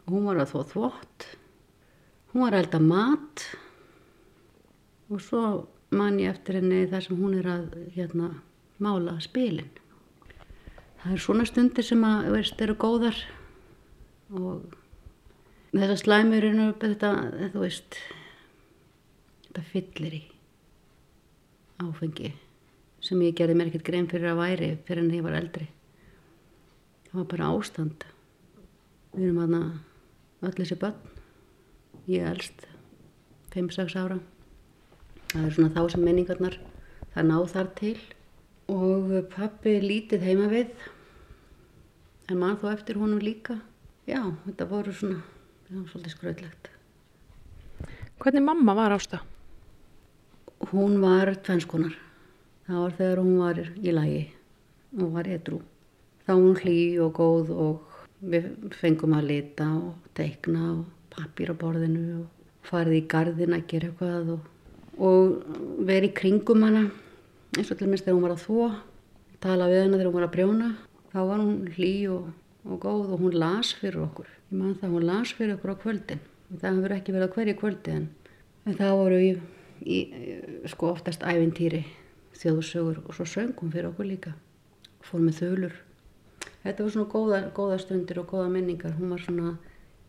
Hún 0.09 0.29
var 0.33 0.41
að 0.41 0.55
þó 0.55 0.61
þvott, 0.73 1.33
hún 2.33 2.47
var 2.49 2.57
að 2.57 2.65
elda 2.65 2.87
mat 2.89 3.51
og 5.13 5.21
svo 5.21 5.49
man 5.93 6.17
ég 6.17 6.33
eftir 6.33 6.63
henni 6.63 6.87
þar 6.89 7.11
sem 7.11 7.21
hún 7.21 7.43
er 7.43 7.59
að 7.59 7.83
hérna 7.93 8.39
mála 8.83 9.17
spilin. 9.23 9.71
Það 11.01 11.15
er 11.15 11.23
svona 11.25 11.47
stundir 11.49 11.87
sem 11.87 12.03
að, 12.05 12.31
veist, 12.35 12.61
eru 12.61 12.77
góðar 12.81 13.17
og 14.37 14.77
þessar 15.73 16.01
slæmur 16.03 16.45
er 16.45 16.57
nú 16.57 16.69
þetta, 16.81 17.11
þú 17.55 17.65
veist, 17.65 17.99
þetta 19.49 19.67
fyllir 19.71 20.17
í 20.19 20.23
áfengi 21.81 22.35
sem 23.01 23.21
ég 23.25 23.37
gerði 23.37 23.57
mér 23.57 23.71
ekkert 23.71 23.87
grein 23.87 24.09
fyrir 24.11 24.35
að 24.35 24.43
væri 24.43 24.71
fyrir 24.85 25.07
en 25.07 25.15
ég 25.17 25.25
var 25.25 25.39
eldri. 25.39 25.71
Það 27.09 27.17
var 27.23 27.29
bara 27.33 27.49
ástand. 27.55 28.05
Við 29.15 29.25
erum 29.27 29.41
aðna 29.43 29.63
öll 30.47 30.53
þessi 30.59 30.77
börn, 30.79 30.99
ég 32.13 32.29
elst, 32.29 32.67
5-6 33.55 33.97
ára. 33.99 34.21
Það 35.33 35.47
er 35.47 35.57
svona 35.57 35.73
þá 35.75 35.95
sem 35.95 36.05
menningarnar 36.05 36.59
það 37.15 37.31
ná 37.31 37.37
þar 37.51 37.71
til 37.81 37.97
og 38.71 39.13
pappi 39.35 39.77
lítið 39.83 40.25
heima 40.29 40.47
við. 40.53 40.71
En 42.31 42.39
mann 42.39 42.59
þó 42.63 42.71
eftir 42.73 43.01
honum 43.01 43.21
líka. 43.23 43.59
Já, 44.11 44.25
þetta 44.47 44.67
voru 44.71 44.93
svona 44.97 45.21
það 45.71 45.77
var 45.77 45.91
svolítið 45.93 46.13
skröðlegt 46.17 46.69
Hvernig 48.21 48.43
mamma 48.43 48.75
var 48.75 48.95
ásta? 48.97 49.21
Hún 50.73 50.99
var 51.03 51.31
tvennskonar 51.47 51.95
það 52.67 52.81
var 52.81 52.97
þegar 52.99 53.21
hún 53.23 53.37
var 53.39 53.61
í 53.61 53.95
lagi 53.95 54.23
hún 54.97 55.13
var 55.15 55.31
edru 55.31 55.61
þá 56.25 56.33
var 56.33 56.41
hún 56.41 56.59
hlý 56.65 56.81
og 57.05 57.13
góð 57.21 57.53
og 57.55 58.01
við 58.33 58.49
fengum 58.81 59.15
að 59.17 59.29
lita 59.31 59.69
og 59.79 60.11
teikna 60.19 60.65
og 60.73 60.83
pappir 61.15 61.53
á 61.53 61.61
borðinu 61.61 62.25
og 62.25 62.67
farið 62.67 62.99
í 62.99 63.07
gardin 63.15 63.57
að 63.57 63.67
gera 63.71 63.93
eitthvað 63.93 64.35
og, 64.35 64.51
og 64.99 65.87
verið 65.87 66.11
í 66.11 66.17
kringum 66.19 66.67
hana 66.67 66.85
eins 67.59 67.71
og 67.73 67.79
til 67.79 67.89
minnst 67.91 68.07
þegar 68.07 68.17
hún 68.17 68.27
var 68.29 68.37
að 68.37 68.45
þó 68.45 68.59
tala 69.43 69.67
við 69.71 69.81
hennar 69.83 69.99
þegar 69.99 70.11
hún 70.11 70.19
var 70.19 70.27
að 70.29 70.35
brjóna 70.37 70.69
þá 71.11 71.19
var 71.27 71.41
hún 71.43 71.55
hlý 71.75 71.93
og, 72.13 72.29
og 72.67 72.83
góð 72.85 73.15
og 73.15 73.25
hún 73.25 73.39
las 73.43 73.73
fyrir 73.75 74.05
okkur. 74.05 74.29
Ég 74.51 74.59
man 74.61 74.77
það, 74.79 74.93
hún 74.95 75.07
las 75.09 75.33
fyrir 75.35 75.57
okkur 75.57 75.73
á 75.75 75.83
kvöldin. 75.83 76.21
Það 76.51 76.77
hefur 76.79 76.95
ekki 76.95 77.15
verið 77.15 77.31
á 77.31 77.35
hverju 77.35 77.57
kvöldi 77.59 77.95
en, 77.97 78.07
en 78.67 78.79
það 78.79 78.97
voru 79.01 79.19
í, 79.23 79.31
í 79.83 79.99
sko 80.71 80.93
oftast 80.95 81.27
ævintýri 81.27 81.83
þjóðsögur 82.39 83.03
og 83.05 83.17
svo 83.17 83.27
söngum 83.27 83.73
fyrir 83.75 83.91
okkur 83.91 84.07
líka. 84.07 84.35
Fór 85.07 85.25
með 85.25 85.41
þölur 85.43 85.75
þetta 86.63 86.85
var 86.85 86.95
svona 86.95 87.11
góða, 87.11 87.43
góða 87.57 87.81
stundir 87.83 88.23
og 88.23 88.31
góða 88.31 88.51
minningar. 88.53 88.95
Hún 88.99 89.15
var 89.15 89.25
svona 89.25 89.57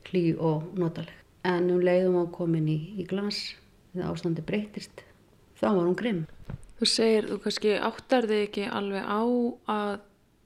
hlý 0.10 0.36
og 0.38 0.70
notaleg. 0.78 1.18
En 1.48 1.72
um 1.74 1.82
leiðum 1.82 2.22
á 2.22 2.26
komin 2.34 2.70
í, 2.70 2.80
í 3.02 3.08
glas 3.10 3.56
þegar 3.94 4.14
ástandi 4.14 4.46
breytist 4.46 5.02
þá 5.58 5.72
var 5.74 5.86
hún 5.88 5.98
grimm 5.98 6.26
Þú 6.82 6.88
segir, 6.90 7.26
þú 7.30 7.36
kannski 7.44 7.72
áttar 7.78 8.26
þig 8.26 8.40
ekki 8.48 8.64
alveg 8.74 9.04
á 9.06 9.22
að 9.70 9.92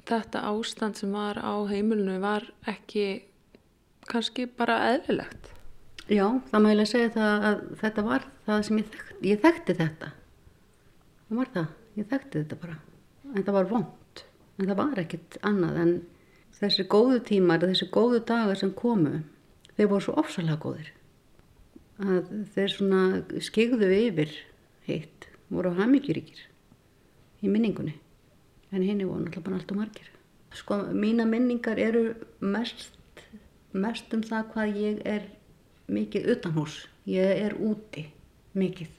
þetta 0.10 0.40
ástand 0.50 0.98
sem 1.00 1.14
var 1.16 1.38
á 1.40 1.56
heimilinu 1.70 2.18
var 2.20 2.50
ekki 2.68 3.06
kannski 4.12 4.44
bara 4.52 4.76
eðlilegt. 4.90 5.54
Já, 6.12 6.26
það 6.52 6.66
mæli 6.66 6.84
að 6.84 6.90
segja 6.92 7.14
það 7.16 7.46
að 7.50 7.62
þetta 7.80 8.04
var 8.10 8.26
það 8.50 8.60
sem 8.68 8.82
ég 8.82 8.90
þekkti. 8.92 9.16
Ég 9.30 9.40
þekkti 9.46 9.78
þetta. 9.80 10.12
Það 11.30 11.40
var 11.40 11.54
það. 11.56 11.72
Ég 11.96 12.10
þekkti 12.12 12.42
þetta 12.42 12.60
bara. 12.66 12.76
En 13.32 13.40
það 13.40 13.58
var 13.62 13.72
vond. 13.72 14.24
En 14.60 14.68
það 14.68 14.80
var 14.82 15.02
ekkit 15.06 15.40
annað 15.54 15.82
en 15.86 15.96
þessi 16.60 16.88
góðu 16.92 17.24
tímar, 17.32 17.64
þessi 17.64 17.88
góðu 17.96 18.20
dagar 18.28 18.60
sem 18.60 18.76
komu, 18.76 19.22
þeir 19.80 19.92
voru 19.94 20.10
svo 20.10 20.20
ofsalega 20.20 20.60
góðir. 20.68 20.92
Að 22.04 22.36
þeir 22.52 22.76
svona 22.76 23.02
skigðu 23.40 23.94
yfir 24.04 24.36
hitt 24.84 25.14
voru 25.52 25.74
hafmyggjuríkir 25.78 26.41
í 27.41 27.52
minningunni. 27.52 27.96
En 28.72 28.84
henni 28.84 29.06
voru 29.06 29.24
náttúrulega 29.24 29.46
bara 29.46 29.60
allt 29.60 29.72
og 29.72 29.80
margir. 29.80 30.12
Sko 30.56 30.78
mína 30.93 31.26
minningar 31.30 31.80
eru 31.80 32.14
mest 32.39 32.91
mest 33.76 34.14
um 34.16 34.24
það 34.24 34.52
hvað 34.54 34.78
ég 34.80 35.02
er 35.06 35.26
mikið 35.91 36.30
utan 36.32 36.56
hús 36.56 36.86
ég 37.06 37.43
er 37.46 37.56
úti 37.60 38.08
mikið. 38.56 38.89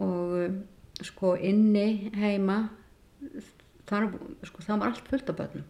Og 0.00 1.04
sko 1.04 1.34
inni 1.36 2.10
heima 2.14 2.68
þar, 3.88 4.10
sko, 4.46 4.62
það 4.62 4.78
var 4.78 4.92
allt 4.92 5.10
fullt 5.10 5.32
af 5.32 5.40
börnum. 5.40 5.66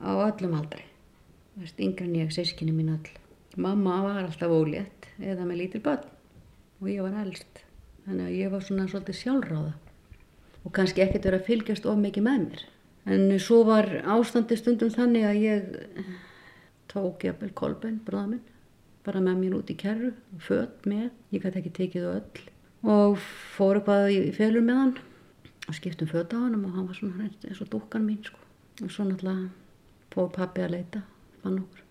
Á 0.00 0.10
öllum 0.28 0.58
aldrei 0.58 0.84
yngre 1.56 2.04
en 2.04 2.16
ég, 2.18 2.32
sískinni 2.32 2.72
mín 2.72 2.92
öll. 2.92 3.12
Mamma 3.56 4.02
var 4.04 4.18
alltaf 4.20 4.52
ólétt 4.52 5.08
eða 5.16 5.46
með 5.48 5.62
lítil 5.62 5.80
börn. 5.80 6.04
Og 6.82 6.90
ég 6.92 7.00
var 7.00 7.16
eldst 7.22 7.62
þannig 8.06 8.26
að 8.26 8.38
ég 8.38 8.54
var 8.54 8.64
svona 8.64 8.88
svolítið 8.90 9.20
sjálfráða 9.20 9.74
og 10.66 10.74
kannski 10.74 11.04
ekkert 11.04 11.28
verið 11.28 11.40
að 11.40 11.48
fylgjast 11.50 11.86
of 11.86 12.00
mikið 12.00 12.26
með 12.26 12.42
mér. 12.46 12.64
En 13.06 13.38
svo 13.38 13.60
var 13.66 13.86
ástandi 14.02 14.58
stundum 14.58 14.90
þannig 14.90 15.26
að 15.28 15.42
ég 15.44 15.66
tók 16.90 17.22
jafnvel 17.26 17.52
kolben, 17.54 18.00
bráða 18.06 18.32
minn 18.34 18.44
bara 19.06 19.22
með 19.22 19.42
mér 19.42 19.56
út 19.60 19.70
í 19.70 19.76
kerru 19.78 20.12
född 20.42 20.86
með, 20.90 21.10
ég 21.30 21.44
gæti 21.44 21.60
ekki 21.60 21.74
tekið 21.76 22.08
öll. 22.10 22.40
Og 22.86 23.20
fór 23.56 23.78
eitthvað 23.78 24.08
í 24.14 24.18
félur 24.34 24.64
með 24.66 24.80
hann 24.80 24.96
og 25.66 25.78
skiptum 25.78 26.10
född 26.10 26.34
á 26.34 26.38
hann 26.38 26.58
og 26.58 26.74
hann 26.74 26.88
var 26.88 26.98
svona 26.98 27.28
eins 27.28 27.62
og 27.62 27.70
dúkan 27.70 28.06
mín 28.06 28.22
sko. 28.26 28.38
og 28.82 28.90
svo 28.92 29.06
náttúrulega 29.06 29.48
fór 30.12 30.30
pappi 30.34 30.62
að 30.62 30.74
leita 30.74 31.02
fann 31.42 31.60
okkur. 31.62 31.82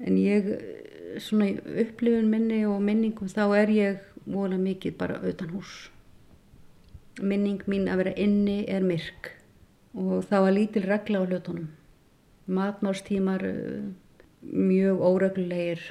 En 0.00 0.16
ég 0.18 0.48
svona 1.22 1.50
í 1.50 1.58
upplifun 1.84 2.30
minni 2.30 2.64
og 2.66 2.80
minningum 2.82 3.28
þá 3.30 3.44
er 3.58 3.74
ég 3.74 4.00
vola 4.26 4.56
mikið 4.60 4.96
bara 4.98 5.20
utan 5.24 5.52
hús 5.56 5.74
minning 7.22 7.62
mín 7.70 7.88
að 7.90 8.02
vera 8.02 8.14
inni 8.18 8.64
er 8.70 8.84
myrk. 8.86 9.30
Og 9.94 10.24
það 10.26 10.46
var 10.46 10.54
lítil 10.56 10.86
regla 10.88 11.20
á 11.22 11.24
hlutunum. 11.28 11.68
Matmálstímar 12.50 13.44
uh, 13.46 13.84
mjög 14.42 15.00
óreglulegir 15.00 15.84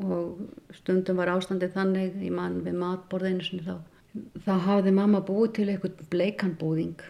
og 0.00 0.38
stundum 0.72 1.18
var 1.18 1.32
ástandið 1.34 1.74
þannig 1.74 2.20
í 2.22 2.30
mann 2.32 2.60
við 2.64 2.78
matborðinu 2.78 3.44
sinni 3.44 3.66
þá 3.66 3.74
þá 4.46 4.52
hafði 4.64 4.92
mamma 4.94 5.20
búið 5.26 5.50
til 5.58 5.66
eitthvað 5.68 5.98
bleikanbúðing 6.10 7.02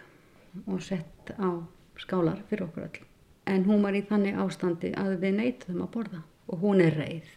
og 0.65 0.81
sett 0.83 1.31
á 1.39 1.61
skálar 2.01 2.41
fyrir 2.49 2.65
okkur 2.67 2.89
öll. 2.89 3.05
En 3.47 3.63
hún 3.69 3.85
var 3.85 3.95
í 3.95 4.03
þannig 4.09 4.37
ástandi 4.41 4.91
að 4.97 5.15
við 5.21 5.37
neytum 5.37 5.85
að 5.85 5.93
borða 5.93 6.23
og 6.51 6.65
hún 6.65 6.83
er 6.83 6.97
reið 6.97 7.31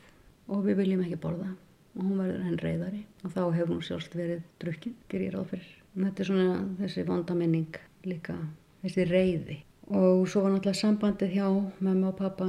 og 0.49 0.65
við 0.67 0.81
viljum 0.83 1.05
ekki 1.05 1.21
borða 1.23 1.53
og 1.95 2.03
hún 2.03 2.21
verður 2.21 2.45
henn 2.49 2.61
reiðari. 2.63 3.03
Og 3.25 3.33
þá 3.35 3.43
hefur 3.57 3.73
hún 3.75 3.87
sjálfst 3.87 4.17
verið 4.19 4.43
drukkin, 4.63 4.97
ger 5.09 5.25
ég 5.27 5.35
ráð 5.35 5.55
fyrir. 5.55 5.71
Þetta 5.95 6.25
er 6.25 6.31
svona 6.31 6.59
þessi 6.81 7.07
vondamenning 7.09 7.81
líka 8.05 8.37
þessi 8.83 9.09
reiði. 9.11 9.59
Og 9.95 10.25
svo 10.29 10.45
var 10.45 10.55
náttúrulega 10.55 10.81
sambandið 10.81 11.35
hjá 11.37 11.49
mamma 11.85 12.11
og 12.13 12.19
pappa 12.21 12.49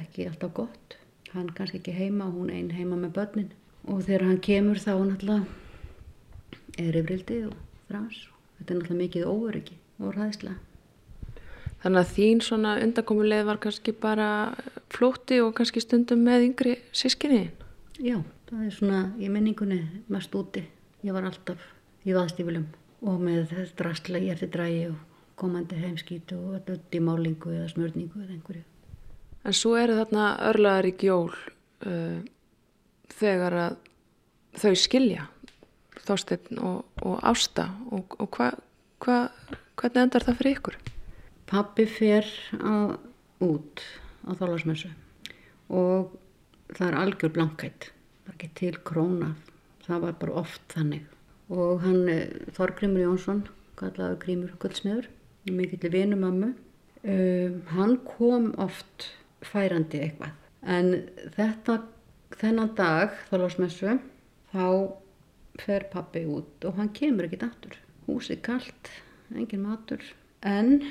ekki 0.00 0.28
alltaf 0.30 0.54
gott. 0.56 0.98
Hann 1.34 1.50
kannski 1.54 1.80
ekki 1.80 1.94
heima 1.94 2.28
og 2.30 2.38
hún 2.38 2.52
einn 2.54 2.70
heima 2.74 2.98
með 2.98 3.16
börnin. 3.18 3.50
Og 3.90 4.04
þegar 4.06 4.28
hann 4.28 4.44
kemur 4.44 4.78
þá 4.78 4.94
náttúrulega 4.98 5.60
er 6.78 6.98
yfrildi 7.00 7.44
og 7.48 7.54
þrás 7.88 8.26
þetta 8.58 8.74
er 8.74 8.80
náttúrulega 8.80 9.00
mikið 9.04 9.30
óöryggi 9.30 9.78
og 10.00 10.16
ræðsla 10.16 10.56
Þannig 11.80 12.02
að 12.02 12.10
þín 12.12 12.42
svona 12.44 12.74
undankomuleið 12.84 13.46
var 13.48 13.58
kannski 13.62 13.94
bara 13.96 14.28
flótti 14.92 15.38
og 15.40 15.54
kannski 15.56 15.80
stundum 15.80 16.20
með 16.26 16.42
yngri 16.50 16.74
sískinniðin? 16.92 17.54
Já, 18.04 18.18
það 18.50 18.64
er 18.66 18.74
svona 18.74 19.00
í 19.18 19.30
minningunni 19.32 19.80
mest 20.12 20.34
úti. 20.34 20.64
Ég 21.06 21.16
var 21.16 21.28
alltaf 21.28 21.62
í 22.04 22.14
vaðstífilum 22.16 22.66
og 23.08 23.22
með 23.22 23.54
drastla 23.78 24.20
í 24.20 24.28
eftir 24.32 24.50
drægi 24.52 24.82
og 24.90 24.98
komandi 25.40 25.78
heimskýtu 25.80 26.36
og 26.36 26.68
öll 26.68 26.80
í 26.92 27.00
málingu 27.00 27.54
eða 27.54 27.70
smörningu 27.72 28.20
eða 28.20 28.34
einhverju. 28.36 28.64
En 29.40 29.56
svo 29.56 29.76
eru 29.80 29.96
þarna 29.96 30.26
örlaðarík 30.50 31.04
jól 31.06 31.30
uh, 31.32 32.18
þegar 33.16 33.56
að 33.64 33.78
þau 34.60 34.74
skilja 34.76 35.28
Þorstein 36.00 36.58
og, 36.64 36.84
og 37.04 37.20
Ásta 37.26 37.68
og, 37.92 38.16
og 38.20 38.36
hva, 38.36 38.50
hva, 39.04 39.18
hvernig 39.78 40.02
endar 40.02 40.24
það 40.26 40.38
fyrir 40.40 40.58
ykkur? 40.58 40.78
Pappi 41.50 41.86
fer 41.90 42.28
á, 42.56 42.96
út 43.44 43.84
á 44.26 44.30
þálasmessu 44.38 44.90
og 45.70 46.14
það 46.74 46.86
er 46.88 46.98
algjör 46.98 47.34
blankætt, 47.34 47.90
ekki 48.32 48.50
til 48.58 48.76
króna, 48.86 49.34
það 49.86 50.04
var 50.06 50.18
bara 50.20 50.42
oft 50.42 50.62
þannig. 50.74 51.06
Og 51.50 51.80
hann, 51.82 52.08
eh, 52.08 52.28
Þorgrimur 52.54 53.04
Jónsson, 53.04 53.46
kallaði 53.76 54.18
Grímur 54.24 54.52
Gullsmiður, 54.62 55.08
mikill 55.50 55.90
vinu 55.90 56.18
mammu, 56.20 56.54
um, 57.04 57.62
hann 57.72 57.96
kom 58.04 58.52
oft 58.60 59.08
færandi 59.42 60.02
eitthvað. 60.04 60.32
En 60.62 61.08
þetta, 61.36 61.78
þennan 62.36 62.74
dag, 62.76 63.14
þálasmessu, 63.30 63.98
þá 64.52 64.66
fer 65.60 65.86
pappi 65.92 66.24
út 66.28 66.64
og 66.68 66.76
hann 66.76 66.92
kemur 66.96 67.26
ekkit 67.28 67.46
aftur. 67.48 67.78
Húsið 68.06 68.42
kallt, 68.42 68.92
engin 69.34 69.64
matur, 69.64 70.02
en 70.42 70.84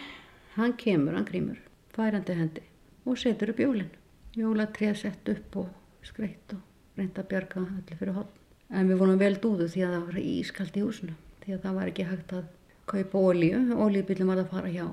hann 0.55 0.73
kemur, 0.81 1.15
hann 1.17 1.27
grímur, 1.29 1.61
færandi 1.95 2.35
hendi 2.37 2.65
og 3.05 3.17
setur 3.17 3.53
upp 3.53 3.61
jólinn. 3.63 3.93
Jólatrið 4.37 4.97
sett 4.97 5.29
upp 5.31 5.55
og 5.63 5.69
skreitt 6.05 6.53
og 6.53 6.68
reynda 6.99 7.23
að 7.23 7.29
bjarga 7.33 7.63
allir 7.63 7.99
fyrir 7.99 8.17
hodn. 8.17 8.35
En 8.69 8.89
við 8.91 9.01
vorum 9.01 9.21
vel 9.21 9.35
dúðu 9.41 9.69
því 9.71 9.85
að 9.85 9.95
það 9.95 10.07
var 10.09 10.19
ískalt 10.23 10.77
í 10.77 10.83
húsinu, 10.85 11.15
því 11.43 11.55
að 11.55 11.63
það 11.63 11.79
var 11.79 11.91
ekki 11.91 12.07
hægt 12.09 12.35
að 12.37 12.49
kaupa 12.89 13.23
ólíu, 13.29 13.61
ólíubillin 13.73 14.29
var 14.29 14.43
að 14.43 14.51
fara 14.53 14.73
hjá, 14.73 14.85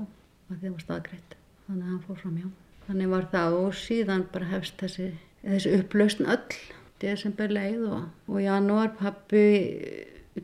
að 0.48 0.62
það 0.62 0.70
var 0.70 0.84
staðgreitt, 0.86 1.36
þannig 1.66 1.84
að 1.84 1.92
hann 1.92 2.02
fór 2.06 2.22
fram 2.22 2.38
hjá. 2.40 2.48
Þannig 2.86 3.12
var 3.12 3.28
það 3.32 3.58
og 3.60 3.76
síðan 3.76 4.26
bara 4.32 4.50
hefst 4.52 4.80
þessi, 4.80 5.10
þessi 5.42 5.72
upplausn 5.80 6.28
öll, 6.32 6.58
desember 7.02 7.52
leið 7.52 7.88
og, 7.90 8.04
og 8.30 8.40
janúar 8.40 8.94
pappi 8.96 9.44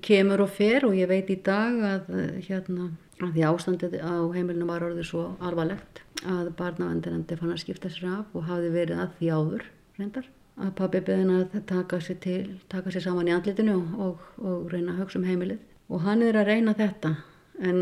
kemur 0.04 0.44
og 0.44 0.52
fer 0.52 0.86
og 0.88 0.96
ég 0.96 1.08
veit 1.10 1.30
í 1.32 1.38
dag 1.44 1.80
að 1.84 2.12
hérna 2.46 2.90
að 3.22 3.36
því 3.36 3.44
ástandið 3.46 3.98
á 4.02 4.14
heimilinu 4.34 4.68
var 4.68 4.84
orðið 4.86 5.08
svo 5.08 5.24
alvarlegt 5.44 6.02
að 6.26 6.52
barnavendinandi 6.58 7.38
fann 7.38 7.52
að 7.54 7.62
skipta 7.62 7.90
sér 7.92 8.08
af 8.18 8.36
og 8.36 8.46
hafði 8.48 8.70
verið 8.74 9.02
að 9.02 9.18
því 9.18 9.32
áður 9.36 9.66
reyndar 9.98 10.30
að 10.60 10.72
pabbi 10.78 11.00
beðin 11.06 11.32
að 11.34 11.58
taka 11.68 12.00
sér, 12.04 12.18
til, 12.22 12.40
taka 12.68 12.92
sér 12.92 13.06
saman 13.06 13.28
í 13.30 13.34
andlitinu 13.34 13.78
og, 14.04 14.22
og 14.42 14.72
reyna 14.72 14.94
að 14.94 15.04
hugsa 15.04 15.20
um 15.20 15.28
heimilið. 15.28 15.60
Og 15.92 16.04
hann 16.04 16.24
er 16.24 16.38
að 16.40 16.50
reyna 16.52 16.74
þetta 16.76 17.16
en 17.62 17.78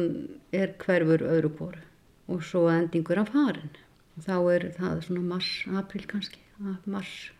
er 0.54 0.74
hverfur 0.82 1.24
öðru 1.26 1.52
kóru 1.58 1.86
og 2.30 2.42
svo 2.46 2.66
endingur 2.70 3.18
af 3.18 3.32
farin 3.34 3.72
þá 4.20 4.36
er 4.52 4.66
það 4.76 5.04
svona 5.06 5.22
mars, 5.24 5.50
april 5.80 6.04
kannski. 6.10 6.42
Mars, 6.84 7.30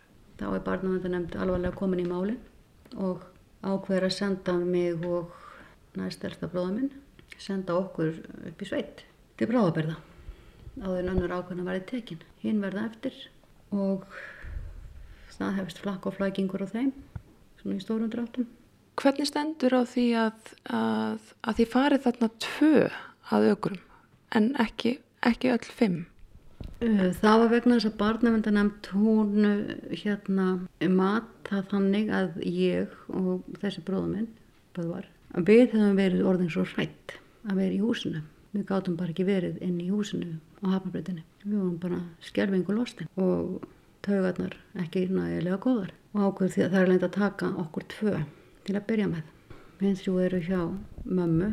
þá 0.41 0.47
er 0.55 0.65
barnavendinandi 0.67 1.39
alvarlega 1.39 1.77
komin 1.77 2.03
í 2.03 2.09
málin 2.09 2.41
og 2.97 3.27
ákveður 3.61 4.09
að 4.09 4.17
senda 4.17 4.57
mig 4.59 5.05
og 5.07 5.35
næstelsta 5.99 6.49
bróða 6.51 6.75
minn 6.79 6.93
senda 7.41 7.77
okkur 7.79 8.17
upp 8.51 8.63
í 8.63 8.69
sveit 8.69 9.05
til 9.39 9.49
bráðaberða 9.51 9.97
áður 10.81 11.01
en 11.03 11.13
önnur 11.13 11.35
ákvæmna 11.35 11.67
varði 11.67 11.85
tekin. 11.91 12.21
Hinn 12.41 12.61
verða 12.63 12.87
eftir 12.89 13.17
og 13.75 14.07
það 15.41 15.61
hefist 15.61 15.83
flakk 15.83 16.09
og 16.09 16.17
flækingur 16.19 16.65
á 16.65 16.69
þeim 16.71 16.95
svona 17.61 17.77
í 17.77 17.85
stórum 17.85 18.13
dráttum 18.13 18.49
Hvernig 19.01 19.31
stendur 19.31 19.73
á 19.73 19.83
því 19.89 20.07
að, 20.21 20.49
að, 20.77 21.29
að 21.49 21.57
því 21.57 21.67
farið 21.73 22.03
þarna 22.05 22.29
tvö 22.45 22.73
að 23.33 23.47
aukurum 23.55 23.85
en 24.37 24.49
ekki, 24.61 24.99
ekki 25.25 25.53
öll 25.55 25.69
fimm? 25.79 26.01
Það 26.81 27.39
var 27.43 27.49
vegna 27.53 27.77
þess 27.77 27.89
að 27.89 27.97
barnavendanemt 28.01 28.91
hún 28.93 29.49
hérna 30.03 30.47
mata 30.93 31.63
þannig 31.71 32.13
að 32.13 32.37
ég 32.45 32.93
og 33.09 33.49
þessi 33.63 33.85
bróðuminn 33.85 34.29
að 34.81 35.49
við 35.49 35.75
hefum 35.75 35.97
verið 35.97 36.29
orðin 36.29 36.53
svo 36.53 36.67
hrætt 36.75 37.17
að 37.49 37.61
vera 37.63 37.77
í 37.77 37.83
húsinu. 37.83 38.23
Við 38.53 38.65
gáttum 38.69 38.97
bara 38.99 39.13
ekki 39.13 39.29
verið 39.29 39.61
inn 39.65 39.77
í 39.81 39.91
húsinu 39.93 40.39
á 40.65 40.77
hafnabreitinni. 40.77 41.25
Við 41.45 41.57
vorum 41.57 41.77
bara 41.81 42.01
skjálfingu 42.27 42.77
lostin 42.77 43.13
og 43.17 43.61
taugarnar 44.07 44.57
ekki 44.83 45.07
nægilega 45.11 45.59
góðar. 45.65 45.93
Og 46.15 46.25
ákveð 46.27 46.55
því 46.55 46.65
að 46.65 46.73
það 46.73 46.81
er 46.83 46.91
leint 46.91 47.07
að 47.07 47.17
taka 47.17 47.51
okkur 47.65 47.87
tvö 47.95 48.15
til 48.67 48.77
að 48.77 48.87
byrja 48.89 49.11
með. 49.11 49.29
Við 49.81 50.01
þrjú 50.01 50.17
eru 50.25 50.41
hjá 50.47 50.63
mömmu. 51.05 51.51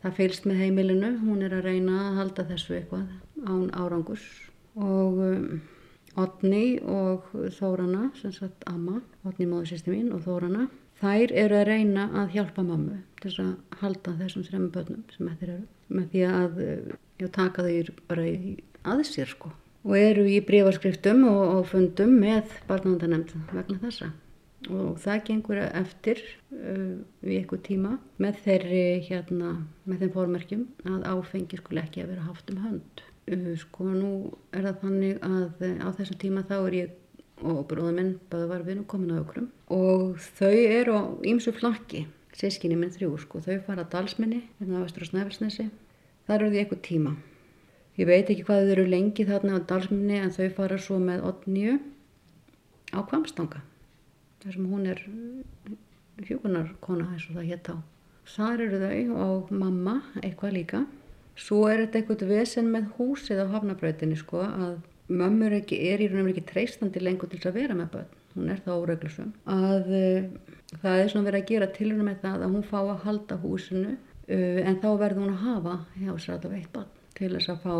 Það 0.00 0.16
fylst 0.16 0.46
með 0.48 0.62
heimilinu. 0.64 1.10
Hún 1.24 1.44
er 1.46 1.56
að 1.58 1.66
reyna 1.68 1.98
að 2.06 2.20
halda 2.20 2.46
þessu 2.48 2.76
eitthvað 2.78 3.06
án 3.46 3.66
árangurs. 3.76 4.26
Og 4.80 5.20
um, 5.26 5.60
Otni 6.18 6.80
og 6.82 7.28
Þórana, 7.58 8.08
sem 8.18 8.32
sagt 8.34 8.64
Amma, 8.70 9.00
Otni 9.26 9.46
móðursýsti 9.50 9.92
mín 9.92 10.10
og 10.14 10.24
Þórana, 10.24 10.66
þær 11.00 11.34
eru 11.44 11.60
að 11.60 11.68
reyna 11.68 12.08
að 12.22 12.34
hjálpa 12.36 12.64
mammu 12.66 12.98
til 13.22 13.32
að 13.44 13.52
halda 13.80 14.16
þessum 14.18 14.44
þremmu 14.48 14.72
börnum 14.74 15.04
sem 15.14 15.30
eftir 15.30 15.54
eru 15.54 15.94
með 15.96 16.10
því 16.12 16.24
að 16.28 16.60
eh, 16.64 16.92
já, 17.20 17.26
taka 17.34 17.64
þau 17.64 17.94
bara 18.10 18.26
í 18.28 18.56
aðsér 18.88 19.30
sko 19.30 19.52
og 19.84 19.94
eru 19.96 20.26
í 20.28 20.40
brífarskriftum 20.44 21.22
og, 21.28 21.40
og 21.56 21.68
fundum 21.70 22.16
með 22.20 22.52
barnavöndanemnd 22.68 23.32
vegna 23.52 23.78
þessa. 23.84 24.10
Og 24.68 24.98
það 25.00 25.22
gengur 25.30 25.60
eftir 25.64 26.20
uh, 26.52 27.00
við 27.24 27.38
eitthvað 27.38 27.62
tíma 27.70 27.94
með 28.20 28.42
þeirri 28.44 28.84
hérna 29.06 29.54
með 29.88 30.04
þeim 30.04 30.12
fórmerkjum 30.16 30.66
að 30.90 31.06
áfengi 31.14 31.60
skul 31.62 31.80
ekki 31.80 32.04
að 32.04 32.12
vera 32.12 32.26
haft 32.28 32.52
um 32.52 32.60
hönd. 32.66 33.04
Uh, 33.30 33.54
sko 33.60 33.88
nú 33.88 34.12
er 34.52 34.68
það 34.68 34.84
þannig 34.84 35.24
að 35.24 35.66
uh, 35.70 35.76
á 35.80 35.88
þessum 35.96 36.20
tíma 36.20 36.44
þá 36.48 36.56
er 36.60 36.78
ég 36.82 36.96
og 37.40 37.64
bróðum 37.70 37.96
minn 37.96 38.16
bæða 38.28 38.50
var 38.50 38.64
við 38.66 38.82
nú 38.82 38.82
komin 38.84 39.14
á 39.16 39.22
okkurum 39.22 39.46
og 39.72 40.18
þau 40.36 40.52
eru 40.52 40.92
á 40.92 41.02
ímsu 41.24 41.54
flakki 41.56 42.02
sískinni 42.36 42.78
minn 42.78 42.92
þrjú 42.94 43.16
sko, 43.24 43.40
þau 43.44 43.58
fara 43.66 43.84
að 43.84 43.92
dalsminni, 43.94 44.44
hérna 44.60 44.80
á 44.80 44.84
Vestur 44.84 45.06
og 45.06 45.10
Snæfellsnesi, 45.10 45.66
þar 46.28 46.38
eru 46.38 46.52
því 46.52 46.62
eitthvað 46.62 46.82
tíma. 46.86 47.16
Ég 47.98 48.06
veit 48.06 48.28
ekki 48.30 48.44
hvað 48.46 48.68
þau 48.68 48.74
eru 48.76 48.84
lengi 48.86 49.26
þarna 49.26 49.58
á 49.58 49.66
dalsminni 49.66 50.20
en 50.20 50.30
þau 50.34 50.46
fara 50.54 50.78
svo 50.78 50.98
með 51.02 51.24
Otniu 51.26 51.78
á 52.94 52.98
Kvamstanga, 53.06 53.62
þar 54.42 54.54
sem 54.54 54.68
hún 54.70 54.86
er 54.90 55.02
hjókunarkona 56.28 57.08
eins 57.10 57.26
og 57.30 57.40
það 57.40 57.48
hétt 57.50 57.72
á. 57.74 57.76
Þar 58.30 58.62
eru 58.66 58.78
þau 58.84 59.24
og 59.24 59.50
mamma 59.50 59.96
eitthvað 60.22 60.54
líka. 60.54 60.84
Svo 61.40 61.64
er 61.70 61.82
þetta 61.82 62.00
eitthvað 62.00 62.30
vesen 62.30 62.70
með 62.70 62.86
húsið 62.98 63.42
á 63.42 63.52
hafnabrautinni 63.56 64.18
sko 64.20 64.44
að 64.44 64.78
mömmur 65.10 65.56
ekki, 65.58 65.80
er 65.90 66.04
í 66.04 66.06
raunum 66.10 66.30
ekki 66.30 66.46
treystandi 66.46 67.02
lengur 67.02 67.30
til 67.30 67.40
þess 67.40 67.50
að 67.50 67.58
vera 67.58 67.78
með 67.78 67.90
börn. 67.96 68.14
Hún 68.36 68.52
er 68.52 68.62
það 68.62 68.84
óreglusum. 68.84 69.32
Að 69.50 69.90
það 70.78 71.00
er 71.00 71.10
svona 71.10 71.26
verið 71.26 71.40
að 71.40 71.50
gera 71.50 71.70
tilhörna 71.74 72.06
með 72.06 72.22
það 72.22 72.46
að 72.46 72.54
hún 72.54 72.66
fá 72.70 72.78
að 72.84 73.04
halda 73.08 73.40
húsinu 73.42 73.96
uh, 73.96 74.60
en 74.62 74.78
þá 74.78 74.88
verður 75.02 75.22
hún 75.24 75.34
að 75.34 75.44
hafa 75.48 75.76
hjá 75.96 76.12
sér 76.14 76.36
allavega 76.36 76.60
eitt 76.62 76.72
barn 76.76 76.99
til 77.20 77.34
þess 77.36 77.52
að 77.52 77.62
fá 77.68 77.76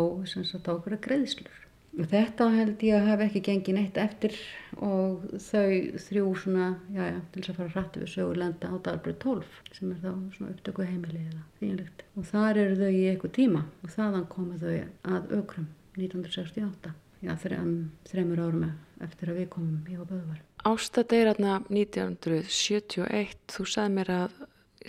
sagt 0.53 0.71
ákveða 0.71 1.03
greiðslur 1.09 1.61
Þetta 1.91 2.45
held 2.53 2.83
ég 2.87 2.95
að 2.95 3.07
hafa 3.09 3.25
ekki 3.25 3.41
gengið 3.43 3.75
neitt 3.75 3.97
eftir 3.99 4.35
og 4.79 5.25
þau 5.43 5.97
þrjú 5.99 6.29
svona, 6.39 6.67
já 6.95 7.01
já, 7.09 7.17
til 7.33 7.41
þess 7.41 7.51
að 7.51 7.57
fara 7.57 7.73
hrættu 7.73 8.03
við 8.03 8.11
sögur 8.13 8.39
lenda 8.39 8.69
á 8.71 8.75
Dalbrið 8.85 9.17
12 9.25 9.57
sem 9.75 9.91
er 9.91 9.97
þá 9.99 10.11
svona 10.37 10.53
upptöku 10.53 10.85
heimili 10.87 11.23
eða 11.25 11.41
þínlegt. 11.59 12.05
Og 12.15 12.29
þar 12.29 12.61
eru 12.63 12.77
þau 12.79 12.93
í 12.95 13.03
eitthvað 13.11 13.35
tíma 13.35 13.65
og 13.83 13.91
þaðan 13.97 14.29
komu 14.31 14.61
þau 14.61 14.71
að 14.77 15.35
aukrum 15.35 15.67
1968, 15.97 16.93
já 17.27 17.33
þrem, 17.43 17.75
þremur 18.07 18.43
árum 18.45 18.65
eftir 19.03 19.33
að 19.33 19.41
við 19.41 19.51
komum 19.57 19.91
í 19.91 19.99
Böðvar. 19.99 20.39
Ásta 20.71 21.03
deyratna 21.03 21.59
1971, 21.67 23.35
þú 23.51 23.67
sagði 23.67 23.97
mér 23.97 24.15
að 24.15 24.39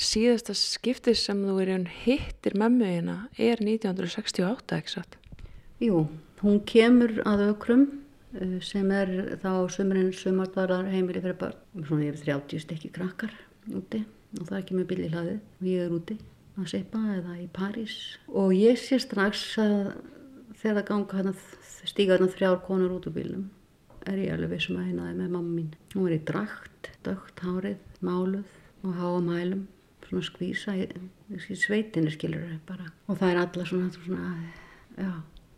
síðasta 0.01 0.55
skiptis 0.57 1.25
sem 1.27 1.41
þú 1.45 1.59
er 1.63 1.87
hittir 2.05 2.57
mömmuðina 2.59 3.27
er 3.37 3.61
1968, 3.61 4.79
ekki 4.79 4.95
satt? 4.97 5.19
Jú, 5.83 6.07
Hún 6.43 6.59
kemur 6.67 7.21
að 7.23 7.45
aukrum 7.53 7.85
eh, 8.35 8.57
sem 8.67 8.89
er 8.91 9.11
þá 9.39 9.71
sömurinn 9.71 10.11
sömardarar 10.17 10.89
heimili 10.91 11.21
fyrir 11.23 11.37
börn. 11.39 11.61
Svona 11.87 12.09
yfir 12.09 12.25
30 12.25 12.65
stykki 12.65 12.91
krakkar 12.97 13.35
úti 13.71 14.01
og 14.41 14.49
það 14.49 14.65
kemur 14.71 14.89
bíl 14.91 15.05
í 15.05 15.11
hlaðið 15.13 15.37
og 15.39 15.69
ég 15.71 15.85
er 15.85 15.95
úti 15.95 16.17
að 16.59 16.67
seipa 16.73 17.03
eða 17.15 17.37
í 17.39 17.47
París. 17.55 17.95
Og 18.27 18.51
ég 18.59 18.81
sé 18.81 18.99
strax 18.99 19.45
að 19.63 19.93
þegar 20.59 20.81
það 20.81 20.89
ganga 20.89 21.21
hérna 21.21 21.35
stíga 21.93 22.17
hérna 22.17 22.33
þrjár 22.35 22.59
konur 22.67 22.97
út 22.97 23.07
úr 23.07 23.17
bílum 23.21 23.47
er 24.11 24.19
ég 24.19 24.35
alveg 24.35 24.57
vissum 24.57 24.81
að 24.83 24.89
heinaði 24.91 25.15
með 25.21 25.33
mamma 25.37 25.57
mín. 25.61 25.71
Hún 25.95 26.09
er 26.09 26.17
í 26.17 26.23
drakt, 26.27 26.91
dögt 27.07 27.39
hárið, 27.47 27.79
máluð 28.03 28.51
og 28.83 28.99
háa 28.99 29.23
mælum, 29.23 29.69
svona 30.13 30.29
skvísa 30.29 30.77
í, 30.79 30.87
í 31.33 31.59
sveitinu 31.59 32.13
skilur 32.13 32.47
bara. 32.69 32.93
Og 33.09 33.19
það 33.19 33.33
er 33.33 33.45
alla 33.47 33.69
svona, 33.73 33.93
svona 33.97 34.33
já 35.01 35.13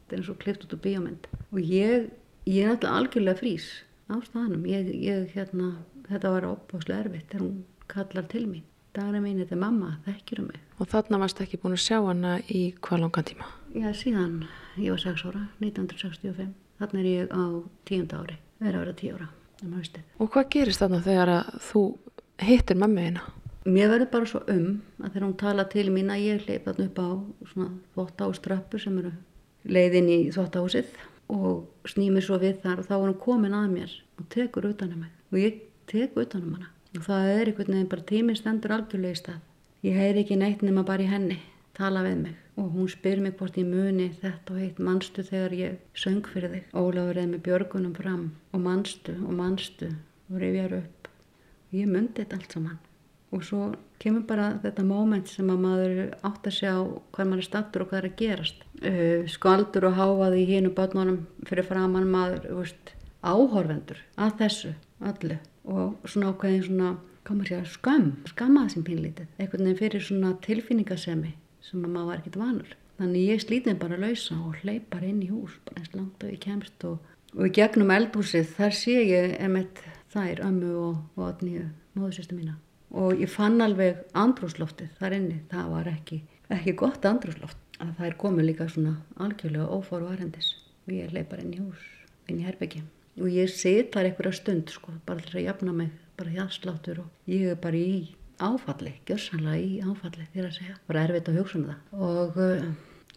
þetta 0.05 0.17
er 0.17 0.21
eins 0.21 0.31
og 0.31 0.41
klift 0.43 0.65
út 0.67 0.77
úr 0.77 0.83
bíómynd 0.85 1.27
og 1.33 1.61
ég, 1.61 2.09
ég 2.45 2.65
er 2.65 2.75
alltaf 2.75 2.93
algjörlega 2.99 3.41
frís 3.41 3.67
á 4.11 4.21
staðanum 4.21 4.67
ég, 4.69 4.91
ég, 4.93 5.31
hérna, 5.33 5.75
þetta 6.11 6.33
var 6.35 6.49
opáslega 6.51 7.07
erfitt 7.07 7.31
þegar 7.33 7.47
hún 7.47 7.63
kallar 7.89 8.29
til 8.29 8.45
mín 8.47 8.67
daginn 8.95 9.25
mín, 9.25 9.41
þetta 9.43 9.57
er 9.57 9.63
mamma, 9.63 9.95
þekkjur 10.05 10.43
um 10.45 10.51
mig 10.53 10.61
og 10.79 10.91
þarna 10.93 11.23
varst 11.25 11.41
ekki 11.41 11.61
búin 11.63 11.77
að 11.77 11.85
sjá 11.87 11.99
hana 12.05 12.37
í 12.47 12.67
hvað 12.85 13.07
langan 13.07 13.29
tíma? 13.31 13.49
Já, 13.75 13.89
síðan 13.97 14.37
ég 14.77 14.93
var 14.93 15.03
6 15.03 15.25
ára, 15.31 15.47
1965 15.63 16.53
þarna 16.83 17.01
er 17.01 17.09
ég 17.09 17.33
á 17.33 17.43
tíunda 17.89 18.21
ári 18.21 18.39
verið 18.61 18.85
vera 18.85 18.99
10 19.01 19.17
ára 19.17 19.31
um 19.65 19.81
og 20.21 20.29
hvað 20.35 20.51
gerist 20.53 20.83
þarna 20.83 21.01
þegar 21.01 21.33
að 21.39 21.55
þú 21.65 21.83
hittir 22.45 22.77
mammiðina? 22.77 23.25
Mér 23.65 23.89
verður 23.89 24.11
bara 24.13 24.27
svo 24.29 24.43
um 24.53 24.65
að 25.01 25.15
þegar 25.15 25.25
hún 25.25 25.37
tala 25.41 25.65
til 25.73 25.87
mín 25.89 26.11
að 26.13 26.25
ég 26.27 26.43
hleypa 26.45 26.75
þarna 26.75 26.85
upp 26.91 26.99
á 27.01 27.09
svona 27.49 27.71
þvótt 27.95 28.19
á 28.21 28.27
strappu 28.37 28.81
sem 28.83 28.99
eru 29.01 29.13
leiðin 29.65 30.11
í 30.13 30.19
þvóttahúsið 30.35 30.91
og 31.33 31.89
snými 31.89 32.21
svo 32.21 32.37
við 32.43 32.61
þar 32.61 32.83
og 32.83 32.91
þá 32.91 32.93
var 32.93 33.07
hún 33.07 33.23
komin 33.25 33.57
að 33.57 33.73
mér 33.73 33.97
og 34.21 34.29
tekur 34.35 34.69
utanum 34.69 35.07
mig. 35.07 35.15
Og 35.33 35.41
ég 35.41 35.65
tekur 35.89 36.27
utanum 36.27 36.59
hana. 36.59 36.69
Og 36.93 37.09
það 37.09 37.31
er 37.33 37.49
einhvern 37.49 37.73
veginn 37.73 37.91
bara 37.97 38.07
tíminn 38.13 38.37
stendur 38.39 38.77
algjörlega 38.77 39.17
í 39.17 39.23
stað. 39.23 39.43
Ég 39.89 39.97
heyr 39.97 40.21
ekki 40.21 40.37
neitt 40.37 40.61
nema 40.61 40.85
bara 40.85 41.09
í 41.09 41.09
henni 41.09 41.41
tala 41.73 42.05
við 42.05 42.21
mig. 42.21 42.39
Og 42.61 42.69
hún 42.77 42.93
spyr 42.93 43.25
mig 43.25 43.39
hvort 43.41 43.57
ég 43.57 43.65
muni 43.67 44.13
þetta 44.21 44.53
og 44.53 44.61
heitt 44.61 44.79
mannstu 44.79 45.25
þegar 45.25 45.57
ég 45.57 45.81
söng 45.97 46.21
fyrir 46.29 46.53
þig? 46.53 46.69
Ólafur 46.77 47.17
eða 47.17 47.33
með 47.33 47.47
björgunum 47.49 47.97
fram. 47.97 48.33
Og 48.53 48.61
mannstu 48.69 49.17
og 49.25 49.39
mannstu 49.41 49.95
og 50.29 50.43
rifjar 50.45 50.83
upp. 50.85 51.15
Og 51.73 51.79
ég 51.81 51.89
myndi 51.89 52.21
þetta 52.21 52.37
allt 52.43 52.61
saman 52.61 52.83
og 53.35 53.45
svo 53.47 53.69
kemur 54.03 54.25
bara 54.29 54.51
þetta 54.63 54.85
móment 54.87 55.31
sem 55.31 55.49
að 55.51 55.63
maður 55.65 55.97
átt 56.27 56.49
að 56.49 56.57
sjá 56.59 56.73
hvað 57.15 57.31
maður 57.31 57.43
er 57.43 57.49
stattur 57.49 57.85
og 57.85 57.91
hvað 57.91 58.01
er 58.01 58.09
að 58.11 58.19
gerast. 58.21 58.67
Uh, 58.85 59.25
skaldur 59.31 59.89
og 59.89 59.97
háfaði 59.99 60.43
í 60.43 60.49
hínu 60.53 60.75
börnunum 60.77 61.25
fyrir 61.49 61.67
framann 61.69 62.11
maður 62.13 62.49
veist, 62.61 62.95
áhorfendur 63.25 64.03
að 64.21 64.39
þessu 64.43 64.73
allu 65.05 65.39
og 65.65 66.09
svona 66.11 66.33
ákveðin 66.35 66.67
svona 66.69 66.95
segja, 67.49 67.63
skam, 67.73 68.11
skammaði 68.29 68.75
sem 68.75 68.87
pínlítið. 68.87 69.31
Einhvern 69.39 69.65
veginn 69.65 69.81
fyrir 69.81 70.05
svona 70.05 70.35
tilfinningasemi 70.45 71.33
sem 71.65 71.87
að 71.87 71.95
maður 71.95 72.11
var 72.11 72.21
ekkert 72.21 72.41
vanur. 72.43 72.75
Þannig 73.01 73.31
ég 73.33 73.43
slítið 73.43 73.81
bara 73.81 73.97
að 73.97 74.05
lausa 74.05 74.37
og 74.39 74.61
hleypar 74.63 75.07
inn 75.09 75.23
í 75.25 75.31
hús 75.33 75.57
bara 75.67 75.81
eins 75.81 75.97
langt 75.97 76.23
og 76.23 76.31
ég 76.31 76.43
kemst 76.45 76.85
og, 76.87 77.01
og 77.35 77.49
í 77.49 77.55
gegnum 77.57 77.91
eldhúsið 77.91 78.53
þar 78.59 78.77
sé 78.77 79.01
ég 79.01 79.35
emitt 79.43 79.83
þær 80.15 80.45
ömmu 80.47 80.77
og, 80.85 81.01
og 81.17 81.27
atníu 81.33 81.65
móðursýstu 81.97 82.39
mína 82.39 82.61
og 82.95 83.21
ég 83.21 83.31
fann 83.31 83.61
alveg 83.65 84.05
andrúsloftið 84.15 84.97
þar 85.01 85.19
inni, 85.19 85.39
það 85.51 85.71
var 85.75 85.91
ekki, 85.91 86.21
ekki 86.55 86.77
gott 86.79 87.07
andrúsloft 87.09 87.59
að 87.83 87.95
það 87.99 88.09
er 88.09 88.19
komið 88.21 88.51
líka 88.51 88.69
svona 88.71 88.97
algjörlega 89.21 89.71
ófóru 89.75 90.11
varendis 90.11 90.55
og 90.87 90.93
ég 90.95 91.15
leipar 91.15 91.43
inn 91.43 91.55
í 91.57 91.63
hús, 91.63 91.87
inn 92.31 92.41
í 92.41 92.47
herbyggi 92.47 92.85
og 93.21 93.31
ég 93.31 93.51
sitar 93.51 94.07
einhverja 94.09 94.39
stund 94.41 94.71
sko, 94.75 94.95
bara 95.07 95.23
til 95.23 95.41
að 95.41 95.49
jafna 95.49 95.75
mig, 95.75 95.91
bara 96.19 96.35
hjarsláttur 96.35 97.05
og 97.05 97.31
ég 97.31 97.53
er 97.53 97.59
bara 97.61 97.79
í 97.79 98.15
áfalli, 98.43 98.95
gjörsanlega 99.07 99.63
í 99.63 99.81
áfalli 99.85 100.27
þér 100.33 100.49
að 100.49 100.57
segja, 100.59 100.77
bara 100.89 101.05
erfitt 101.07 101.31
að 101.31 101.39
hugsa 101.41 101.59
um 101.61 101.67
það. 101.69 101.79
Og 102.09 102.41
uh, 102.43 102.67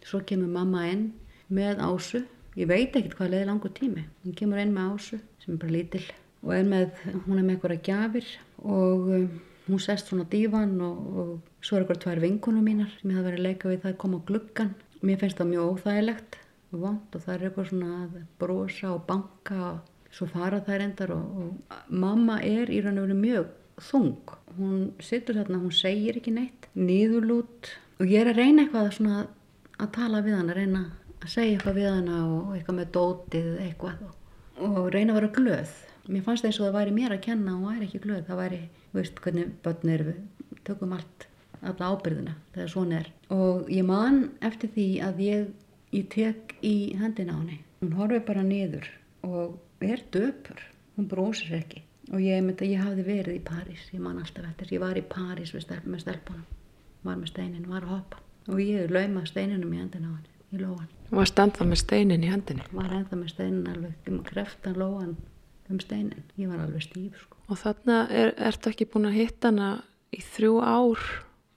svo 0.06 0.22
kemur 0.28 0.52
mamma 0.52 0.84
inn 0.92 1.04
með 1.50 1.82
ásu, 1.82 2.22
ég 2.58 2.70
veit 2.70 2.94
ekkert 2.94 3.18
hvað 3.18 3.34
leiði 3.34 3.50
langu 3.50 3.72
tími, 3.74 4.06
hún 4.24 4.38
kemur 4.38 4.62
inn 4.62 4.74
með 4.76 4.94
ásu 4.94 5.20
sem 5.42 5.54
er 5.54 5.60
bara 5.64 5.74
lítill. 5.74 6.06
Og 6.46 6.54
er 6.54 6.68
með, 6.68 6.92
hún 7.26 7.40
er 7.40 7.42
með 7.42 7.56
einhverja 7.56 7.84
gjafir. 7.88 8.26
Og 8.62 9.08
uh, 9.10 9.24
hún 9.68 9.80
sest 9.82 10.10
svona 10.10 10.26
dívan 10.32 10.76
og, 10.84 10.98
og 11.20 11.64
svo 11.64 11.76
er 11.76 11.84
eitthvað 11.84 12.02
tvær 12.04 12.22
vinkunum 12.24 12.64
mínar 12.64 12.90
sem 12.96 13.10
ég 13.10 13.18
hafa 13.18 13.28
verið 13.28 13.40
að 13.40 13.48
leika 13.48 13.72
við 13.72 13.82
það 13.84 13.92
að 13.92 14.00
koma 14.02 14.20
á 14.20 14.26
gluggan 14.28 14.74
mér 15.02 15.20
finnst 15.20 15.38
það 15.38 15.50
mjög 15.52 15.70
óþægilegt 15.72 16.38
og 16.72 16.82
vond 16.82 17.16
og 17.16 17.24
það 17.24 17.34
er 17.34 17.46
eitthvað 17.48 17.70
svona 17.70 17.92
að 18.02 18.18
brosa 18.40 18.90
og 18.92 19.06
banka 19.08 19.60
og 19.68 20.14
svo 20.18 20.28
fara 20.32 20.60
þær 20.66 20.84
endar 20.84 21.14
og, 21.14 21.40
og 21.42 21.88
mamma 21.88 22.38
er 22.44 22.70
í 22.72 22.80
raun 22.84 23.00
og 23.00 23.08
veru 23.08 23.18
mjög 23.18 23.50
þung. 23.78 24.32
Hún 24.58 24.78
sittur 25.04 25.38
þarna, 25.38 25.60
hún 25.62 25.74
segir 25.74 26.18
ekki 26.18 26.34
neitt 26.34 26.66
nýðurlút 26.74 27.72
og 28.00 28.08
ég 28.08 28.24
er 28.24 28.32
að 28.32 28.40
reyna 28.42 28.64
eitthvað 28.64 28.94
svona 28.96 29.26
að 29.78 29.92
tala 29.94 30.22
við 30.24 30.38
hann 30.38 30.50
að 30.50 30.60
reyna 30.62 30.84
að 31.18 31.28
segja 31.34 31.56
eitthvað 31.56 31.78
við 31.78 31.90
hann 31.92 32.08
og 32.14 32.56
eitthvað 32.56 32.80
með 32.80 32.90
dótið 32.96 33.52
eitthvað 33.66 34.02
og 34.68 34.80
reyna 34.94 35.14
að 35.14 35.20
vera 35.20 35.34
glöð 35.38 35.76
mér 36.08 36.26
fannst 36.26 36.44
það 36.44 36.50
eins 36.50 36.60
og 36.60 36.66
það 36.66 36.76
væri 36.78 36.98
mér 36.98 37.14
að 37.14 37.24
kenna 37.28 37.54
og 37.56 37.64
væri 37.68 37.88
ekki 37.88 38.02
glöð, 38.04 38.26
það 38.28 38.42
væri, 38.42 38.60
veist 38.96 39.22
hvernig 39.24 39.54
börn 39.64 39.94
er 39.94 40.04
við, 40.08 40.20
tökum 40.66 40.94
allt 40.96 41.28
alla 41.58 41.88
ábyrðina, 41.92 42.36
þegar 42.54 42.68
svona 42.72 43.00
er. 43.00 43.08
Og 43.34 43.70
ég 43.72 43.86
man 43.86 44.20
eftir 44.46 44.70
því 44.74 44.86
að 45.04 45.24
ég 45.24 45.48
ég 45.94 46.08
tek 46.12 46.56
í 46.64 46.94
hendina 46.98 47.36
á 47.36 47.38
henni. 47.40 47.60
Hún 47.80 47.94
horfi 47.98 48.20
bara 48.26 48.44
niður 48.44 48.88
og 49.26 49.84
er 49.84 50.02
döpur, 50.12 50.60
hún 50.96 51.08
brósir 51.08 51.54
ekki. 51.60 51.84
Og 52.12 52.22
ég 52.24 52.42
myndi 52.44 52.64
að 52.64 52.72
ég 52.72 52.84
hafði 52.84 53.04
verið 53.04 53.36
í 53.36 53.44
París. 53.44 53.84
Ég 53.92 54.00
man 54.00 54.20
alltaf 54.20 54.46
eftir, 54.48 54.72
ég 54.72 54.82
var 54.82 54.96
í 54.96 55.04
París 55.04 55.52
stelp, 55.52 55.84
með 55.84 56.04
stelpunum, 56.06 56.46
var 57.04 57.18
með 57.20 57.32
steinin 57.32 57.68
var 57.68 57.84
að 57.84 57.94
hoppa. 57.96 58.22
Og 58.48 58.60
ég 58.64 58.92
lauma 58.92 59.26
steininum 59.28 59.74
í 59.74 59.80
hendina 59.80 60.08
á 60.08 60.16
henni, 60.16 60.36
í 60.56 60.62
lóan 60.62 60.86
Var 61.10 61.28
standað 61.28 61.68
með 61.68 61.82
steinin 61.82 62.24
í 62.24 62.30
hendinni? 62.32 62.64
Var 62.72 62.94
ennþað 62.96 63.20
með 63.20 63.34
steinin 63.34 63.68
alveg, 63.68 64.08
kreftan 64.28 64.80
lóan 64.80 65.16
um 65.68 65.80
steinin, 65.82 66.24
ég 66.40 66.48
var 66.50 66.62
alveg 66.64 66.84
stíf 66.86 67.18
sko. 67.22 67.36
og 67.48 67.60
þarna 67.60 67.98
er, 68.10 68.32
ertu 68.48 68.70
ekki 68.70 68.88
búin 68.88 69.08
að 69.10 69.18
hitta 69.18 69.50
hana 69.50 69.70
í 70.14 70.20
þrjú 70.24 70.54
ár 70.64 71.04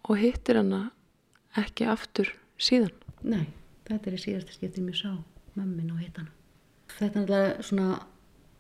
og 0.10 0.20
hittir 0.20 0.60
hana 0.60 0.82
ekki 1.60 1.88
aftur 1.92 2.32
síðan? 2.62 2.94
Nei, 3.24 3.48
þetta 3.88 4.10
er 4.10 4.18
í 4.18 4.22
síðasta 4.26 4.58
skiptið 4.58 4.88
mér 4.88 5.00
sá 5.00 5.12
mömmin 5.56 5.94
og 5.94 6.02
hitt 6.02 6.20
hana. 6.20 6.32
Þetta 6.98 7.22
er 7.22 7.24
alltaf 7.24 7.66
svona 7.70 8.02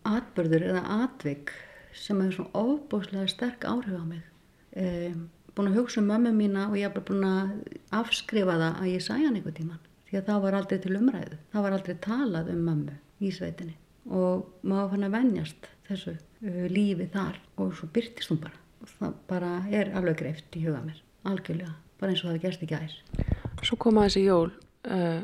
atbörður 0.08 0.68
eða 0.72 0.82
atvik 1.04 1.54
sem 1.98 2.20
hefur 2.24 2.38
svona 2.40 2.66
óbúslega 2.66 3.28
sterk 3.30 3.68
áhrif 3.68 4.00
á 4.00 4.06
mig. 4.08 4.24
E, 4.72 5.12
búin 5.56 5.72
að 5.72 5.82
hugsa 5.82 6.02
um 6.02 6.10
mömmu 6.12 6.32
mína 6.36 6.70
og 6.70 6.78
ég 6.80 6.88
hef 6.88 6.96
bara 6.96 7.08
búin 7.10 7.28
að 7.28 7.54
afskrifa 8.02 8.56
það 8.56 8.82
að 8.82 8.92
ég 8.94 9.06
sæja 9.06 9.28
hann 9.28 9.40
einhver 9.40 9.58
tíman 9.58 9.88
því 10.08 10.20
að 10.20 10.28
það 10.28 10.44
var 10.46 10.58
aldrei 10.58 10.80
til 10.84 10.98
umræðu. 11.00 11.38
Það 11.52 11.66
var 11.66 11.78
aldrei 11.78 11.96
talað 12.04 12.52
um 12.56 12.66
mömmu 12.68 12.98
í 13.22 13.32
sveitinni 13.36 13.78
og 14.10 14.66
maður 14.66 14.96
fann 14.96 15.08
að 15.08 15.16
vennjast 15.18 15.70
þessu 15.90 16.16
uh, 16.18 16.66
lífi 16.72 17.08
þar. 17.14 17.40
Og 17.62 17.76
svo 17.78 17.90
byrtist 17.94 18.34
hún 18.34 18.42
bara. 18.42 18.58
Og 18.82 18.92
það 18.98 19.16
bara 19.30 19.54
er 19.70 19.94
alveg 19.98 20.22
greift 20.24 20.58
í 20.58 20.66
huga 20.66 20.82
mér. 20.86 21.02
Algjörlega, 21.30 21.76
bara 22.02 22.14
eins 22.14 22.24
og 22.26 22.32
það 22.32 22.44
gerst 22.48 22.64
í 22.66 22.68
gæðis 22.72 22.96
Svo 23.62 23.78
koma 23.78 24.08
þessi 24.08 24.24
jól 24.26 24.48
uh, 24.90 25.22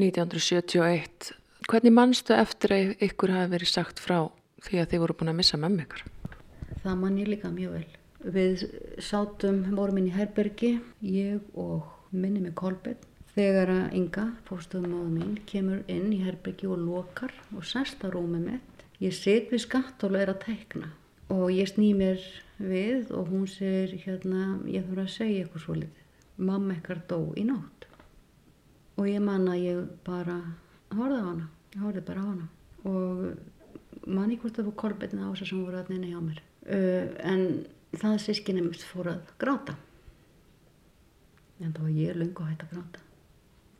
1971 0.00 1.34
hvernig 1.68 1.92
mannstu 1.92 2.32
eftir 2.36 2.72
að 2.72 2.94
ykkur 3.04 3.32
hafi 3.34 3.52
verið 3.52 3.70
sagt 3.70 4.00
frá 4.00 4.18
því 4.64 4.80
að 4.80 4.88
þið 4.92 5.02
voru 5.02 5.16
búin 5.20 5.32
að 5.34 5.38
missa 5.42 5.60
með 5.60 5.84
ykkur? 5.84 6.06
Það 6.80 6.96
mann 7.02 7.20
ég 7.20 7.28
líka 7.28 7.50
mjög 7.52 7.76
vel. 7.76 7.84
Við 8.34 8.64
sátum, 9.04 9.60
vorum 9.76 10.00
inn 10.00 10.08
í 10.08 10.14
Herbergi 10.14 10.72
ég 11.04 11.44
og 11.60 11.90
minni 12.12 12.40
með 12.40 12.56
Kolbjörn 12.60 13.10
Þegar 13.34 13.70
að 13.72 13.94
Inga, 13.98 14.24
fórstofumóðu 14.46 15.08
mín, 15.10 15.38
kemur 15.50 15.80
inn 15.90 16.12
í 16.14 16.20
herbyggi 16.22 16.68
og 16.70 16.84
lokar 16.84 17.32
og 17.56 17.64
sest 17.66 18.04
á 18.06 18.08
rúmið 18.12 18.44
mitt, 18.52 18.84
ég 19.02 19.16
set 19.16 19.50
við 19.50 19.64
skatt 19.64 20.04
og 20.06 20.14
er 20.18 20.30
að 20.30 20.44
teikna. 20.44 20.92
Og 21.34 21.48
ég 21.50 21.66
sný 21.66 21.90
mér 21.98 22.20
við 22.62 23.10
og 23.10 23.32
hún 23.32 23.48
segir 23.50 23.96
hérna, 24.04 24.60
ég 24.70 24.86
þurfa 24.86 25.08
að 25.08 25.16
segja 25.16 25.42
eitthvað 25.42 25.64
svo 25.64 25.78
litið. 25.80 26.04
Mamma 26.36 26.76
ekkert 26.76 27.08
dó 27.10 27.18
í 27.34 27.46
nótt. 27.48 27.88
Og 29.02 29.10
ég 29.10 29.22
man 29.24 29.50
að 29.50 29.64
ég 29.64 29.82
bara 30.06 30.38
horfði 30.94 31.18
á 31.18 31.26
hana 31.26 31.50
ég 31.74 31.82
horfði 31.82 32.02
bara 32.06 32.22
á 32.22 32.26
hana. 32.28 32.48
Og 32.86 34.04
manni 34.06 34.38
hvort 34.38 34.58
það 34.58 34.68
var 34.68 34.76
kolbetni 34.82 35.24
ása 35.26 35.48
sem 35.48 35.62
voru 35.64 35.80
að 35.80 35.90
neina 35.90 36.12
hjá 36.12 36.20
mér. 36.22 36.42
Uh, 36.64 37.10
en 37.26 37.42
það 37.98 38.20
sískinni 38.28 38.62
mist 38.64 38.86
fór 38.86 39.10
að 39.14 39.34
gráta. 39.42 39.74
En 41.62 41.74
þá 41.74 41.82
var 41.82 41.96
ég 41.98 42.18
lungu 42.18 42.46
hægt 42.46 42.66
að 42.66 42.76
gráta 42.76 43.03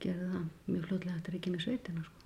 gerði 0.03 0.31
það 0.31 0.47
mjög 0.69 0.87
fljóðlega 0.89 1.17
eftir 1.19 1.37
ekki 1.39 1.53
með 1.53 1.67
sveitina 1.67 2.07
sko. 2.07 2.25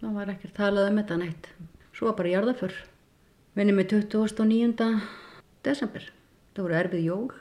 það 0.00 0.18
var 0.18 0.32
ekkert 0.34 0.54
talað 0.56 0.90
um 0.90 1.00
þetta 1.00 1.18
neitt. 1.22 1.48
Svo 1.96 2.10
var 2.10 2.18
bara 2.18 2.34
jarðaför 2.34 2.76
vinni 3.56 3.72
með 3.72 3.96
29. 3.96 4.86
desember. 5.64 6.06
Það 6.52 6.66
voru 6.66 6.78
erfið 6.80 7.06
jól. 7.06 7.32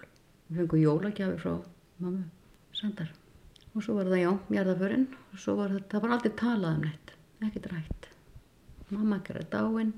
Við 0.48 0.62
fengum 0.62 0.82
jólagjafi 0.82 1.40
frá 1.42 1.54
mammu 2.04 2.26
Sandar. 2.76 3.12
Og 3.76 3.84
svo 3.84 3.96
var 3.98 4.08
það 4.12 4.22
já, 4.22 4.32
jarðaförinn 4.56 5.08
og 5.34 5.40
svo 5.42 5.56
var 5.60 5.74
það, 5.74 5.86
það 5.92 6.04
var 6.04 6.14
aldrei 6.16 6.34
talað 6.40 6.78
um 6.78 6.86
neitt. 6.86 7.14
Ekkert 7.44 7.68
rætt. 7.72 8.08
Mamma 8.92 9.20
gerði 9.26 9.48
dáinn 9.52 9.94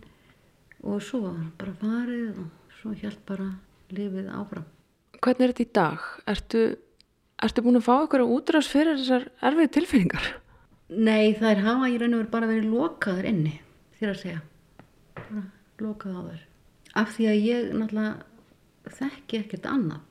og 0.87 1.03
svo 1.03 1.33
bara 1.59 1.73
farið 1.81 2.41
og 2.41 2.73
svo 2.79 2.93
hjælt 2.97 3.21
bara 3.27 3.51
lifið 3.93 4.29
áfram. 4.33 4.65
Hvernig 5.17 5.43
er 5.43 5.53
þetta 5.53 5.65
í 5.65 5.73
dag? 5.77 6.07
Ertu, 6.33 6.63
ertu 7.43 7.63
búin 7.65 7.79
að 7.79 7.85
fá 7.85 7.93
ykkur 8.05 8.25
útrás 8.25 8.69
fyrir 8.71 8.97
þessar 8.99 9.27
erfið 9.45 9.73
tilfinningar? 9.77 10.27
Nei, 10.87 11.35
þær 11.35 11.63
hafa 11.65 11.89
í 11.91 11.97
raun 11.99 12.15
og 12.15 12.21
veru 12.23 12.31
bara 12.31 12.49
verið 12.49 12.71
lokaður 12.71 13.27
inni, 13.27 13.57
þér 13.99 14.11
að 14.13 14.19
segja. 14.21 14.41
Bara 15.17 15.43
lokað 15.83 16.17
á 16.17 16.21
þær. 16.29 16.43
Af 16.97 17.15
því 17.15 17.29
að 17.29 17.45
ég 17.45 17.71
náttúrulega 17.75 18.93
þekki 18.97 19.41
ekkert 19.41 19.67
annað. 19.69 20.03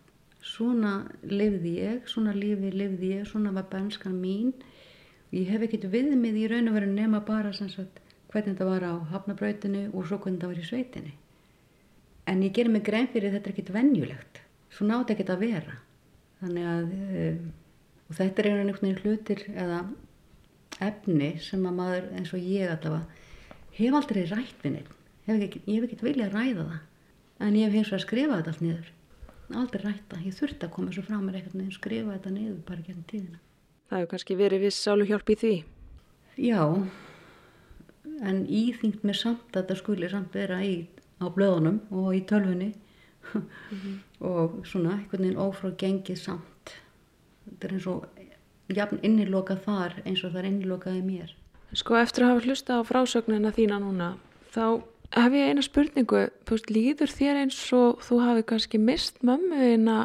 Svona 0.47 0.93
lifði 1.27 1.73
ég, 1.81 2.03
svona 2.07 2.35
lífi 2.37 2.71
lifði 2.71 3.15
ég, 3.17 3.25
svona 3.27 3.55
var 3.57 3.67
benskan 3.73 4.15
mín. 4.21 4.53
Ég 5.35 5.49
hef 5.51 5.65
ekkert 5.67 5.89
viðmið 5.91 6.37
í 6.39 6.45
raun 6.53 6.71
og 6.71 6.77
veru 6.77 6.91
nema 6.93 7.23
bara 7.27 7.51
sagt 7.57 8.03
hvernig 8.31 8.53
þetta 8.53 8.69
var 8.69 8.85
á 8.85 8.95
hafnabrautinu 9.15 9.89
og 9.93 10.07
svo 10.07 10.21
hvernig 10.21 10.39
þetta 10.39 10.53
var 10.53 10.61
í 10.61 10.69
sveitinni. 10.69 11.15
En 12.27 12.43
ég 12.45 12.55
gerir 12.55 12.75
mig 12.75 12.85
grein 12.87 13.09
fyrir 13.11 13.33
þetta 13.35 13.51
er 13.51 13.55
ekkert 13.55 13.75
venjulegt. 13.75 14.41
Svo 14.71 14.87
nátt 14.87 15.11
ekkert 15.15 15.33
að 15.35 15.45
vera. 15.47 15.77
Þannig 16.47 16.67
að, 16.71 16.91
um, 17.27 17.47
og 18.07 18.19
þetta 18.21 18.43
er 18.43 18.51
einhvern 18.53 18.83
veginn 18.83 19.01
hlutir 19.03 19.47
eða 19.53 19.81
efni 20.87 21.31
sem 21.43 21.65
að 21.67 21.79
maður 21.81 22.11
eins 22.19 22.35
og 22.37 22.45
ég 22.45 22.71
allavega 22.71 23.25
hef 23.77 23.97
aldrei 23.97 24.23
rætt 24.31 24.63
við 24.63 24.77
neitt 24.77 24.93
ekki, 25.27 25.63
ég 25.67 25.81
hef 25.81 25.89
ekkert 25.89 26.05
viljað 26.07 26.29
að 26.29 26.37
ræða 26.37 26.67
það. 26.69 26.85
En 27.47 27.57
ég 27.59 27.67
hef 27.67 27.75
hins 27.77 27.91
vegar 27.91 28.05
skrifað 28.05 28.39
þetta 28.39 28.53
allt 28.53 28.63
niður. 28.65 28.93
Aldrei 29.61 29.83
rætt 29.83 30.07
það, 30.13 30.23
ég 30.27 30.37
þurfti 30.37 30.67
að 30.67 30.73
koma 30.77 30.95
svo 30.95 31.03
frá 31.07 31.17
mér 31.19 31.41
eitthvað 31.41 31.59
neður 31.61 31.77
skrifa 31.77 32.15
þetta 32.15 32.33
niður 32.37 32.61
bara 32.69 32.87
gennum 32.87 33.09
tíðina. 33.11 33.43
Það 33.87 34.01
hefur 34.01 34.13
kannski 34.13 34.39
verið 34.39 34.65
viss 34.67 34.87
sálu 34.87 35.09
hjálp 35.11 35.35
í 35.35 35.37
því. 35.43 35.53
já 36.37 36.63
en 38.23 38.45
íþyngt 38.49 39.05
mér 39.05 39.19
samt 39.19 39.51
að 39.53 39.61
þetta 39.61 39.77
skuli 39.81 40.11
samt 40.11 40.35
vera 40.37 40.61
í, 40.65 40.87
á 41.21 41.27
blöðunum 41.33 41.81
og 41.91 42.15
í 42.17 42.23
tölvunni 43.31 43.97
og 44.21 44.61
svona 44.67 44.97
einhvern 44.97 45.27
veginn 45.27 45.41
ófrá 45.41 45.73
gengið 45.79 46.23
samt 46.23 46.77
þetta 47.47 47.69
er 47.69 47.75
eins 47.77 47.89
og 47.91 48.77
jafn 48.77 49.03
innilokað 49.07 49.65
þar 49.67 49.99
eins 50.05 50.25
og 50.25 50.33
það 50.33 50.41
er 50.43 50.51
innilokað 50.51 51.01
í 51.01 51.03
mér 51.07 51.35
Sko 51.77 51.97
eftir 51.99 52.25
að 52.25 52.31
hafa 52.31 52.47
hlusta 52.47 52.79
á 52.79 52.83
frásögnina 52.87 53.51
þína 53.55 53.81
núna, 53.83 54.13
þá 54.55 54.83
hef 55.17 55.35
ég 55.35 55.51
eina 55.51 55.65
spurningu, 55.65 56.23
þú 56.47 56.55
veist, 56.55 56.71
líður 56.73 57.13
þér 57.13 57.41
eins 57.43 57.59
og 57.75 58.05
þú 58.07 58.21
hafi 58.23 58.45
kannski 58.47 58.81
mist 58.81 59.19
mömmuðina 59.27 59.97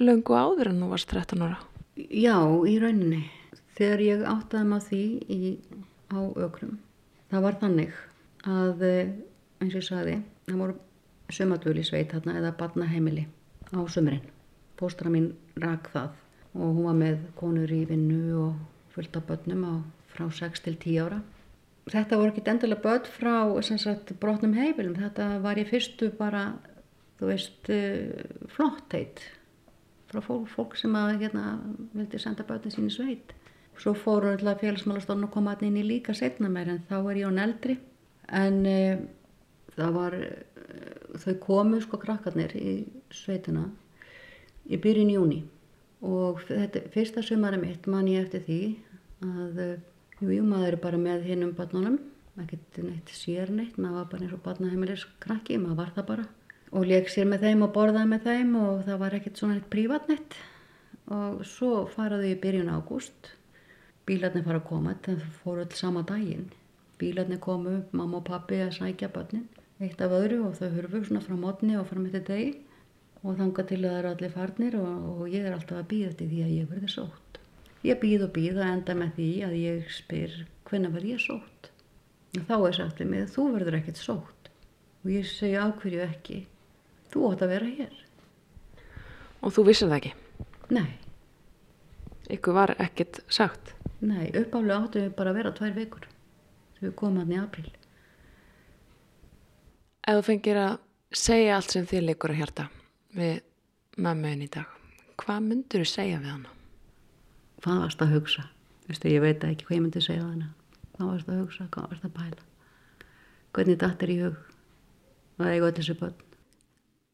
löngu 0.00 0.36
áður 0.38 0.70
en 0.70 0.80
þú 0.82 0.90
varst 0.92 1.10
13 1.10 1.42
ára? 1.42 1.58
Já, 1.98 2.38
í 2.64 2.78
rauninni. 2.80 3.24
Þegar 3.76 4.04
ég 4.06 4.24
áttaði 4.28 4.68
maður 4.70 4.88
því 4.88 5.02
í, 5.26 5.52
á 6.14 6.20
ökrum, 6.46 6.78
það 7.32 7.44
var 7.48 7.58
þannig 7.60 8.00
að, 8.46 8.86
eh, 8.88 9.12
eins 9.60 9.74
og 9.74 9.80
ég 9.80 9.88
sagði, 9.88 10.16
það 10.46 10.62
voru 10.62 10.78
sumadvöl 11.32 11.78
í 11.80 11.86
sveit 11.86 12.12
þarna 12.12 12.38
eða 12.40 12.54
barnaheimili 12.58 13.26
á 13.72 13.80
sumrin. 13.88 14.24
Póstra 14.78 15.10
mín 15.12 15.32
rak 15.56 15.90
það 15.92 16.18
og 16.52 16.76
hún 16.76 16.86
var 16.88 16.98
með 16.98 17.20
konur 17.38 17.72
í 17.72 17.82
vinnu 17.88 18.22
og 18.42 18.56
fullt 18.92 19.16
af 19.16 19.28
börnum 19.28 19.62
á, 19.64 19.74
frá 20.12 20.26
6 20.28 20.64
til 20.66 20.76
10 20.76 20.98
ára. 21.06 21.20
Þetta 21.90 22.18
voru 22.18 22.30
ekki 22.30 22.44
endilega 22.46 22.82
börn 22.84 23.08
frá 23.10 23.78
sagt, 23.80 24.12
brotnum 24.20 24.52
heimilum, 24.54 24.94
þetta 25.00 25.40
var 25.42 25.58
í 25.58 25.64
fyrstu 25.66 26.12
bara, 26.18 26.52
þú 27.18 27.30
veist, 27.32 27.70
eh, 27.70 28.22
flottheit 28.52 29.24
frá 30.12 30.20
fólk, 30.20 30.48
fólk 30.52 30.76
sem 30.76 30.92
að 30.94 31.24
hérna, 31.24 31.58
vildi 31.94 32.20
senda 32.20 32.44
börnin 32.44 32.74
sín 32.74 32.90
í 32.90 32.92
sveit. 32.92 33.32
Svo 33.80 33.94
fóru 33.96 34.30
alltaf 34.30 34.60
félagsmálastofn 34.60 35.24
að 35.24 35.32
koma 35.32 35.56
inn 35.62 35.76
í 35.80 35.82
líka 35.82 36.14
setna 36.14 36.50
meir 36.52 36.68
en 36.68 36.84
þá 36.90 36.98
er 37.10 37.16
ég 37.22 37.26
án 37.32 37.40
eldri. 37.40 37.78
En 38.28 38.66
e, 38.66 38.98
það 39.76 39.96
var, 39.96 40.16
e, 40.18 41.18
þau 41.24 41.34
komu 41.46 41.80
sko 41.82 42.00
krakkarnir 42.02 42.54
í 42.58 42.76
sveitina 43.14 43.68
í 44.68 44.78
byrjun 44.78 45.12
júni 45.12 45.40
og 46.02 46.42
þetta, 46.48 46.86
fyrsta 46.94 47.22
sumari 47.24 47.60
mitt 47.62 47.86
man 47.90 48.10
ég 48.10 48.26
eftir 48.26 48.44
því 48.46 48.60
að 49.22 49.62
e, 49.62 49.68
jú, 50.22 50.44
maður 50.46 50.76
er 50.76 50.80
bara 50.82 51.00
með 51.00 51.26
hinn 51.30 51.44
um 51.46 51.52
barnunum, 51.56 51.98
ekkert 52.42 52.78
neitt 52.84 53.10
sér 53.14 53.50
neitt, 53.54 53.76
maður 53.78 54.00
var 54.00 54.08
bara 54.12 54.26
eins 54.26 54.36
og 54.36 54.42
barnaheimilis 54.46 55.04
krakki, 55.22 55.58
maður 55.60 55.80
var 55.82 55.92
það 55.96 56.08
bara. 56.12 56.28
Og 56.72 56.88
leik 56.88 57.10
sér 57.12 57.28
með 57.28 57.46
þeim 57.46 57.66
og 57.66 57.74
borðaði 57.74 58.08
með 58.08 58.26
þeim 58.28 58.56
og 58.62 58.82
það 58.86 59.00
var 59.02 59.16
ekkert 59.18 59.40
svona 59.40 59.58
eitt 59.58 59.68
prívatnett. 59.72 60.36
Og 61.12 61.42
svo 61.44 61.82
faraðu 61.92 62.30
í 62.30 62.38
byrjun 62.40 62.70
ágúst. 62.72 63.32
Bílarnir 64.08 64.46
fara 64.46 64.62
að 64.62 64.68
koma 64.70 64.94
það 65.04 65.26
fóru 65.42 65.66
öll 65.66 65.76
sama 65.76 66.04
daginn. 66.08 66.48
Bílarnir 66.98 67.42
komu, 67.42 67.82
mamma 67.92 68.22
og 68.22 68.26
pappi 68.30 68.62
að 68.62 68.72
sækja 68.78 69.10
börnin, 69.12 69.44
eitt 69.82 70.00
af 70.04 70.12
öðru 70.16 70.38
og 70.48 70.54
þau 70.58 70.68
hurfu 70.76 71.00
svona 71.06 71.22
frá 71.24 71.34
mótni 71.38 71.74
og 71.78 71.88
fram 71.90 72.06
eftir 72.08 72.24
degi. 72.28 72.52
Og 73.22 73.36
þanga 73.38 73.64
til 73.68 73.78
að 73.78 73.84
það 73.86 73.98
eru 74.00 74.10
allir 74.12 74.32
farnir 74.34 74.76
og, 74.80 75.02
og 75.12 75.26
ég 75.30 75.44
er 75.46 75.54
alltaf 75.54 75.78
að 75.78 75.88
býða 75.92 76.14
til 76.18 76.26
því 76.32 76.40
að 76.42 76.54
ég 76.56 76.70
verði 76.72 76.88
sótt. 76.90 77.38
Ég 77.86 77.98
býð 78.02 78.24
og 78.26 78.32
býð 78.34 78.58
að 78.62 78.70
enda 78.76 78.96
með 78.98 79.12
því 79.18 79.28
að 79.46 79.54
ég 79.60 79.92
spyr 79.94 80.34
hvenna 80.70 80.90
verð 80.94 81.12
ég 81.12 81.22
sótt? 81.22 81.68
Og 82.38 82.46
þá 82.48 82.54
er 82.68 82.76
sagt 82.78 83.02
við 83.02 83.10
mig 83.12 83.28
þú 83.34 83.44
verður 83.54 83.76
ekkert 83.78 84.00
sótt. 84.02 84.50
Og 85.02 85.10
ég 85.14 85.26
segja 85.28 85.66
ákverju 85.68 86.02
ekki? 86.06 86.40
Þú 87.12 87.24
átt 87.30 87.44
að 87.46 87.52
vera 87.54 87.70
hér. 87.78 87.94
Og 89.42 89.54
þú 89.54 89.64
vissir 89.70 89.90
það 89.90 89.98
ekki. 90.00 90.12
nei, 90.72 90.90
Ykkur 92.32 92.54
var 92.56 92.70
ekkert 92.80 93.18
sagt. 93.28 93.74
nei, 94.00 94.30
uppáflega 94.30 94.78
áttu 94.86 95.00
við 95.02 95.14
bara 95.18 95.30
að 95.30 95.38
vera 95.40 95.52
tvær 95.52 95.74
vikur. 95.76 96.06
Þegar 96.78 96.88
við 96.88 96.94
komum 96.98 97.18
hann 97.22 97.32
í 97.34 97.38
apríl 97.42 97.70
Ef 100.02 100.18
þú 100.18 100.24
fengir 100.26 100.58
að 100.58 100.72
segja 101.14 101.56
allt 101.56 101.74
sem 101.74 101.86
þér 101.86 102.08
leikur 102.08 102.32
að 102.34 102.40
hjarta 102.42 102.68
við 103.14 103.38
mömmuðin 103.96 104.46
í 104.46 104.50
dag, 104.50 104.66
hvað 105.20 105.46
myndur 105.46 105.84
þú 105.84 105.92
segja 105.92 106.18
við 106.22 106.32
hana? 106.32 106.58
hvað 107.62 107.84
varst 107.84 108.02
að 108.02 108.16
hugsa 108.16 108.48
Vistu, 108.88 109.08
ég 109.12 109.22
veit 109.22 109.44
ekki 109.46 109.66
hvað 109.68 109.76
ég 109.76 109.84
myndi 109.84 110.02
segja 110.02 110.24
hana 110.24 110.48
hvað 110.96 111.12
varst 111.12 111.30
að 111.30 111.40
hugsa, 111.44 111.68
hvað 111.70 111.88
varst 111.92 112.06
að 112.08 112.14
pæla 112.16 113.06
hvernig 113.54 113.78
datt 113.78 114.02
er 114.02 114.12
í 114.12 114.18
hug 114.24 114.38
að 115.38 115.52
eiga 115.52 115.68
öll 115.68 115.76
þessu 115.78 115.98
börn 116.00 116.20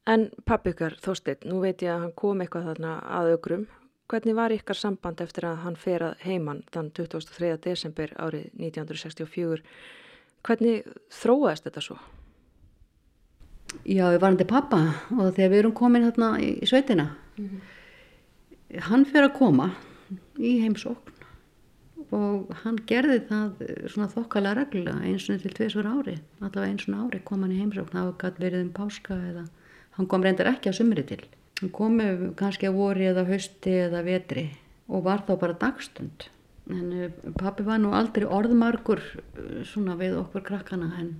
En 0.08 0.30
pappi 0.48 0.72
ykkar, 0.72 0.94
Þorsteinn, 1.04 1.42
nú 1.50 1.58
veit 1.60 1.82
ég 1.84 1.92
að 1.92 2.06
hann 2.06 2.12
kom 2.16 2.38
eitthvað 2.40 2.70
þarna 2.70 2.94
að 3.12 3.26
augrum. 3.34 3.66
Hvernig 4.08 4.36
var 4.38 4.54
ykkar 4.54 4.78
samband 4.80 5.18
eftir 5.20 5.44
að 5.44 5.58
hann 5.66 5.74
fer 5.76 6.00
að 6.06 6.22
heiman 6.24 6.62
þann 6.72 6.88
23. 6.96 7.50
desember 7.66 8.14
árið 8.16 8.46
1964? 8.56 9.60
Hvernig 10.48 10.88
þróaðist 11.12 11.68
þetta 11.68 11.82
svo? 11.84 11.98
Já, 13.88 14.06
við 14.12 14.22
varum 14.22 14.38
til 14.40 14.48
pappa 14.48 14.78
og 15.12 15.34
þegar 15.36 15.50
við 15.52 15.58
erum 15.62 15.74
komin 15.76 16.06
hérna 16.06 16.30
í 16.40 16.66
sveitina. 16.68 17.10
Hann 18.88 19.04
fyrir 19.08 19.28
að 19.28 19.36
koma 19.38 19.68
í 20.40 20.58
heimsókn 20.62 21.14
og 22.16 22.52
hann 22.62 22.78
gerði 22.88 23.18
það 23.28 23.62
svona 23.92 24.08
þokkalega 24.12 24.62
reglulega 24.62 25.04
eins 25.04 25.26
og 25.28 25.42
til 25.42 25.52
tveisvar 25.56 25.90
ári. 25.90 26.16
Allavega 26.40 26.70
eins 26.70 26.88
og 26.88 26.96
ári 27.02 27.20
kom 27.24 27.44
hann 27.44 27.52
í 27.52 27.60
heimsókn. 27.60 27.92
Það 27.92 28.08
var 28.08 28.18
gætt 28.22 28.42
verið 28.44 28.64
um 28.64 28.72
páska 28.78 29.20
eða 29.32 29.44
hann 29.98 30.08
kom 30.08 30.24
reyndar 30.24 30.52
ekki 30.54 30.72
að 30.72 30.78
sumri 30.80 31.04
til. 31.08 31.20
Hann 31.60 31.72
kom 31.74 32.00
kannski 32.38 32.70
að 32.70 32.78
vori 32.80 33.08
eða 33.10 33.26
hausti 33.28 33.78
eða 33.84 34.04
vetri 34.06 34.46
og 34.88 35.04
var 35.04 35.24
þá 35.28 35.34
bara 35.40 35.60
dagstund. 35.60 36.28
En 36.68 36.92
eh, 36.92 37.16
pappi 37.40 37.64
var 37.64 37.80
nú 37.80 37.94
aldrei 37.96 38.28
orðmargur 38.28 39.00
eh, 39.00 39.64
svona 39.68 39.96
við 40.00 40.18
okkur 40.20 40.44
krakkana 40.44 40.92
en 41.00 41.14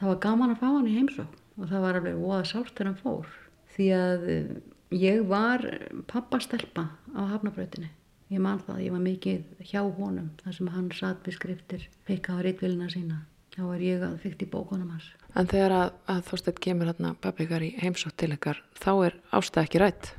það 0.00 0.10
var 0.10 0.20
gaman 0.26 0.54
að 0.54 0.62
fá 0.62 0.68
hann 0.72 0.90
í 0.90 0.98
heimsókn 0.98 1.43
og 1.58 1.68
það 1.70 1.84
var 1.86 1.98
alveg 1.98 2.20
voða 2.20 2.44
sárt 2.50 2.72
þegar 2.72 2.90
hann 2.90 3.02
fór. 3.02 3.34
Því 3.74 3.90
að 3.96 4.24
eh, 4.30 4.54
ég 4.94 5.20
var 5.30 5.66
pappastelpa 6.10 6.88
á 7.14 7.22
hafnabrautinni 7.34 7.90
ég 8.32 8.42
man 8.42 8.62
það, 8.64 8.80
ég 8.86 8.94
var 8.94 9.04
mikið 9.04 9.66
hjá 9.68 9.82
honum 9.98 10.32
þar 10.42 10.56
sem 10.56 10.70
hann 10.74 10.90
satt 10.96 11.26
við 11.28 11.36
skriftir 11.38 11.86
pekka 12.08 12.38
á 12.40 12.44
rítvilina 12.44 12.88
sína. 12.90 13.22
Þá 13.54 13.60
var 13.68 13.82
ég 13.84 14.02
að 14.02 14.16
fyrkt 14.24 14.42
í 14.42 14.48
bókunum 14.50 14.90
hans. 14.90 15.12
En 15.38 15.46
þegar 15.50 15.76
að, 15.76 15.92
að 16.10 16.24
Þorsteinn 16.30 16.62
kemur 16.66 16.90
hérna 16.90 17.12
pappi 17.22 17.46
ykkar 17.46 17.62
í 17.62 17.70
heimsótt 17.78 18.16
til 18.18 18.32
ykkar, 18.34 18.58
þá 18.74 18.92
er 19.10 19.18
ástæð 19.30 19.68
ekki 19.68 19.82
rætt. 19.84 20.10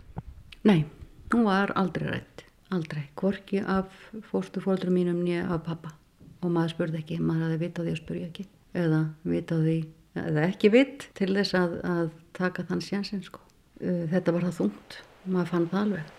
nei, 0.64 0.86
hún 1.34 1.44
var 1.50 1.76
aldrei 1.76 2.08
rætt 2.14 2.46
aldrei, 2.74 3.04
hvorki 3.16 3.62
af 3.62 3.92
fóstufóldrum 4.32 4.94
mínum 4.94 5.22
nýja 5.24 5.46
af 5.54 5.64
pappa 5.66 5.94
og 6.42 6.52
maður 6.52 6.76
spurði 6.76 7.02
ekki, 7.02 7.20
maður 7.22 7.48
hafði 7.48 7.60
vit 7.62 7.80
á 7.80 7.82
því 7.82 7.92
að 7.92 8.02
spurja 8.02 8.30
ekki. 8.30 8.46
Eða 8.76 9.02
vit 9.24 9.52
á 9.54 9.58
því 9.58 9.78
eða 10.20 10.50
ekki 10.50 10.72
vit 10.74 11.10
til 11.18 11.34
þess 11.36 11.58
að, 11.60 11.80
að 11.86 12.14
taka 12.38 12.68
þann 12.70 12.84
sjansin 12.84 13.24
sko. 13.26 13.42
Þetta 13.80 14.32
var 14.32 14.48
það 14.48 14.62
þungt, 14.62 15.02
maður 15.28 15.52
fann 15.52 15.68
það 15.74 15.82
alveg 15.86 16.14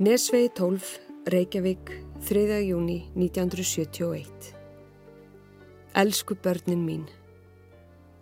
Nesvegi 0.00 0.48
12, 0.56 0.86
Reykjavík, 1.28 1.90
3. 2.24 2.56
júni 2.64 3.02
1971 3.14 4.54
Elsku 5.94 6.34
börnin 6.40 6.80
mín 6.88 7.04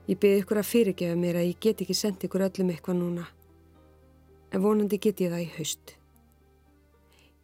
Ég 0.08 0.16
byrði 0.16 0.40
ykkur 0.40 0.60
að 0.62 0.70
fyrirgefa 0.70 1.16
mér 1.20 1.36
að 1.36 1.50
ég 1.50 1.58
get 1.60 1.82
ekki 1.84 1.96
sendið 1.96 2.30
ykkur 2.30 2.46
öllum 2.46 2.70
eitthvað 2.72 2.96
núna. 2.96 3.26
En 4.48 4.62
vonandi 4.64 4.96
get 4.96 5.20
ég 5.20 5.34
það 5.34 5.44
í 5.44 5.50
haust. 5.58 5.92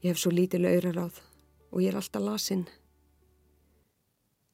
Ég 0.00 0.14
hef 0.14 0.20
svo 0.22 0.32
lítil 0.32 0.64
auðraráð 0.64 1.20
og 1.74 1.82
ég 1.84 1.92
er 1.92 1.98
alltaf 2.00 2.24
lasinn. 2.24 2.64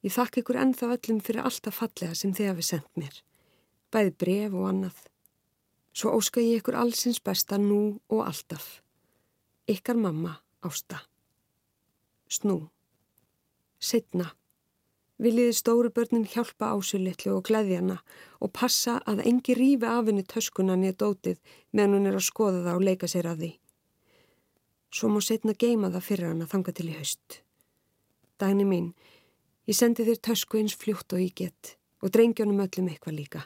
Ég 0.02 0.14
þakka 0.16 0.42
ykkur 0.42 0.58
ennþá 0.58 0.90
öllum 0.96 1.20
fyrir 1.22 1.46
alltaf 1.46 1.78
fallega 1.78 2.16
sem 2.18 2.34
þið 2.34 2.50
hafið 2.50 2.68
sendt 2.70 2.98
mér. 2.98 3.22
Bæði 3.94 4.16
bref 4.22 4.58
og 4.58 4.66
annað. 4.72 4.98
Svo 5.94 6.16
óska 6.18 6.42
ég 6.42 6.64
ykkur 6.64 6.78
allsins 6.82 7.22
besta 7.22 7.58
nú 7.62 8.00
og 8.10 8.24
alltaf. 8.26 8.80
Ykkar 9.70 9.98
mamma 9.98 10.34
ásta. 10.66 11.04
Snú. 12.26 12.64
Setna. 13.78 14.32
Viljiði 15.20 15.52
stóru 15.52 15.90
börnin 15.92 16.24
hjálpa 16.24 16.70
ásulitlu 16.72 17.34
og 17.36 17.44
gleðjana 17.48 17.98
og 18.40 18.52
passa 18.56 18.98
að 19.10 19.20
engi 19.28 19.56
rífi 19.58 19.88
af 19.88 20.06
henni 20.08 20.24
töskuna 20.24 20.78
niður 20.80 20.96
dótið 21.02 21.42
meðan 21.76 21.96
hún 21.98 22.08
er 22.08 22.16
að 22.16 22.24
skoða 22.24 22.62
það 22.64 22.78
og 22.78 22.86
leika 22.88 23.10
sér 23.10 23.28
að 23.28 23.42
því. 23.42 23.50
Svo 24.96 25.10
má 25.12 25.20
setna 25.22 25.52
geima 25.52 25.90
það 25.92 26.06
fyrir 26.06 26.30
hann 26.30 26.40
að 26.46 26.52
þanga 26.54 26.74
til 26.78 26.88
í 26.88 26.96
haust. 26.96 27.36
Dagni 28.40 28.64
mín, 28.64 28.86
ég 29.68 29.76
sendi 29.76 30.06
þér 30.08 30.22
tösku 30.24 30.58
eins 30.58 30.76
fljótt 30.80 31.12
og 31.12 31.26
get 31.36 31.76
og 32.00 32.14
drengjónum 32.16 32.62
öllum 32.64 32.88
eitthvað 32.88 33.18
líka. 33.18 33.42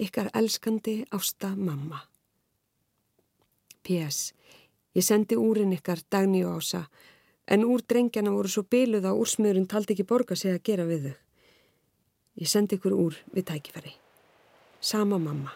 Ykkar 0.00 0.32
elskandi 0.32 1.02
ásta 1.12 1.52
mamma. 1.56 2.00
P.S. 3.84 4.32
Ég 4.96 5.04
sendi 5.04 5.36
úrin 5.36 5.76
ykkar 5.76 6.00
Dagni 6.10 6.42
og 6.48 6.62
Ása 6.62 6.86
en 7.46 7.64
úr 7.64 7.82
drengjana 7.82 8.34
voru 8.34 8.50
svo 8.50 8.64
byluð 8.70 9.06
að 9.06 9.20
úrsmjörun 9.22 9.68
taldi 9.70 9.94
ekki 9.94 10.08
borga 10.08 10.36
sig 10.36 10.54
að 10.54 10.64
gera 10.66 10.88
við 10.88 11.10
þau. 11.10 11.14
Ég 12.42 12.50
sendi 12.50 12.76
ykkur 12.76 12.96
úr 12.96 13.20
við 13.32 13.48
tækifæri. 13.52 13.94
Sama 14.80 15.18
mamma. 15.18 15.54